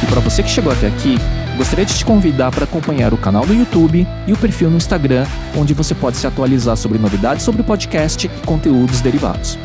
E 0.02 0.06
para 0.06 0.20
você 0.20 0.42
que 0.42 0.48
chegou 0.48 0.72
até 0.72 0.86
aqui, 0.86 1.16
gostaria 1.56 1.84
de 1.84 1.96
te 1.96 2.04
convidar 2.04 2.50
para 2.50 2.64
acompanhar 2.64 3.12
o 3.12 3.18
canal 3.18 3.44
do 3.44 3.54
YouTube 3.54 4.06
e 4.26 4.32
o 4.32 4.36
perfil 4.36 4.70
no 4.70 4.76
Instagram, 4.76 5.26
onde 5.56 5.74
você 5.74 5.94
pode 5.94 6.16
se 6.16 6.26
atualizar 6.26 6.76
sobre 6.76 6.98
novidades 6.98 7.44
sobre 7.44 7.60
o 7.60 7.64
podcast 7.64 8.26
e 8.26 8.46
conteúdos 8.46 9.00
derivados. 9.00 9.58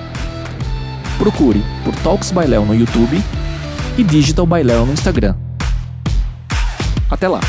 Procure 1.17 1.61
por 1.83 1.95
Talks 1.97 2.31
by 2.31 2.45
Léo 2.45 2.65
no 2.65 2.73
YouTube 2.73 3.21
e 3.97 4.03
Digital 4.03 4.45
by 4.45 4.63
Léo 4.63 4.85
no 4.85 4.93
Instagram. 4.93 5.35
Até 7.09 7.27
lá! 7.27 7.39